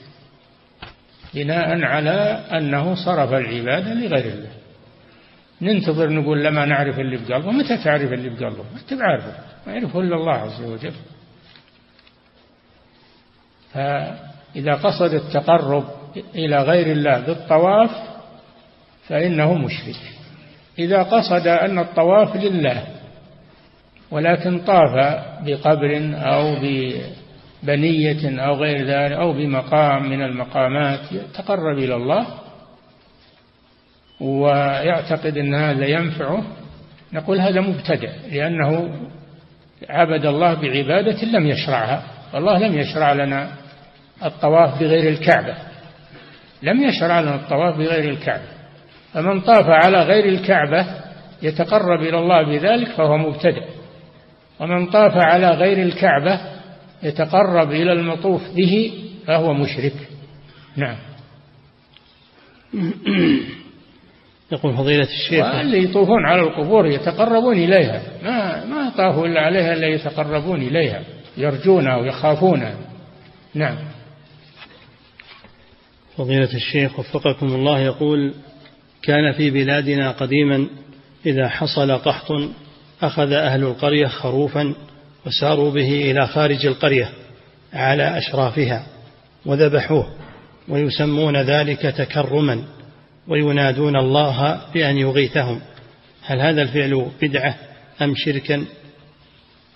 بناء 1.33 1.83
على 1.83 2.11
أنه 2.51 2.95
صرف 3.05 3.33
العبادة 3.33 3.93
لغير 3.93 4.33
الله. 4.33 4.49
ننتظر 5.61 6.09
نقول 6.09 6.43
لما 6.43 6.65
نعرف 6.65 6.99
اللي 6.99 7.17
بقلبه. 7.17 7.51
متى 7.51 7.83
تعرف 7.83 8.13
اللي 8.13 8.29
بقلبه؟ 8.29 8.63
أنت 8.81 8.93
بعرفه. 8.93 9.33
ما 9.67 9.73
يعرفه 9.73 9.99
إلا 9.99 10.15
الله 10.15 10.33
عز 10.33 10.61
وجل. 10.61 10.93
فإذا 13.73 14.73
قصد 14.73 15.13
التقرب 15.13 15.83
إلى 16.35 16.63
غير 16.63 16.91
الله 16.91 17.19
بالطواف 17.19 17.91
فإنه 19.09 19.53
مشرك. 19.53 19.95
إذا 20.79 21.03
قصد 21.03 21.47
أن 21.47 21.79
الطواف 21.79 22.35
لله 22.35 22.83
ولكن 24.11 24.59
طاف 24.59 25.23
بقبر 25.45 26.11
أو 26.13 26.55
ببنية 27.63 28.39
أو 28.45 28.53
غير 28.53 28.77
ذلك 28.77 29.11
أو 29.11 29.33
بمقام 29.33 30.09
من 30.09 30.21
المقامات 30.21 31.11
يتقرب 31.11 31.77
إلى 31.77 31.95
الله 31.95 32.27
ويعتقد 34.21 35.37
أن 35.37 35.55
هذا 35.55 35.85
ينفعه 35.85 36.43
نقول 37.13 37.39
هذا 37.39 37.61
مبتدع 37.61 38.09
لأنه 38.31 38.91
عبد 39.89 40.25
الله 40.25 40.53
بعبادة 40.53 41.25
لم 41.25 41.47
يشرعها. 41.47 42.03
والله 42.33 42.57
لم 42.57 42.77
يشرع 42.77 43.13
لنا 43.13 43.51
الطواف 44.25 44.79
بغير 44.79 45.09
الكعبة. 45.09 45.55
لم 46.63 46.83
يشرع 46.83 47.19
لنا 47.19 47.35
الطواف 47.35 47.77
بغير 47.77 48.09
الكعبة. 48.09 48.56
فمن 49.17 49.41
طاف 49.41 49.65
على 49.65 50.03
غير 50.03 50.25
الكعبة 50.25 50.85
يتقرب 51.41 52.01
إلى 52.01 52.19
الله 52.19 52.43
بذلك 52.43 52.87
فهو 52.87 53.17
مبتدع. 53.17 53.65
ومن 54.59 54.85
طاف 54.85 55.11
على 55.15 55.49
غير 55.49 55.83
الكعبة 55.83 56.39
يتقرب 57.03 57.71
إلى 57.71 57.93
المطوف 57.93 58.41
به 58.55 58.93
فهو 59.27 59.53
مشرك. 59.53 59.93
نعم. 60.75 60.97
يقول 64.51 64.73
فضيلة 64.73 65.07
الشيخ. 65.23 65.45
واللي 65.45 65.83
يطوفون 65.83 66.25
على 66.25 66.41
القبور 66.41 66.87
يتقربون 66.87 67.57
إليها. 67.57 68.01
ما 68.23 68.65
ما 68.65 68.89
طافوا 68.89 69.27
إلا 69.27 69.41
عليها 69.41 69.73
إلا 69.73 69.87
يتقربون 69.87 70.61
إليها. 70.61 71.03
يرجونها 71.37 71.97
ويخافونها 71.97 72.75
نعم. 73.53 73.77
فضيلة 76.17 76.53
الشيخ 76.53 76.99
وفقكم 76.99 77.45
الله 77.45 77.79
يقول 77.79 78.33
كان 79.01 79.31
في 79.31 79.49
بلادنا 79.49 80.11
قديما 80.11 80.67
إذا 81.25 81.49
حصل 81.49 81.91
قحط 81.91 82.31
أخذ 83.01 83.31
أهل 83.31 83.63
القرية 83.63 84.07
خروفا 84.07 84.75
وساروا 85.25 85.71
به 85.71 86.11
إلى 86.11 86.27
خارج 86.27 86.65
القرية 86.65 87.09
على 87.73 88.17
أشرافها 88.17 88.85
وذبحوه 89.45 90.07
ويسمون 90.67 91.37
ذلك 91.37 91.81
تكرما 91.81 92.63
وينادون 93.27 93.95
الله 93.95 94.61
بأن 94.73 94.97
يغيثهم. 94.97 95.61
هل 96.25 96.41
هذا 96.41 96.61
الفعل 96.61 97.05
بدعة 97.21 97.55
أم 98.01 98.13
شركا؟ 98.15 98.65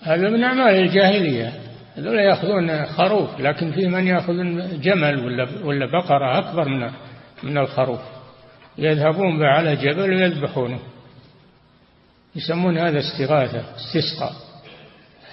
هذا 0.02 0.30
من 0.30 0.44
أعمال 0.44 0.74
الجاهلية. 0.74 1.52
هذول 1.96 2.18
يأخذون 2.18 2.86
خروف 2.86 3.40
لكن 3.40 3.72
في 3.72 3.86
من 3.86 4.06
يأخذ 4.06 4.34
جمل 4.80 5.24
ولا 5.24 5.48
ولا 5.64 5.86
بقرة 5.86 6.38
أكبر 6.38 6.68
من 6.68 6.90
من 7.42 7.58
الخروف؟ 7.58 8.00
يذهبون 8.78 9.38
به 9.38 9.46
على 9.46 9.76
جبل 9.76 10.10
ويذبحونه. 10.10 10.78
يسمون 12.36 12.78
هذا 12.78 12.98
استغاثة 12.98 13.64
استسقاء. 13.76 14.32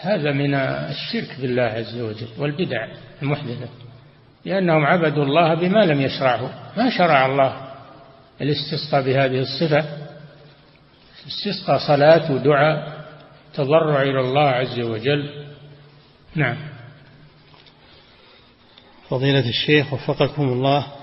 هذا 0.02 0.32
من 0.32 0.54
الشرك 0.56 1.42
بالله 1.42 1.64
عز 1.64 2.02
وجل 2.02 2.28
والبدع 2.38 2.88
المحدثة 3.22 3.68
لأنهم 4.46 4.86
عبدوا 4.86 5.24
الله 5.24 5.54
بما 5.54 5.86
لم 5.86 6.02
يشرعه. 6.02 6.72
ما 6.78 6.90
شرع 6.90 7.26
الله 7.26 7.68
الاستسقاء 8.42 9.02
بهذه 9.02 9.40
الصفة. 9.40 9.86
استسقاء 11.28 11.78
صلاة 11.88 12.32
ودعاء 12.32 13.06
تضرع 13.54 14.02
إلى 14.02 14.20
الله 14.20 14.48
عز 14.50 14.80
وجل. 14.80 15.46
نعم. 16.36 16.58
فضيلة 19.10 19.50
الشيخ 19.50 19.94
وفقكم 19.94 20.44
الله. 20.44 20.99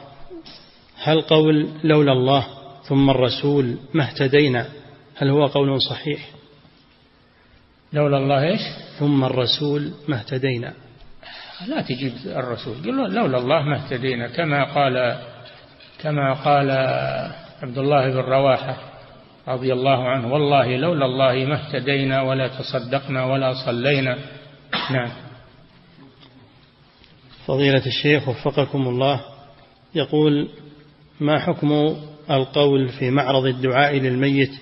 هل 1.06 1.22
قول 1.22 1.68
لولا 1.84 2.12
الله 2.12 2.46
ثم 2.82 3.10
الرسول 3.10 3.76
ما 3.94 4.04
اهتدينا؟ 4.04 4.66
هل 5.16 5.30
هو 5.30 5.46
قول 5.46 5.82
صحيح؟ 5.82 6.28
لولا 7.92 8.18
الله 8.18 8.42
إيش؟ 8.42 8.60
ثم 8.98 9.24
الرسول 9.24 9.90
ما 10.08 10.16
اهتدينا. 10.16 10.74
لا 11.68 11.80
تجيب 11.82 12.12
الرسول. 12.26 12.74
قل 12.74 13.14
لولا 13.14 13.38
الله 13.38 13.62
ما 13.62 13.76
اهتدينا. 13.76 14.28
كما 14.28 14.74
قال 14.74 15.22
كما 15.98 16.32
قال 16.32 16.70
عبد 17.62 17.78
الله 17.78 18.10
بن 18.10 18.16
رواحة 18.16 18.76
رضي 19.48 19.72
الله 19.72 20.08
عنه 20.08 20.32
والله 20.32 20.76
لولا 20.76 21.06
الله 21.06 21.44
ما 21.44 21.54
اهتدينا 21.54 22.22
ولا 22.22 22.48
تصدقنا 22.48 23.24
ولا 23.24 23.54
صلينا. 23.66 24.18
نعم. 24.90 25.10
فضيلة 27.46 27.86
الشيخ 27.86 28.28
وفقكم 28.28 28.88
الله 28.88 29.20
يقول 29.94 30.48
ما 31.20 31.38
حكم 31.38 31.96
القول 32.30 32.88
في 32.88 33.10
معرض 33.10 33.46
الدعاء 33.46 33.96
للميت 33.96 34.52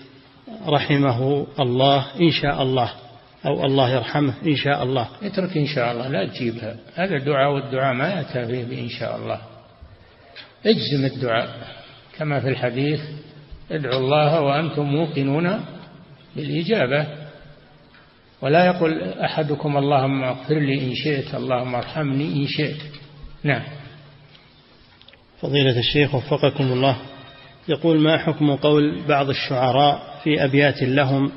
رحمه 0.66 1.46
الله 1.61 2.07
إن 2.20 2.30
شاء 2.30 2.62
الله 2.62 2.92
أو 3.46 3.64
الله 3.64 3.90
يرحمه 3.90 4.34
إن 4.46 4.57
شاء 4.57 4.82
الله؟ 4.82 5.09
اترك 5.22 5.57
إن 5.57 5.66
شاء 5.66 5.92
الله 5.92 6.09
لا 6.09 6.26
تجيبها. 6.28 6.76
هذا 6.94 7.16
الدعاء 7.16 7.52
والدعاء 7.52 7.94
ما 7.94 8.09
يأتى 8.09 8.46
فيه 8.46 8.64
بإن 8.64 8.88
شاء 8.88 9.16
الله. 9.16 9.40
اجزم 10.66 11.05
الدعاء. 11.14 11.48
كما 12.18 12.40
في 12.40 12.48
الحديث 12.48 13.00
ادعوا 13.70 14.00
الله 14.00 14.40
وأنتم 14.40 14.82
موقنون 14.82 15.61
بالإجابة. 16.36 17.07
ولا 18.42 18.66
يقول 18.66 19.02
أحدكم 19.02 19.76
اللهم 19.76 20.24
اغفر 20.24 20.59
لي 20.59 20.90
إن 20.90 20.94
شئت 20.94 21.34
اللهم 21.34 21.74
ارحمني 21.74 22.42
إن 22.42 22.46
شئت. 22.46 22.82
نعم. 23.42 23.62
فضيلة 25.45 25.78
الشيخ 25.78 26.14
وفقكم 26.14 26.64
الله. 26.64 26.97
يقول 27.68 28.01
ما 28.01 28.18
حكم 28.18 28.57
قول 28.57 29.03
بعض 29.09 29.28
الشعراء 29.28 30.20
في 30.22 30.45
أبيات 30.45 30.82
لهم 30.82 31.32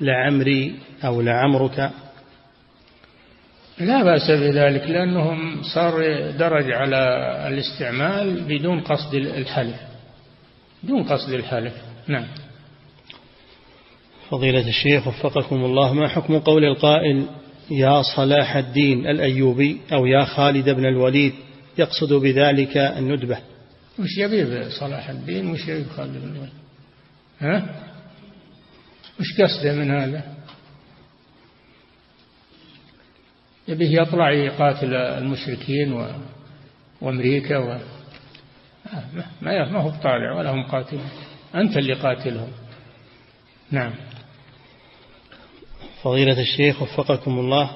لعمري 0.00 0.74
أو 1.04 1.20
لعمرك؟ 1.20 1.90
لا 3.78 4.04
بأس 4.04 4.30
بذلك 4.30 4.82
لأنهم 4.90 5.62
صار 5.74 5.94
درج 6.30 6.72
على 6.72 6.98
الاستعمال 7.48 8.40
بدون 8.40 8.80
قصد 8.80 9.14
الحلف. 9.14 9.80
بدون 10.82 11.02
قصد 11.02 11.32
الحلف 11.32 11.74
نعم. 12.08 12.26
فضيلة 14.30 14.68
الشيخ 14.68 15.06
وفقكم 15.06 15.64
الله 15.64 15.92
ما 15.92 16.08
حكم 16.08 16.38
قول 16.38 16.64
القائل 16.64 17.26
يا 17.70 18.02
صلاح 18.16 18.56
الدين 18.56 19.06
الأيوبي 19.06 19.80
أو 19.92 20.06
يا 20.06 20.24
خالد 20.24 20.70
بن 20.70 20.86
الوليد 20.86 21.32
يقصد 21.78 22.12
بذلك 22.12 22.76
الندبة. 22.76 23.38
وش 23.98 24.18
يبي 24.18 24.70
صلاح 24.70 25.10
الدين 25.10 25.50
وش 25.50 25.68
يبي 25.68 25.84
خالد 25.84 26.16
بن 26.16 26.32
الوليد. 26.32 26.52
ها؟ 27.40 27.82
وش 29.20 29.40
قصده 29.40 29.72
من 29.72 29.90
هذا؟ 29.90 30.36
يبيه 33.68 34.00
يطلع 34.02 34.30
يقاتل 34.30 34.94
المشركين 34.94 35.92
و... 35.92 36.08
وأمريكا 37.00 37.58
و... 37.58 37.78
ما 39.42 39.70
ما 39.70 39.80
هو 39.80 39.90
طالع 39.90 40.32
ولا 40.32 40.50
هم 40.50 40.62
قاتلون 40.62 41.10
أنت 41.54 41.76
اللي 41.76 41.94
قاتلهم. 41.94 42.52
نعم. 43.70 43.94
فضيلة 46.02 46.40
الشيخ 46.40 46.82
وفقكم 46.82 47.38
الله 47.38 47.70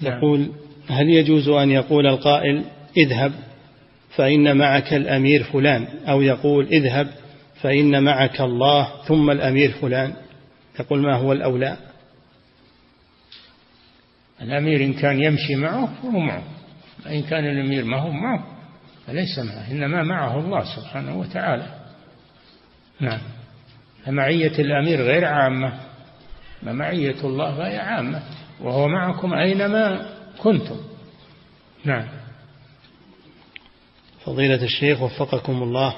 نعم. 0.00 0.18
يقول 0.18 0.52
هل 0.88 1.10
يجوز 1.10 1.48
أن 1.48 1.70
يقول 1.70 2.06
القائل 2.06 2.64
اذهب 2.96 3.32
فإن 4.16 4.56
معك 4.56 4.94
الأمير 4.94 5.42
فلان 5.42 5.88
أو 6.08 6.22
يقول 6.22 6.66
اذهب 6.66 7.08
فإن 7.60 8.02
معك 8.02 8.40
الله 8.40 8.88
ثم 9.06 9.30
الأمير 9.30 9.70
فلان؟ 9.70 10.14
يقول 10.80 11.02
ما 11.02 11.16
هو 11.16 11.32
الأولى؟ 11.32 11.76
الأمير 14.42 14.84
إن 14.84 14.92
كان 14.92 15.22
يمشي 15.22 15.56
معه 15.56 15.86
فهو 15.86 16.18
معه 16.18 16.42
إن 17.06 17.22
كان 17.22 17.44
الأمير 17.44 17.84
ما 17.84 18.00
هو 18.00 18.10
معه 18.10 18.46
فليس 19.06 19.38
معه 19.38 19.70
إنما 19.70 20.02
معه 20.02 20.38
الله 20.40 20.64
سبحانه 20.76 21.18
وتعالى. 21.18 21.66
نعم. 23.00 23.20
فمعية 24.04 24.58
الأمير 24.58 25.02
غير 25.02 25.24
عامة 25.24 25.72
معية 26.62 27.24
الله 27.24 27.50
غير 27.50 27.80
عامة 27.80 28.22
وهو 28.60 28.88
معكم 28.88 29.34
أينما 29.34 30.13
كنتم. 30.38 30.76
نعم. 31.84 32.04
فضيلة 34.24 34.64
الشيخ 34.64 35.02
وفقكم 35.02 35.62
الله 35.62 35.94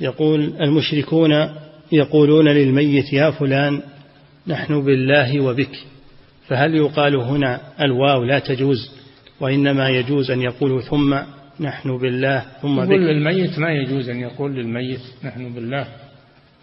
يقول 0.00 0.40
المشركون 0.60 1.48
يقولون 1.92 2.48
للميت 2.48 3.12
يا 3.12 3.30
فلان 3.30 3.82
نحن 4.46 4.84
بالله 4.84 5.40
وبك 5.40 5.78
فهل 6.48 6.74
يقال 6.74 7.16
هنا 7.16 7.60
الواو 7.80 8.24
لا 8.24 8.38
تجوز 8.38 8.90
وإنما 9.40 9.88
يجوز 9.88 10.30
أن 10.30 10.42
يقولوا 10.42 10.80
ثم 10.80 11.18
نحن 11.60 11.98
بالله 11.98 12.44
ثم 12.62 12.76
بك 12.76 12.90
يقول 12.90 13.06
للميت 13.06 13.58
ما 13.58 13.72
يجوز 13.72 14.08
أن 14.08 14.20
يقول 14.20 14.54
للميت 14.54 15.00
نحن 15.24 15.52
بالله 15.52 15.86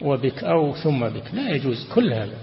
وبك 0.02 0.44
أو 0.44 0.76
ثم 0.76 1.00
بك 1.00 1.34
لا 1.34 1.56
يجوز 1.56 1.90
كل 1.96 2.14
هذا. 2.14 2.38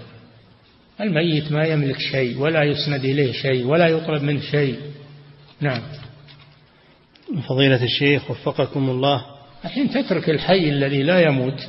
الميت 1.01 1.51
ما 1.51 1.63
يملك 1.63 1.99
شيء 1.99 2.37
ولا 2.37 2.63
يسند 2.63 3.05
إليه 3.05 3.31
شيء 3.31 3.65
ولا 3.65 3.87
يطلب 3.87 4.23
منه 4.23 4.41
شيء. 4.41 4.79
نعم. 5.61 5.81
فضيلة 7.49 7.83
الشيخ 7.83 8.31
وفقكم 8.31 8.89
الله. 8.89 9.25
الحين 9.65 9.89
تترك 9.89 10.29
الحي 10.29 10.69
الذي 10.69 11.03
لا 11.03 11.21
يموت 11.21 11.67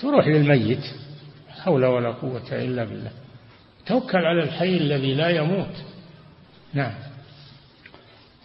تروح 0.00 0.28
للميت 0.28 0.84
حول 1.48 1.84
ولا 1.84 2.12
قوة 2.12 2.52
إلا 2.52 2.84
بالله. 2.84 3.10
توكل 3.86 4.18
على 4.18 4.42
الحي 4.42 4.76
الذي 4.76 5.14
لا 5.14 5.28
يموت. 5.28 5.74
نعم. 6.74 6.94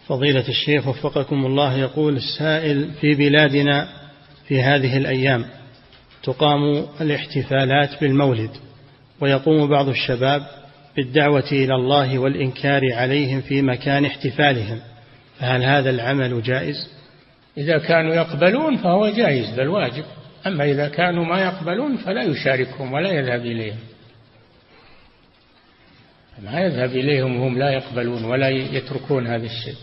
فضيلة 0.06 0.48
الشيخ 0.48 0.88
وفقكم 0.88 1.46
الله 1.46 1.76
يقول 1.76 2.16
السائل 2.16 2.90
في 3.00 3.14
بلادنا 3.14 3.88
في 4.48 4.62
هذه 4.62 4.96
الأيام 4.96 5.44
تقام 6.22 6.86
الاحتفالات 7.00 8.00
بالمولد. 8.00 8.50
ويقوم 9.20 9.70
بعض 9.70 9.88
الشباب 9.88 10.42
بالدعوة 10.96 11.52
إلى 11.52 11.74
الله 11.74 12.18
والإنكار 12.18 12.94
عليهم 12.94 13.40
في 13.40 13.62
مكان 13.62 14.04
احتفالهم. 14.04 14.80
فهل 15.38 15.62
هذا 15.62 15.90
العمل 15.90 16.42
جائز؟ 16.42 16.76
إذا 17.58 17.78
كانوا 17.78 18.14
يقبلون 18.14 18.76
فهو 18.76 19.08
جائز 19.08 19.54
بل 19.56 19.68
واجب. 19.68 20.04
أما 20.46 20.64
إذا 20.64 20.88
كانوا 20.88 21.24
ما 21.24 21.40
يقبلون 21.40 21.96
فلا 21.96 22.22
يشاركهم 22.22 22.92
ولا 22.92 23.10
يذهب 23.10 23.40
إليهم. 23.40 23.78
ما 26.42 26.60
يذهب 26.60 26.90
إليهم 26.90 27.40
وهم 27.40 27.58
لا 27.58 27.70
يقبلون 27.70 28.24
ولا 28.24 28.48
يتركون 28.48 29.26
هذا 29.26 29.46
الشيء. 29.46 29.76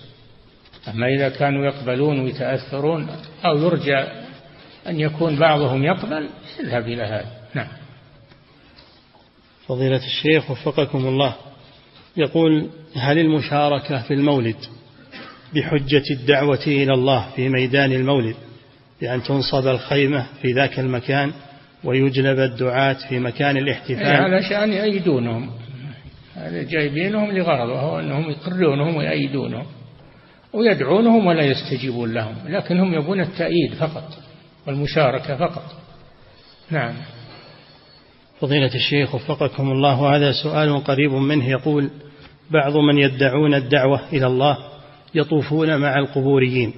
أما 0.88 1.07
إذا 1.07 1.29
كانوا 1.29 1.65
يقبلون 1.65 2.19
ويتأثرون 2.19 3.09
أو 3.45 3.57
يرجى 3.57 3.97
أن 4.88 4.99
يكون 4.99 5.39
بعضهم 5.39 5.83
يقبل 5.83 6.29
اذهب 6.59 6.88
إلى 6.88 7.03
هذا. 7.03 7.31
نعم. 7.53 7.86
فضيلة 9.68 10.01
الشيخ 10.05 10.51
وفقكم 10.51 11.07
الله. 11.07 11.36
يقول 12.18 12.70
هل 12.95 13.20
المشاركة 13.20 14.01
في 14.01 14.13
المولد 14.13 14.55
بحجة 15.55 16.03
الدعوة 16.11 16.63
إلى 16.68 16.93
الله 16.93 17.30
في 17.36 17.49
ميدان 17.49 17.91
المولد 17.91 18.36
بأن 19.01 19.24
تنصب 19.24 19.68
الخيمة 19.68 20.26
في 20.41 20.51
ذاك 20.51 20.80
المكان 20.80 21.32
ويجلب 21.84 22.39
الدعاة 22.39 22.97
في 23.09 23.20
مكان 23.20 23.57
الاحتفال؟ 23.57 24.05
علشان 24.05 24.74
يأيدونهم 24.74 25.51
جايبينهم 26.45 27.32
لغرض 27.32 27.70
وهو 27.70 27.99
أنهم 27.99 28.30
يقرونهم 28.30 28.95
ويأيدونهم 28.95 29.65
ويدعونهم 30.53 31.26
ولا 31.26 31.43
يستجيبون 31.43 32.13
لهم 32.13 32.36
لكن 32.47 32.80
هم 32.80 32.93
يبون 32.93 33.22
التأييد 33.22 33.74
فقط 33.74 34.18
والمشاركة 34.68 35.38
فقط. 35.38 35.76
نعم. 36.72 36.93
فضيلة 38.39 38.75
الشيخ 38.75 39.15
وفقكم 39.15 39.71
الله 39.71 40.15
هذا 40.15 40.31
سؤال 40.31 40.83
قريب 40.83 41.11
منه 41.11 41.49
يقول 41.49 41.89
بعض 42.51 42.77
من 42.77 42.97
يدعون 42.97 43.53
الدعوة 43.53 44.01
إلى 44.13 44.27
الله 44.27 44.57
يطوفون 45.15 45.77
مع 45.77 45.99
القبوريين 45.99 46.73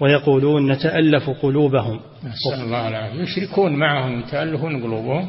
ويقولون 0.00 0.72
نتألف 0.72 1.30
قلوبهم. 1.30 2.00
نسأل 2.24 2.60
الله 2.64 2.88
العافية. 2.88 3.22
يشركون 3.22 3.76
معهم 3.76 4.20
يتألفون 4.20 4.82
قلوبهم 4.82 5.28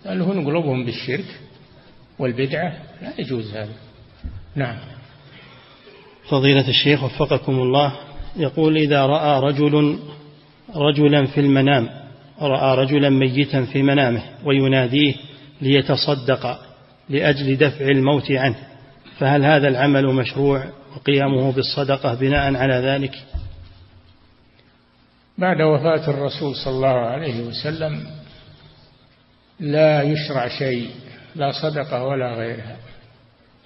يتألفون 0.00 0.46
قلوبهم 0.46 0.84
بالشرك 0.84 1.40
والبدعة. 2.18 2.72
لا 3.02 3.12
يجوز 3.18 3.54
هذا. 3.56 3.72
نعم. 4.56 4.76
فضيلة 6.28 6.68
الشيخ 6.68 7.04
وفقكم 7.04 7.52
الله 7.52 7.92
يقول 8.36 8.76
إذا 8.76 9.06
رأى 9.06 9.40
رجل 9.40 9.98
رجلا 10.76 11.26
في 11.26 11.40
المنام 11.40 12.01
رأى 12.40 12.76
رجلا 12.76 13.08
ميتا 13.08 13.64
في 13.64 13.82
منامه 13.82 14.22
ويناديه 14.44 15.14
ليتصدق 15.60 16.58
لأجل 17.08 17.56
دفع 17.56 17.84
الموت 17.84 18.32
عنه. 18.32 18.56
فهل 19.18 19.44
هذا 19.44 19.68
العمل 19.68 20.06
مشروع 20.06 20.64
وقيامه 20.96 21.52
بالصدقة 21.52 22.14
بناء 22.14 22.56
على 22.56 22.74
ذلك؟ 22.74 23.14
بعد 25.38 25.62
وفاة 25.62 26.10
الرسول 26.10 26.54
صلى 26.56 26.74
الله 26.74 26.88
عليه 26.88 27.42
وسلم 27.42 28.06
لا 29.60 30.02
يشرع 30.02 30.48
شيء 30.48 30.90
لا 31.36 31.52
صدقة 31.52 32.04
ولا 32.04 32.34
غيرها. 32.34 32.76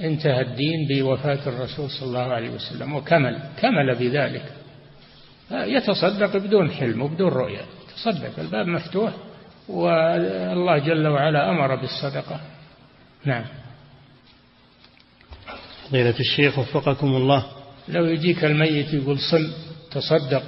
انتهى 0.01 0.41
الدين 0.41 0.89
بوفاة 0.89 1.49
الرسول 1.49 1.91
صلى 1.91 2.09
الله 2.09 2.33
عليه 2.33 2.51
وسلم 2.51 2.95
وكمل 2.95 3.39
كمل 3.61 3.95
بذلك. 3.95 4.53
يتصدق 5.51 6.37
بدون 6.37 6.71
حلم 6.71 7.03
وبدون 7.03 7.29
رؤية. 7.29 7.65
تصدق 7.97 8.39
الباب 8.39 8.67
مفتوح 8.67 9.13
والله 9.69 10.79
جل 10.79 11.07
وعلا 11.07 11.51
أمر 11.51 11.77
بالصدقة. 11.77 12.41
نعم. 13.25 13.45
فضيلة 15.89 16.15
الشيخ 16.21 16.59
وفقكم 16.59 17.07
الله. 17.07 17.47
لو 17.89 18.05
يجيك 18.05 18.45
الميت 18.45 18.95
يقول 18.95 19.19
صل 19.19 19.53
تصدق 19.91 20.43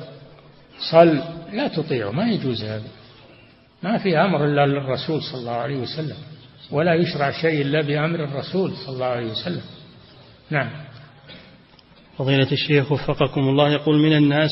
صل 0.91 1.23
لا 1.53 1.69
تطيعه 1.69 2.11
ما 2.11 2.31
يجوز 2.31 2.65
هذا. 2.65 2.89
ما 3.83 3.99
في 3.99 4.19
أمر 4.19 4.45
إلا 4.45 4.67
للرسول 4.67 5.23
صلى 5.23 5.41
الله 5.41 5.53
عليه 5.53 5.77
وسلم 5.77 6.17
ولا 6.71 6.95
يشرع 6.95 7.31
شيء 7.31 7.63
إلا 7.63 7.81
بأمر 7.81 8.25
الرسول 8.25 8.73
صلى 8.77 8.95
الله 8.95 9.07
عليه 9.07 9.31
وسلم. 9.31 9.63
نعم. 10.51 10.71
فضيلة 12.19 12.53
الشيخ 12.53 12.93
وفقكم 12.93 13.41
الله 13.41 13.73
يقول 13.73 13.99
من 13.99 14.17
الناس 14.17 14.51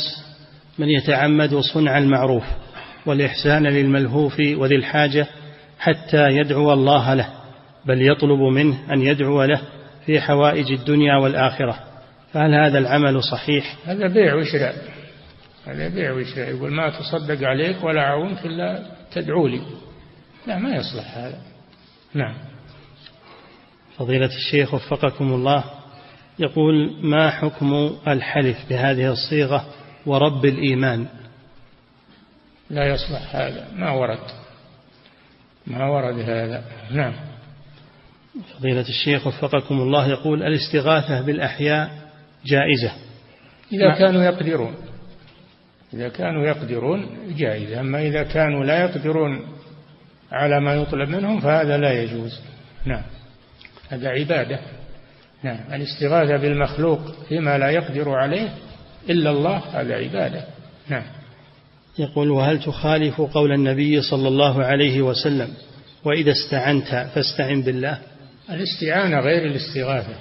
من 0.79 0.89
يتعمد 0.89 1.55
صنع 1.55 1.99
المعروف. 1.99 2.45
والإحسان 3.07 3.67
للملهوف 3.67 4.41
وذي 4.41 4.77
الحاجة 4.77 5.27
حتى 5.79 6.29
يدعو 6.29 6.73
الله 6.73 7.15
له 7.15 7.29
بل 7.87 8.11
يطلب 8.11 8.41
منه 8.41 8.93
أن 8.93 9.03
يدعو 9.03 9.45
له 9.45 9.61
في 10.07 10.21
حوائج 10.21 10.73
الدنيا 10.73 11.17
والآخرة. 11.17 11.81
فهل 12.33 12.55
هذا 12.55 12.79
العمل 12.79 13.23
صحيح؟ 13.23 13.77
هذا 13.85 14.07
بيع 14.07 14.35
وشراء. 14.35 14.75
هذا 15.67 15.89
بيع 15.89 16.13
وشراء. 16.13 16.51
يقول 16.51 16.73
ما 16.73 16.91
تصدق 16.91 17.49
عليك 17.49 17.85
ولا 17.85 18.01
أعونك 18.01 18.47
إلا 18.47 18.83
تدعو 19.13 19.47
لي. 19.47 19.61
لا 20.47 20.59
ما 20.59 20.77
يصلح 20.77 21.17
هذا. 21.17 21.39
نعم. 22.15 22.35
فضيلة 23.97 24.31
الشيخ 24.37 24.75
وفقكم 24.75 25.33
الله 25.33 25.65
يقول 26.39 26.97
ما 27.03 27.31
حكم 27.31 27.91
الحلف 28.09 28.57
بهذه 28.71 29.13
الصيغة 29.13 29.67
ورب 30.07 30.45
الإيمان؟ 30.45 31.07
لا 32.71 32.85
يصلح 32.85 33.37
هذا. 33.37 33.69
ما 33.77 33.91
ورد. 33.91 34.19
ما 35.67 35.89
ورد 35.89 36.19
هذا. 36.19 36.65
نعم. 36.91 37.15
فضيلة 38.59 38.89
الشيخ 38.89 39.27
وفقكم 39.27 39.75
الله 39.75 40.09
يقول 40.09 40.43
الاستغاثة 40.43 41.21
بالأحياء 41.21 41.91
جائزة. 42.47 42.93
إذا 43.73 43.99
كانوا 43.99 44.23
يقدرون. 44.23 44.75
إذا 45.95 46.09
كانوا 46.09 46.47
يقدرون 46.47 47.09
جائزة. 47.37 47.81
أما 47.81 48.03
إذا 48.03 48.23
كانوا 48.23 48.65
لا 48.65 48.81
يقدرون 48.81 49.47
على 50.33 50.61
ما 50.61 50.75
يطلب 50.75 51.09
منهم 51.09 51.41
فهذا 51.41 51.77
لا 51.77 52.03
يجوز. 52.03 52.41
نعم. 52.85 53.03
هذا 53.89 54.09
عبادة. 54.09 54.61
نعم. 55.43 55.61
الاستغاثة 55.73 56.37
بالمخلوق 56.37 57.01
فيما 57.29 57.59
لا 57.59 57.71
يقدر 57.71 58.11
عليه 58.11 58.49
إلا 59.11 59.31
الله 59.31 59.57
هذا 59.57 59.95
عبادة. 59.95 60.45
نعم. 60.89 61.05
يقول 61.99 62.31
وهل 62.31 62.63
تخالف 62.63 63.21
قول 63.21 63.53
النبي 63.53 64.03
صلى 64.03 64.29
الله 64.29 64.65
عليه 64.65 65.01
وسلم 65.01 65.55
وإذا 66.05 66.33
استعنت 66.33 67.09
فاستعن 67.15 67.63
بالله؟ 67.63 67.99
الاستعانة 68.51 69.21
غير 69.21 69.47
الاستغاثة. 69.47 70.17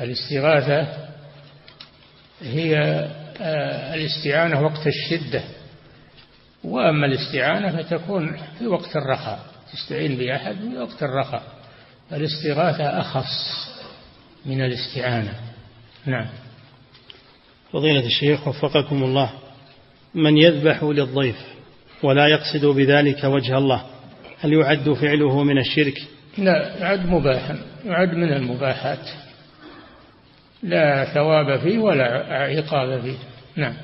الاستغاثة 0.00 0.86
هي 2.42 2.78
آه، 3.40 3.94
الاستعانة 3.94 4.60
وقت 4.60 4.86
الشدة. 4.86 5.42
وأما 6.64 7.06
الاستعانة 7.06 7.82
فتكون 7.82 8.36
في 8.58 8.66
وقت 8.66 8.96
الرخاء 8.96 9.40
تستعين 9.72 10.16
بأحد 10.16 10.56
في 10.56 10.78
وقت 10.78 11.02
الرخاء. 11.02 11.42
الاستغاثة 12.12 13.00
أخص 13.00 13.66
من 14.46 14.60
الاستعانة. 14.60 15.34
نعم. 16.06 16.26
فضيلة 17.72 18.06
الشيخ 18.06 18.48
وفقكم 18.48 19.02
الله. 19.02 19.30
من 20.16 20.36
يذبح 20.36 20.82
للضيف 20.82 21.36
ولا 22.02 22.26
يقصد 22.26 22.66
بذلك 22.66 23.24
وجه 23.24 23.58
الله. 23.58 23.82
هل 24.40 24.52
يعد 24.52 24.92
فعله 24.92 25.42
من 25.42 25.58
الشرك؟ 25.58 26.02
لا 26.38 26.76
يعد 26.80 27.06
مباحا 27.06 27.58
يعد 27.84 28.14
من 28.14 28.32
المباحات. 28.32 29.08
لا 30.62 31.04
ثواب 31.14 31.60
فيه 31.60 31.78
ولا 31.78 32.04
عقاب 32.34 33.00
فيه. 33.00 33.16
نعم. 33.56 33.74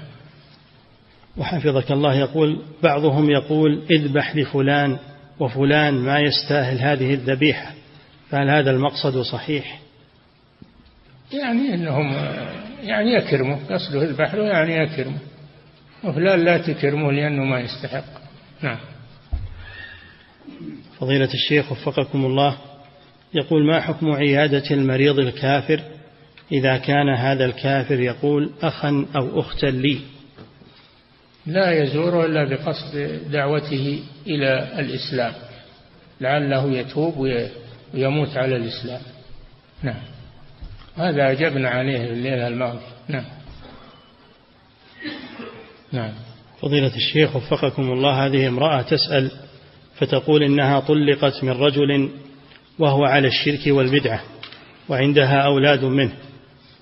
وحفظك 1.36 1.92
الله 1.92 2.14
يقول 2.14 2.62
بعضهم 2.82 3.30
يقول 3.30 3.82
اذبح 3.90 4.36
لفلان 4.36 4.98
وفلان 5.40 5.94
ما 5.94 6.18
يستاهل 6.20 6.78
هذه 6.78 7.14
الذبيحة 7.14 7.72
فهل 8.30 8.50
هذا 8.50 8.70
المقصد 8.70 9.22
صحيح؟ 9.22 9.80
يعني 11.32 11.74
إنهم 11.74 12.12
يعني 12.82 13.12
يكرمه 13.14 13.58
قصده 13.70 14.02
يذبح 14.02 14.34
له 14.34 14.44
يعني 14.44 14.74
يكرمه. 14.74 15.18
وفلان 16.05 16.44
لا 16.44 16.59
تكرمه 16.59 17.12
لأنه 17.12 17.44
ما 17.44 17.61
يستحق. 17.61 18.05
نعم. 18.62 18.78
فضيلة 20.98 21.28
الشيخ 21.34 21.72
وفقكم 21.72 22.24
الله 22.24 22.57
يقول 23.34 23.66
ما 23.66 23.80
حكم 23.80 24.11
عيادة 24.11 24.70
المريض 24.70 25.18
الكافر 25.18 25.80
إذا 26.53 26.76
كان 26.76 27.09
هذا 27.09 27.44
الكافر 27.44 28.00
يقول 28.00 28.50
أخا 28.62 29.07
أو 29.16 29.40
أختا 29.40 29.66
لي؟ 29.66 30.00
لا 31.46 31.82
يزوره 31.82 32.26
إلا 32.26 32.44
بقصد 32.44 33.20
دعوته 33.30 34.03
إلى 34.26 34.80
الإسلام 34.80 35.32
لعله 36.20 36.70
يتوب 36.70 37.16
ويموت 37.94 38.36
على 38.36 38.57
الإسلام. 38.57 39.00
نعم. 39.82 40.03
هذا 40.96 41.30
أجبنا 41.30 41.68
عليه 41.68 42.05
الليلة 42.05 42.48
الماضية. 42.48 42.80
نعم. 43.09 43.24
نعم. 45.93 46.12
فضيلة 46.61 46.97
الشيخ 46.97 47.36
وفقكم 47.36 47.93
الله 47.93 48.26
هذه 48.26 48.49
امرأة 48.49 48.82
تسأل 48.82 49.30
فتقول 49.95 50.43
إنها 50.43 50.80
طلقت 50.80 51.45
من 51.45 51.51
رجل 51.51 52.11
وهو 52.78 53.05
على 53.05 53.28
الشرك 53.28 53.61
والبدعة 53.66 54.22
وعندها 54.88 55.40
أولاد 55.40 55.84
منه 55.84 56.12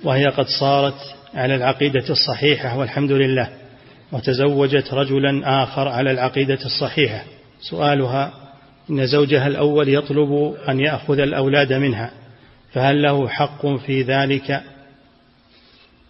وهي 0.05 0.27
قد 0.27 0.47
صارت 0.61 0.95
على 1.35 1.55
العقيدة 1.55 2.05
الصحيحة 2.11 2.79
والحمد 2.79 3.13
لله 3.13 3.49
وتزوجت 4.13 4.95
رجلا 4.95 5.63
آخر 5.63 5.89
على 5.89 6.11
العقيدة 6.11 6.59
الصحيحة. 6.67 7.25
سؤالها 7.61 8.33
إن 8.91 9.07
زوجها 9.07 9.47
الأول 9.47 9.89
يطلب 9.89 10.55
أن 10.69 10.81
يأخذ 10.81 11.19
الأولاد 11.19 11.73
منها 11.73 12.11
فهل 12.73 13.03
له 13.03 13.29
حق 13.29 13.67
في 13.67 14.03
ذلك 14.03 14.63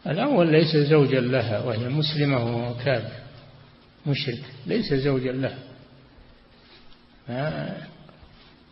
الأول 0.07 0.53
ليس 0.53 0.77
زوجا 0.77 1.21
لها 1.21 1.65
وهي 1.65 1.89
مسلمة 1.89 2.45
وهو 2.45 2.75
كافر 2.75 3.21
مشرك 4.07 4.45
ليس 4.67 4.95
زوجا 4.95 5.33
لها. 5.33 5.59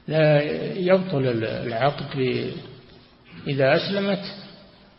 لا 0.08 0.42
يبطل 0.72 1.44
العقد 1.44 2.16
إذا 3.46 3.76
أسلمت 3.76 4.22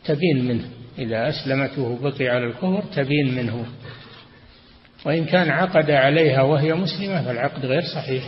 تبين 0.06 0.46
منه 0.48 0.70
إذا 0.98 1.30
أسلمت 1.30 1.78
وهو 1.78 1.96
بقي 1.96 2.28
على 2.28 2.46
الكفر 2.46 2.84
تبين 2.96 3.36
منه. 3.36 3.66
وإن 5.06 5.26
كان 5.26 5.50
عقد 5.50 5.92
عليها 5.92 6.42
وهي 6.42 6.74
مسلمة 6.74 7.24
فالعقد 7.24 7.66
غير 7.66 7.82
صحيح. 7.96 8.24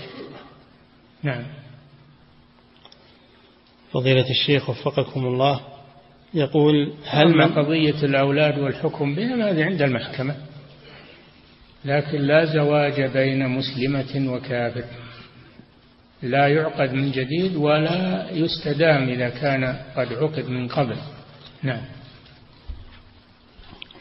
نعم. 1.24 1.44
فضيلة 3.92 4.30
الشيخ 4.30 4.70
وفقكم 4.70 5.26
الله. 5.26 5.71
يقول 6.34 6.94
هل 7.06 7.38
من 7.38 7.48
قضية 7.48 8.04
الأولاد 8.04 8.60
والحكم 8.60 9.16
بهم 9.16 9.42
هذه 9.42 9.64
عند 9.64 9.82
المحكمة. 9.82 10.36
لكن 11.86 12.22
لا 12.22 12.46
زواج 12.46 13.02
بين 13.02 13.48
مسلمة 13.48 14.34
وكافر. 14.34 14.84
لا 16.24 16.48
يعقد 16.48 16.94
من 16.94 17.12
جديد 17.12 17.56
ولا 17.56 18.28
يستدام 18.32 19.10
إذا 19.10 19.30
كان 19.30 19.64
قد 19.96 20.14
عقد 20.14 20.50
من 20.50 20.68
قبل. 20.68 20.96
نعم. 21.64 21.82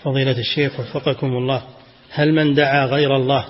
فضيلة 0.02 0.38
الشيخ 0.38 0.80
وفقكم 0.80 1.26
الله 1.26 1.62
هل 2.10 2.34
من 2.34 2.54
دعا 2.54 2.86
غير 2.86 3.16
الله 3.16 3.46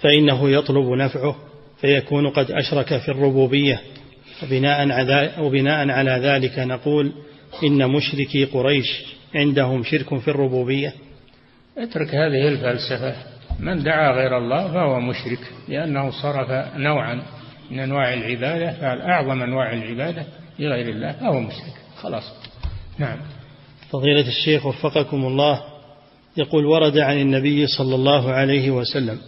فإنه 0.00 0.50
يطلب 0.50 0.88
نفعه 0.88 1.36
فيكون 1.80 2.30
قد 2.30 2.50
أشرك 2.50 2.98
في 2.98 3.08
الربوبية؟ 3.08 3.80
وبناء 4.42 4.90
على, 4.90 5.34
وبناء 5.38 5.88
على 5.88 6.10
ذلك 6.10 6.58
نقول 6.58 7.12
إن 7.62 7.90
مشركي 7.90 8.44
قريش 8.44 9.04
عندهم 9.34 9.84
شرك 9.84 10.18
في 10.18 10.28
الربوبية. 10.28 10.94
اترك 11.78 12.14
هذه 12.14 12.48
الفلسفة. 12.48 13.14
من 13.60 13.82
دعا 13.82 14.12
غير 14.12 14.38
الله 14.38 14.72
فهو 14.72 15.00
مشرك 15.00 15.38
لأنه 15.68 16.10
صرف 16.10 16.76
نوعا 16.76 17.22
من 17.70 17.80
أنواع 17.80 18.14
العبادة 18.14 18.72
فعل 18.72 19.00
أعظم 19.00 19.42
أنواع 19.42 19.72
العبادة 19.72 20.24
لغير 20.58 20.88
الله 20.88 21.12
فهو 21.12 21.40
مشرك. 21.40 21.74
خلاص. 21.96 22.32
نعم. 22.98 23.18
فضيلة 23.90 24.28
الشيخ 24.28 24.66
وفقكم 24.66 25.26
الله 25.26 25.62
يقول 26.36 26.66
ورد 26.66 26.98
عن 26.98 27.20
النبي 27.20 27.66
صلى 27.66 27.94
الله 27.94 28.30
عليه 28.30 28.70
وسلم 28.70 29.18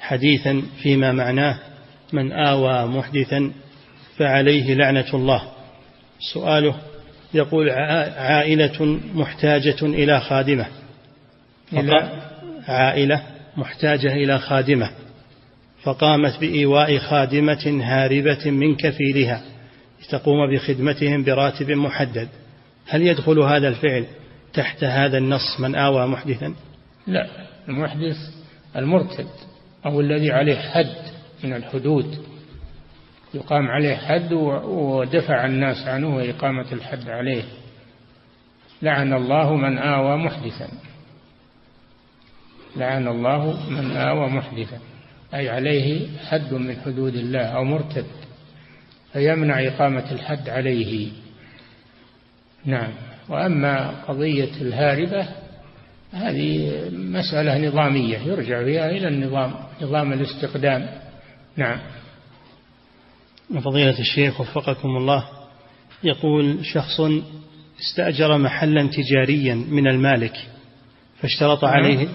حديثا 0.00 0.62
فيما 0.82 1.12
معناه 1.12 1.58
من 2.12 2.32
آوى 2.32 2.86
محدثا 2.86 3.52
فعليه 4.16 4.74
لعنة 4.74 5.14
الله. 5.14 5.42
سؤاله 6.32 6.74
يقول 7.34 7.70
عائلة 7.70 9.00
محتاجة 9.14 9.82
إلى 9.82 10.20
خادمة. 10.20 10.66
إلى؟ 11.72 12.22
عائلة 12.68 13.22
محتاجة 13.56 14.12
إلى 14.12 14.38
خادمة. 14.38 14.90
فقامت 15.82 16.40
بإيواء 16.40 16.98
خادمة 16.98 17.80
هاربة 17.82 18.50
من 18.50 18.76
كفيلها. 18.76 19.42
لتقوم 20.02 20.50
بخدمتهم 20.50 21.24
براتب 21.24 21.70
محدد. 21.70 22.28
هل 22.88 23.02
يدخل 23.02 23.38
هذا 23.38 23.68
الفعل 23.68 24.06
تحت 24.54 24.84
هذا 24.84 25.18
النص 25.18 25.60
من 25.60 25.74
آوى 25.74 26.06
محدثا؟ 26.06 26.54
لا 27.06 27.26
المحدث 27.68 28.16
المرتد 28.76 29.26
أو 29.86 30.00
الذي 30.00 30.32
عليه 30.32 30.56
حد 30.56 30.96
من 31.44 31.52
الحدود. 31.52 32.18
يقام 33.36 33.68
عليه 33.70 33.96
حد 33.96 34.32
ودفع 34.32 35.46
الناس 35.46 35.88
عنه 35.88 36.16
وإقامة 36.16 36.72
الحد 36.72 37.08
عليه. 37.08 37.42
لعن 38.82 39.12
الله 39.12 39.56
من 39.56 39.78
آوى 39.78 40.16
محدثا. 40.16 40.68
لعن 42.76 43.08
الله 43.08 43.70
من 43.70 43.96
آوى 43.96 44.28
محدثا. 44.28 44.78
أي 45.34 45.48
عليه 45.48 46.08
حد 46.18 46.54
من 46.54 46.76
حدود 46.84 47.14
الله 47.14 47.40
أو 47.40 47.64
مرتد. 47.64 48.06
فيمنع 49.12 49.66
إقامة 49.66 50.12
الحد 50.12 50.48
عليه. 50.48 51.08
نعم. 52.64 52.92
وأما 53.28 53.90
قضية 53.90 54.54
الهاربة 54.60 55.28
هذه 56.12 56.72
مسألة 56.92 57.68
نظامية 57.68 58.18
يرجع 58.18 58.64
فيها 58.64 58.90
إلى 58.90 59.08
النظام 59.08 59.54
نظام 59.82 60.12
الاستقدام. 60.12 60.88
نعم. 61.56 61.78
فضيلة 63.54 63.98
الشيخ 63.98 64.40
وفقكم 64.40 64.96
الله 64.96 65.24
يقول 66.04 66.64
شخص 66.64 67.00
استأجر 67.80 68.38
محلا 68.38 68.90
تجاريا 68.90 69.54
من 69.54 69.88
المالك 69.88 70.46
فاشترط 71.20 71.64
نعم. 71.64 71.74
عليه 71.74 72.08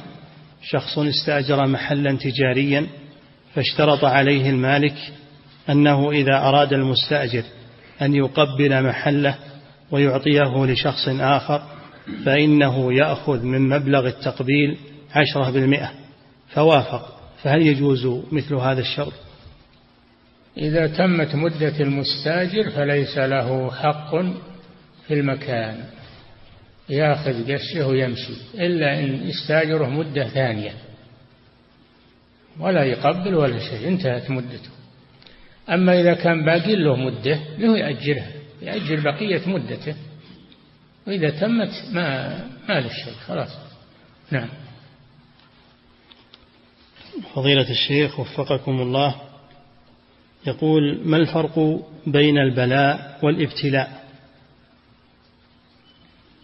شخص 0.64 0.98
استأجر 1.00 1.68
محلا 1.68 2.18
تجاريا 2.18 2.88
فاشترط 3.56 4.06
عليه 4.06 4.50
المالك 4.50 4.96
أنه 5.70 6.12
إذا 6.12 6.38
أراد 6.38 6.74
المستأجر 6.74 7.44
أن 8.02 8.16
يقبل 8.16 8.84
محله 8.84 9.36
ويعطيه 9.92 10.66
لشخص 10.66 11.08
آخر 11.08 11.64
فإنه 12.26 12.94
يأخذ 12.94 13.44
من 13.44 13.70
مبلغ 13.70 14.08
التقبيل 14.08 14.78
عشرة 15.16 15.50
بالمئة 15.50 15.92
فوافق 16.50 17.18
فهل 17.44 17.62
يجوز 17.62 18.08
مثل 18.32 18.56
هذا 18.56 18.82
الشرط 18.82 19.14
إذا 20.58 20.88
تمت 20.88 21.36
مدة 21.36 21.80
المستاجر 21.80 22.70
فليس 22.70 23.18
له 23.18 23.72
حق 23.72 24.16
في 25.08 25.14
المكان. 25.14 25.86
ياخذ 26.90 27.54
قشه 27.54 27.88
ويمشي 27.88 28.34
إلا 28.54 29.00
إن 29.00 29.30
استاجره 29.30 29.90
مدة 29.90 30.28
ثانية. 30.30 30.72
ولا 32.60 32.84
يقبل 32.84 33.36
ولا 33.36 33.60
شيء 33.60 33.88
انتهت 33.88 34.30
مدته. 34.30 34.70
أما 35.70 36.02
إذا 36.02 36.14
كان 36.14 36.46
باقي 36.46 36.76
له 36.76 36.96
مدة 36.96 37.40
له 37.58 37.78
يأجرها 37.78 38.32
يأجر 38.62 39.00
بقية 39.00 39.50
مدته. 39.50 39.96
وإذا 41.08 41.30
تمت 41.30 41.84
ما 41.92 42.38
ما 42.70 42.80
له 42.80 42.90
شيء 42.90 43.14
خلاص. 43.28 43.58
نعم. 44.32 44.50
فضيلة 47.34 47.70
الشيخ 47.70 48.20
وفقكم 48.20 48.82
الله. 48.82 49.31
يقول 50.48 51.02
ما 51.04 51.18
الفرق 51.18 51.86
بين 52.08 52.38
البلاء 52.38 53.20
والابتلاء؟ 53.24 54.02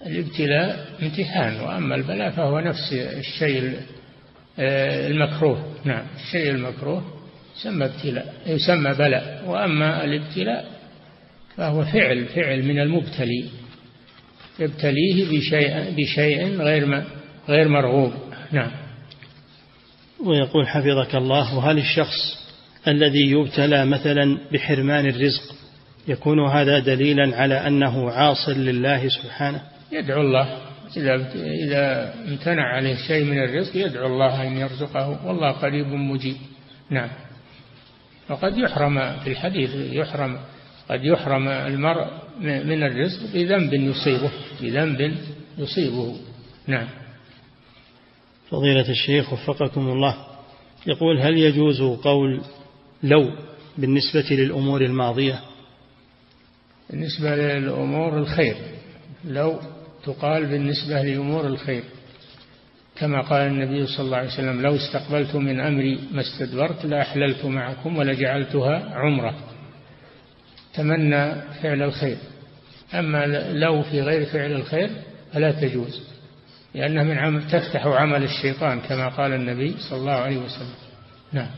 الابتلاء 0.06 0.90
امتحان 1.02 1.60
وأما 1.60 1.96
البلاء 1.96 2.32
فهو 2.32 2.60
نفس 2.60 2.94
الشيء 2.94 3.80
آه، 4.60 5.08
المكروه. 5.08 5.74
نعم 5.86 6.06
الشيء 6.16 6.50
المكروه 6.52 7.04
يسمى 7.58 7.86
ابتلاء 7.86 8.34
يسمى 8.46 8.94
بلاء. 8.94 9.44
وأما 9.48 10.04
الابتلاء 10.04 10.66
فهو 11.56 11.86
فعل 11.86 12.26
فعل 12.26 12.64
من 12.64 12.80
المبتلي. 12.80 13.50
يبتليه 14.60 15.38
بشيء 15.38 15.96
بشيء 15.98 16.62
غير 16.62 17.04
غير 17.50 17.68
مرغوب. 17.68 18.14
نعم. 18.52 18.72
ويقول 20.26 20.68
حفظك 20.68 21.16
الله 21.16 21.58
وهل 21.58 21.78
الشخص 21.78 22.47
الذي 22.88 23.32
يبتلى 23.32 23.86
مثلا 23.86 24.38
بحرمان 24.54 25.06
الرزق. 25.06 25.56
يكون 26.08 26.48
هذا 26.48 26.80
دليلا 26.80 27.38
على 27.38 27.68
أنه 27.68 28.12
عاص 28.12 28.50
لله 28.50 29.10
سبحانه. 29.10 29.62
يدعو 29.92 30.22
الله. 30.22 30.58
إذا 30.98 31.16
إذا 31.36 32.14
امتنع 32.28 32.76
عليه 32.76 32.96
شيء 33.08 33.24
من 33.24 33.44
الرزق 33.44 33.76
يدعو 33.76 34.08
الله 34.08 34.48
أن 34.48 34.58
يرزقه. 34.58 35.28
والله 35.28 35.52
قريب 35.52 35.88
مجيب. 35.88 36.36
نعم. 36.90 37.10
وقد 38.30 38.58
يحرم 38.58 39.20
في 39.24 39.30
الحديث 39.30 39.70
يحرم 39.76 40.40
قد 40.90 41.04
يحرم 41.04 41.48
المرء 41.48 42.08
من 42.42 42.84
الرزق 42.84 43.34
بذنب 43.34 43.74
يصيبه. 43.74 44.32
بذنب 44.62 45.18
يصيبه. 45.58 46.16
نعم. 46.68 46.88
فضيلة 48.50 48.90
الشيخ 48.90 49.34
وفقكم 49.34 49.90
الله. 49.90 50.16
يقول 50.88 51.20
هل 51.20 51.38
يجوز 51.38 51.82
قول 51.82 52.42
لو 53.04 53.32
بالنسبة 53.78 54.26
للأمور 54.32 54.82
الماضية. 54.82 55.40
بالنسبة 56.90 57.36
للأمور 57.36 58.18
الخير 58.18 58.56
لو 59.26 59.60
تقال 60.04 60.46
بالنسبة 60.46 61.02
لأمور 61.02 61.48
الخير. 61.48 61.84
كما 62.96 63.22
قال 63.22 63.42
النبي 63.48 63.88
صلى 63.88 64.06
الله 64.06 64.18
عليه 64.18 64.28
وسلم 64.28 64.62
لو 64.62 64.76
استقبلت 64.76 65.36
من 65.36 65.60
أمري 65.60 66.00
ما 66.12 66.22
استدبرت 66.22 66.86
لأحللت 66.86 67.46
معكم 67.46 67.98
ولجعلتها 67.98 68.96
عمرة. 68.96 69.36
تمنى 70.74 71.42
فعل 71.62 71.84
الخير. 71.84 72.18
أما 72.94 73.26
لو 73.54 73.84
في 73.84 74.02
غير 74.02 74.26
فعل 74.26 74.52
الخير 74.52 74.90
فلا 75.34 75.52
تجوز 75.52 76.02
لأنها 76.76 77.04
من 77.04 77.18
عمل 77.18 77.48
تفتح 77.48 77.88
عمل 77.88 78.24
الشيطان 78.24 78.80
كما 78.80 79.08
قال 79.10 79.34
النبي 79.34 79.76
صلى 79.90 80.00
الله 80.00 80.12
عليه 80.12 80.38
وسلم. 80.38 80.76
نعم. 81.34 81.50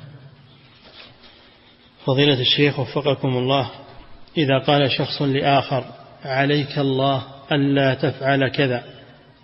فضيلة 2.06 2.42
الشيخ 2.42 2.80
وفقكم 2.80 3.28
الله 3.28 3.70
إذا 4.38 4.60
قال 4.68 4.92
شخص 4.92 5.22
لآخر 5.22 5.84
عليك 6.26 6.80
الله 6.80 7.24
ألا 7.52 7.94
تفعل 7.94 8.50
كذا 8.50 8.84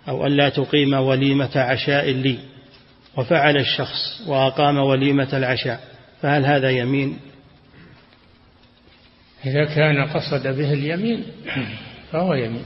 أو 0.08 0.26
ألا 0.26 0.48
تقيم 0.48 0.92
وليمة 0.92 1.50
عشاء 1.56 2.10
لي. 2.10 2.38
وفعل 3.16 3.56
الشخص 3.56 4.22
وأقام 4.26 4.76
وليمة 4.76 5.28
العشاء 5.32 5.80
فهل 6.22 6.46
هذا 6.46 6.70
يمين؟ 6.70 7.18
إذا 9.46 9.64
كان 9.64 10.06
قصد 10.06 10.42
به 10.42 10.72
اليمين 10.72 11.24
فهو 12.12 12.34
يمين 12.34 12.64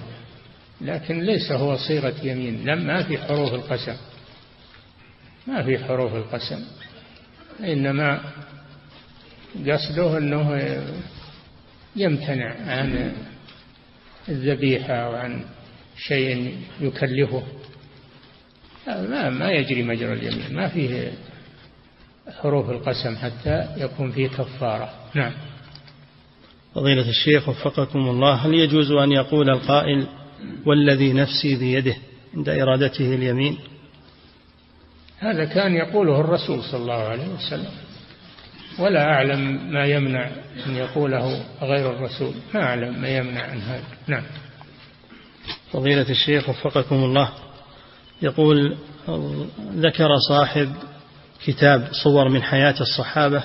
لكن 0.80 1.20
ليس 1.20 1.52
هو 1.52 1.76
صيغة 1.76 2.14
يمين 2.22 2.64
لم 2.64 2.86
ما 2.86 3.02
في 3.02 3.18
حروف 3.18 3.54
القسم. 3.54 3.96
ما 5.46 5.62
في 5.62 5.78
حروف 5.84 6.14
القسم 6.14 6.64
إنما 7.60 8.20
قصده 9.66 10.18
أنه 10.18 10.72
يمتنع 11.96 12.54
عن 12.66 13.12
الذبيحة 14.28 15.10
وعن 15.10 15.44
شيء 15.96 16.56
يكلفه. 16.80 17.42
ما 18.86 19.30
ما 19.30 19.50
يجري 19.50 19.82
مجرى 19.82 20.12
اليمين 20.12 20.54
ما 20.54 20.68
فيه 20.68 21.12
حروف 22.40 22.70
القسم 22.70 23.16
حتى 23.16 23.68
يكون 23.76 24.12
فيه 24.12 24.28
كفارة. 24.28 24.90
نعم. 25.14 25.32
فضيلة 26.74 27.08
الشيخ 27.08 27.48
وفقكم 27.48 27.98
الله 27.98 28.34
هل 28.34 28.54
يجوز 28.54 28.92
أن 28.92 29.12
يقول 29.12 29.50
القائل 29.50 30.06
والذي 30.66 31.12
نفسي 31.12 31.56
بيده 31.56 31.96
عند 32.34 32.48
إرادته 32.48 33.14
اليمين؟ 33.14 33.58
هذا 35.18 35.44
كان 35.44 35.74
يقوله 35.74 36.20
الرسول 36.20 36.62
صلى 36.62 36.82
الله 36.82 36.94
عليه 36.94 37.28
وسلم. 37.28 37.70
ولا 38.80 39.04
أعلم 39.04 39.72
ما 39.72 39.84
يمنع 39.84 40.30
أن 40.66 40.76
يقوله 40.76 41.44
غير 41.62 41.90
الرسول. 41.90 42.34
ما 42.54 42.62
أعلم 42.62 43.00
ما 43.00 43.08
يمنع 43.08 43.42
عن 43.42 43.60
هذا. 43.60 43.84
نعم. 44.06 44.22
فضيلة 45.72 46.10
الشيخ 46.10 46.48
وفقكم 46.48 46.96
الله. 46.96 47.28
يقول 48.22 48.76
ذكر 49.74 50.08
صاحب 50.28 50.72
كتاب 51.44 51.88
صور 52.04 52.28
من 52.28 52.42
حياة 52.42 52.74
الصحابة 52.80 53.42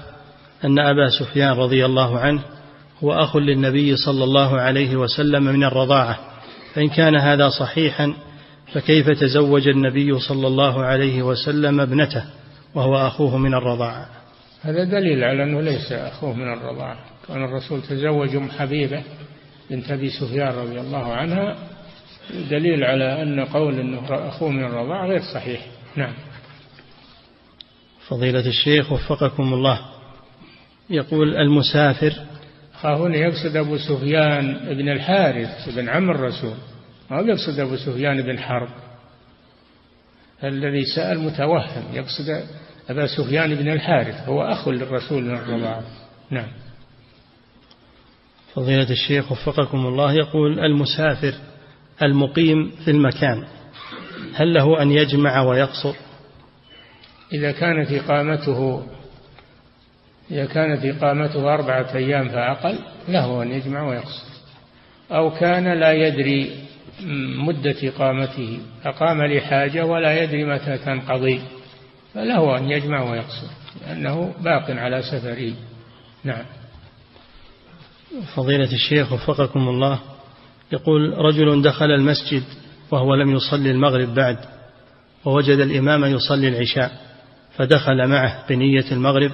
أن 0.66 0.80
أبا 0.80 1.10
سفيان 1.20 1.52
رضي 1.52 1.86
الله 1.86 2.20
عنه 2.20 2.42
هو 3.04 3.14
أخ 3.14 3.38
للنبي 3.38 3.96
صلى 3.96 4.24
الله 4.24 4.62
عليه 4.62 4.96
وسلم 4.96 5.44
من 5.44 5.64
الرضاعة. 5.64 6.20
فإن 6.74 6.90
كان 6.90 7.16
هذا 7.16 7.50
صحيحا 7.50 8.14
فكيف 8.74 9.10
تزوج 9.10 9.68
النبي 9.68 10.20
صلى 10.20 10.48
الله 10.48 10.84
عليه 10.84 11.24
وسلم 11.24 11.80
ابنته 11.80 12.24
وهو 12.76 13.08
أخوه 13.08 13.38
من 13.38 13.54
الرضاعة؟ 13.54 14.10
هذا 14.66 14.84
دليل 14.84 15.24
على 15.24 15.44
أنه 15.44 15.62
ليس 15.62 15.92
أخوه 15.92 16.34
من 16.34 16.54
الرضاعة. 16.54 16.98
كان 17.28 17.44
الرسول 17.44 17.82
تزوج 17.82 18.36
أم 18.36 18.50
حبيبة 18.50 19.04
بنت 19.70 19.92
أبي 19.92 20.10
سفيان 20.10 20.48
رضي 20.48 20.80
الله 20.80 21.14
عنها. 21.14 21.58
دليل 22.50 22.84
على 22.84 23.22
أن 23.22 23.46
قول 23.46 23.80
أنه 23.80 24.00
أخوه 24.10 24.50
من 24.50 24.64
الرضاعة 24.64 25.08
غير 25.08 25.22
صحيح. 25.34 25.66
نعم. 25.96 26.14
فضيلة 28.08 28.48
الشيخ 28.48 28.92
وفقكم 28.92 29.54
الله. 29.54 29.80
يقول 30.90 31.36
المسافر 31.36 32.14
ها 32.82 32.98
هنا 32.98 33.18
يقصد 33.18 33.56
أبو 33.56 33.78
سفيان 33.78 34.54
بن 34.54 34.90
الحارث 34.90 35.70
بن 35.76 35.90
عم 35.90 36.10
الرسول. 36.10 36.56
ما 37.12 37.22
يقصد 37.22 37.60
أبو 37.60 37.76
سفيان 37.76 38.22
بن 38.22 38.40
حرب؟ 38.40 38.70
الذي 40.44 40.86
سأل 40.96 41.20
متوهم. 41.20 41.84
يقصد 41.94 42.44
أبا 42.90 43.08
سفيان 43.18 43.56
بن 43.56 43.70
الحارث 43.70 44.30
هو 44.30 44.42
أخ 44.42 44.68
للرسول 44.68 45.24
من 45.24 45.36
الرضاعة 45.36 45.84
نعم. 46.32 46.48
فضيلة 48.54 48.92
الشيخ 48.92 49.32
وفقكم 49.32 49.78
الله 49.78 50.14
يقول 50.14 50.60
المسافر 50.60 51.34
المقيم 52.04 52.72
في 52.86 52.92
المكان 52.92 53.44
هل 54.34 54.54
له 54.54 54.82
أن 54.82 54.92
يجمع 54.92 55.42
ويقصر؟ 55.42 55.96
إذا 57.34 57.52
كانت 57.52 57.92
إقامته 57.92 58.84
إذا 60.32 60.46
كانت 60.46 60.86
إقامته 60.86 61.54
أربعة 61.54 61.96
أيام 61.96 62.30
فأقل 62.30 62.80
له 63.08 63.44
أن 63.44 63.52
يجمع 63.52 63.90
ويقصر. 63.90 64.26
أو 65.12 65.32
كان 65.32 65.80
لا 65.80 65.92
يدري 65.92 66.52
مدة 67.46 67.76
إقامته 67.84 68.60
أقام 68.86 69.24
لحاجة 69.24 69.86
ولا 69.86 70.24
يدري 70.24 70.46
متى 70.46 70.78
تنقضي. 70.78 71.42
فله 72.16 72.58
أن 72.58 72.72
يجمع 72.72 73.12
ويقصر 73.12 73.48
لأنه 73.82 74.34
باق 74.40 74.72
على 74.72 75.02
سفره 75.02 75.54
نعم. 76.24 76.46
فضيلة 78.36 78.74
الشيخ 78.74 79.14
وفقكم 79.14 79.70
الله 79.70 80.00
يقول 80.72 81.18
رجل 81.18 81.62
دخل 81.62 81.92
المسجد 81.92 82.44
وهو 82.92 83.16
لم 83.16 83.36
يصلي 83.36 83.72
المغرب 83.72 84.14
بعد 84.14 84.38
ووجد 85.26 85.60
الإمام 85.60 86.06
يصلي 86.06 86.48
العشاء 86.48 86.92
فدخل 87.58 88.08
معه 88.08 88.48
بنية 88.50 88.92
المغرب 88.92 89.32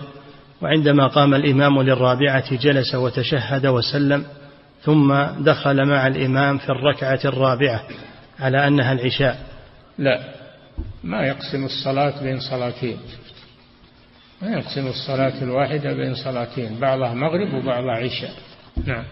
وعندما 0.62 1.08
قام 1.08 1.34
الإمام 1.34 1.82
للرابعة 1.82 2.56
جلس 2.56 2.95
وتشهد 2.95 3.66
وسلم 3.66 4.26
ثم 4.82 5.14
دخل 5.40 5.86
مع 5.86 6.08
الإمام 6.08 6.58
في 6.58 6.70
الركعة 6.70 7.20
الرابعة 7.26 7.84
على 8.40 8.68
أنها 8.68 8.94
العشاء. 8.94 9.45
لا. 9.98 10.41
ما 11.03 11.28
يقسم 11.28 11.66
الصلاة 11.66 12.24
بين 12.24 12.40
صلاتين. 12.40 12.98
ما 14.41 14.52
يقسم 14.52 14.88
الصلاة 14.88 15.44
الواحدة 15.44 15.94
بين 15.94 16.16
صلاتين 16.16 16.80
بعضها 16.80 17.14
مغرب 17.14 17.53
وبعضها 17.53 17.91
عشاء. 17.91 18.34
نعم. 18.86 19.03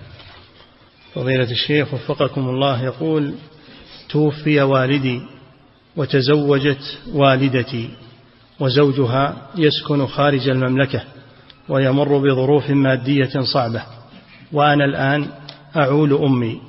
فضيلة 1.13 1.51
الشيخ 1.51 1.93
وفقكم 1.93 2.49
الله 2.49 2.83
يقول 2.83 3.33
توفي 4.09 4.61
والدي 4.61 5.21
وتزوجت 5.95 6.97
والدتي 7.13 7.89
وزوجها 8.59 9.49
يسكن 9.57 10.07
خارج 10.07 10.49
المملكة 10.49 11.03
ويمر 11.69 12.17
بظروف 12.17 12.69
مادية 12.69 13.29
صعبة 13.53 13.83
وأنا 14.51 14.85
الآن 14.85 15.27
أعول 15.75 16.13
أمي 16.13 16.61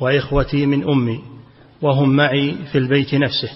وإخوتي 0.00 0.66
من 0.66 0.88
أمي 0.88 1.20
وهم 1.82 2.16
معي 2.16 2.54
في 2.72 2.78
البيت 2.78 3.14
نفسه. 3.14 3.50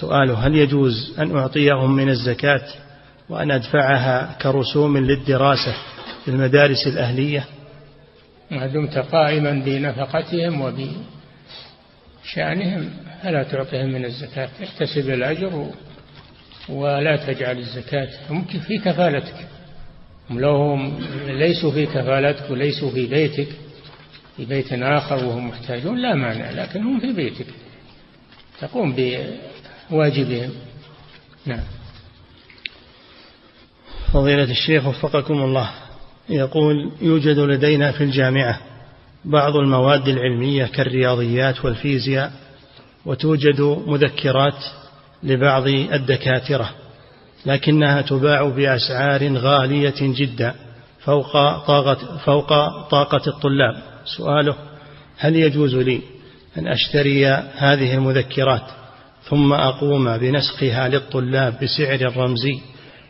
سؤاله 0.00 0.46
هل 0.46 0.54
يجوز 0.54 1.14
أن 1.18 1.36
أعطيهم 1.36 1.96
من 1.96 2.08
الزكاة 2.08 2.66
وأن 3.28 3.50
أدفعها 3.50 4.38
كرسوم 4.42 4.98
للدراسة 4.98 5.74
في 6.24 6.30
المدارس 6.30 6.86
الأهلية؟ 6.86 7.44
ما 8.50 8.66
دمت 8.66 8.98
قائما 8.98 9.50
بنفقتهم 9.50 10.60
وبشأنهم 12.20 12.90
فلا 13.22 13.42
تعطيهم 13.42 13.92
من 13.92 14.04
الزكاة 14.04 14.48
احتسب 14.64 15.10
الأجر 15.10 15.70
ولا 16.68 17.16
تجعل 17.16 17.58
الزكاة. 17.58 18.08
ممكن 18.30 18.58
في 18.58 18.78
كفالتك. 18.78 19.46
لو 20.30 20.56
هم 20.56 20.98
ليسوا 21.26 21.70
في 21.70 21.86
كفالتك 21.86 22.50
وليسوا 22.50 22.90
في 22.90 23.06
بيتك. 23.06 23.48
في 24.36 24.44
بيت 24.44 24.72
آخر 24.72 25.24
وهم 25.24 25.48
محتاجون 25.48 25.98
لا 25.98 26.14
مانع 26.14 26.50
لكن 26.50 26.82
هم 26.82 27.00
في 27.00 27.12
بيتك. 27.12 27.46
تقوم 28.60 28.92
بواجبهم 29.90 30.50
نعم. 31.46 31.64
فضيلة 34.12 34.50
الشيخ 34.50 34.86
وفقكم 34.86 35.42
الله. 35.42 35.70
يقول 36.28 36.92
يوجد 37.00 37.38
لدينا 37.38 37.92
في 37.92 38.04
الجامعة 38.04 38.60
بعض 39.24 39.56
المواد 39.56 40.08
العلمية 40.08 40.64
كالرياضيات 40.64 41.64
والفيزياء 41.64 42.32
وتوجد 43.06 43.60
مذكرات 43.86 44.64
لبعض 45.22 45.66
الدكاترة 45.66 46.70
لكنها 47.46 48.00
تباع 48.00 48.48
بأسعار 48.48 49.36
غالية 49.36 49.94
جدا 50.00 50.54
فوق 51.00 51.32
طاقة, 51.66 52.16
فوق 52.16 52.48
طاقة 52.88 53.22
الطلاب. 53.26 53.82
سؤاله 54.04 54.56
هل 55.18 55.36
يجوز 55.36 55.74
لي 55.74 56.00
أن 56.58 56.66
أشتري 56.66 57.26
هذه 57.56 57.94
المذكرات؟ 57.94 58.83
ثم 59.28 59.52
أقوم 59.52 60.16
بنسخها 60.18 60.88
للطلاب 60.88 61.58
بسعر 61.62 62.16
رمزي 62.16 62.60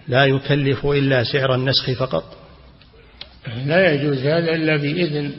لا 0.09 0.25
يكلف 0.25 0.87
إلا 0.87 1.25
سعر 1.25 1.55
النسخ 1.55 1.91
فقط. 1.91 2.25
لا 3.67 3.93
يجوز 3.93 4.19
هذا 4.19 4.55
إلا 4.55 4.77
بإذن 4.77 5.33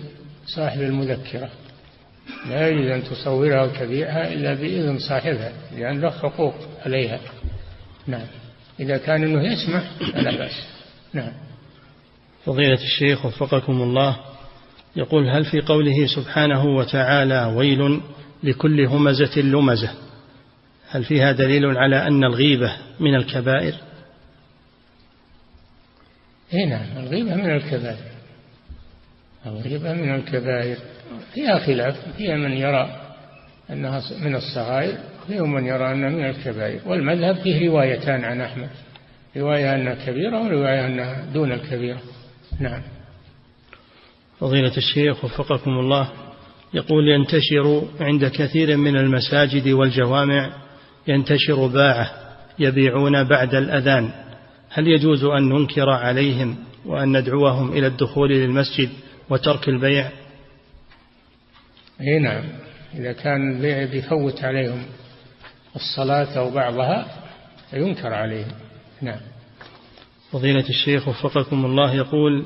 صاحب 0.46 0.82
المذكرة. 0.82 1.50
لا 2.50 2.70
يجوز 2.70 2.88
أن 2.88 3.04
تصورها 3.04 3.64
وتبيعها 3.64 4.34
إلا 4.34 4.54
بإذن 4.54 5.00
صاحبها 5.00 5.52
لأن 5.78 6.02
له 6.02 6.12
حقوق 6.12 6.56
عليها. 6.86 7.20
نعم. 8.08 8.28
إذا 8.80 8.98
كان 8.98 9.24
أنه 9.24 9.54
يسمح 9.54 9.84
فلا 10.14 10.38
بأس. 10.38 10.68
نعم. 11.14 11.32
فضيلة 12.46 12.84
الشيخ 12.84 13.26
وفقكم 13.26 13.82
الله 13.82 14.18
يقول 14.96 15.30
هل 15.30 15.46
في 15.46 15.62
قوله 15.62 16.08
سبحانه 16.16 16.66
وتعالى 16.66 17.54
ويل 17.56 18.02
لكل 18.44 18.86
همزة 18.86 19.42
لمزة؟ 19.42 20.05
هل 20.96 21.04
فيها 21.04 21.32
دليل 21.32 21.78
على 21.78 22.08
أن 22.08 22.24
الغيبة 22.24 22.76
من 23.00 23.16
الكبائر؟ 23.16 23.74
اي 26.54 26.66
نعم 26.66 26.98
الغيبة 26.98 27.36
من 27.36 27.56
الكبائر. 27.56 28.06
الغيبة 29.46 29.94
من 29.94 30.16
الكبائر. 30.16 30.78
فيها 31.34 31.60
خلاف 31.60 31.96
فيها 32.18 32.36
من 32.36 32.52
يرى 32.52 33.02
أنها 33.70 34.02
من 34.22 34.36
الصغائر 34.36 34.98
وفيهم 35.24 35.54
من 35.54 35.66
يرى 35.66 35.92
أنها 35.92 36.10
من 36.10 36.26
الكبائر. 36.26 36.80
والمذهب 36.86 37.36
فيه 37.36 37.70
روايتان 37.70 38.26
عن 38.26 38.42
أحمد. 38.42 38.70
رواية 39.38 39.76
أنها 39.76 40.06
كبيرة 40.06 40.44
ورواية 40.44 40.86
أنها 40.86 41.26
دون 41.34 41.52
الكبيرة. 41.52 42.02
نعم. 42.60 42.82
فضيلة 44.40 44.78
الشيخ 44.78 45.26
وفقكم 45.26 45.72
الله 45.72 46.12
يقول 46.74 47.10
ينتشر 47.10 47.88
عند 48.00 48.26
كثير 48.26 48.78
من 48.78 48.98
المساجد 48.98 49.68
والجوامع 49.68 50.65
ينتشر 51.08 51.68
باعة 51.68 52.12
يبيعون 52.60 53.24
بعد 53.24 53.56
الأذان. 53.56 54.12
هل 54.70 54.88
يجوز 54.88 55.24
أن 55.24 55.50
ننكر 55.50 55.90
عليهم 55.90 56.56
وأن 56.86 57.18
ندعوهم 57.18 57.72
إلى 57.72 57.88
الدخول 57.88 58.30
للمسجد 58.30 58.90
وترك 59.30 59.70
البيع؟ 59.70 60.10
إي 62.02 62.20
نعم. 62.20 62.44
إذا 62.94 63.14
كان 63.14 63.52
البيع 63.52 63.86
بيفوت 63.86 64.44
عليهم 64.44 64.86
الصلاة 65.76 66.38
أو 66.38 66.52
بعضها 66.52 67.06
ينكر 67.74 68.14
عليهم. 68.14 68.52
نعم. 69.02 69.20
فضيلة 70.32 70.70
الشيخ 70.70 71.08
وفقكم 71.08 71.66
الله 71.66 71.96
يقول 71.96 72.46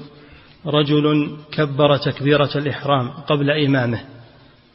رجل 0.66 1.38
كبر 1.52 1.98
تكبيرة 1.98 2.50
الإحرام 2.56 3.10
قبل 3.10 3.52
إمامه 3.52 4.02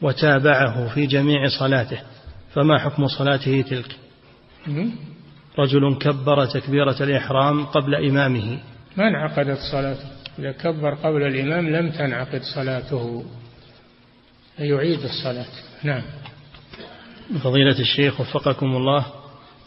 وتابعه 0.01 0.93
في 0.93 1.05
جميع 1.05 1.47
صلاته. 1.59 1.99
فما 2.55 2.79
حكم 2.79 3.07
صلاته 3.07 3.61
تلك؟ 3.61 3.95
رجل 5.59 5.97
كبر 5.97 6.45
تكبيرة 6.45 7.03
الإحرام 7.03 7.65
قبل 7.65 7.95
إمامه. 7.95 8.59
ما 8.97 9.07
انعقدت 9.07 9.57
صلاته؟ 9.71 10.07
إذا 10.39 10.51
كبر 10.51 10.93
قبل 10.93 11.23
الإمام 11.23 11.69
لم 11.69 11.91
تنعقد 11.91 12.41
صلاته. 12.55 13.25
يعيد 14.59 14.99
الصلاة. 14.99 15.45
نعم. 15.83 16.01
فضيلة 17.43 17.79
الشيخ 17.79 18.21
وفقكم 18.21 18.75
الله 18.75 19.05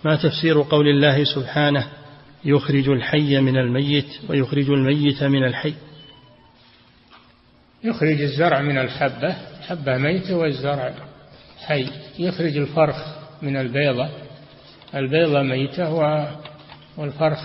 ما 0.05 0.17
تفسير 0.17 0.63
قول 0.63 0.89
الله 0.89 1.25
سبحانه 1.25 1.87
يخرج 2.45 2.89
الحي 2.89 3.41
من 3.41 3.57
الميت 3.57 4.09
ويخرج 4.29 4.71
الميت 4.71 5.23
من 5.23 5.45
الحي؟ 5.45 5.75
يخرج 7.85 8.21
الزرع 8.21 8.63
من 8.63 8.79
الحبة. 8.79 9.37
حبة 9.69 9.99
ميتة 9.99 10.37
والزرع 10.37 10.95
حي. 11.67 12.08
يخرج 12.19 12.57
الفرخ 12.57 12.97
من 13.43 13.57
البيضة. 13.57 14.09
البيضة 14.95 15.43
ميتة 15.43 15.93
والفرخ 16.97 17.39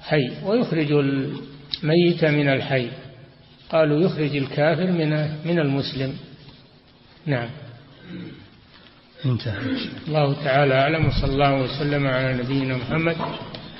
حي. 0.00 0.30
ويخرج 0.44 0.92
الميت 0.92 2.24
من 2.24 2.48
الحي. 2.48 2.88
قالوا 3.70 4.00
يخرج 4.00 4.36
الكافر 4.36 4.92
من 4.92 5.10
من 5.44 5.58
المسلم. 5.58 6.16
نعم. 7.26 7.48
انتهى. 9.26 9.58
الله 10.08 10.44
تعالى 10.44 10.74
أعلم 10.74 11.06
وصلى 11.06 11.32
الله 11.32 11.62
وسلم 11.62 12.06
على 12.06 12.34
نبينا 12.34 12.76
محمد 12.76 13.16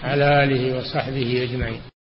على 0.02 0.44
آله 0.44 0.78
وصحبه 0.78 1.42
أجمعين. 1.42 1.93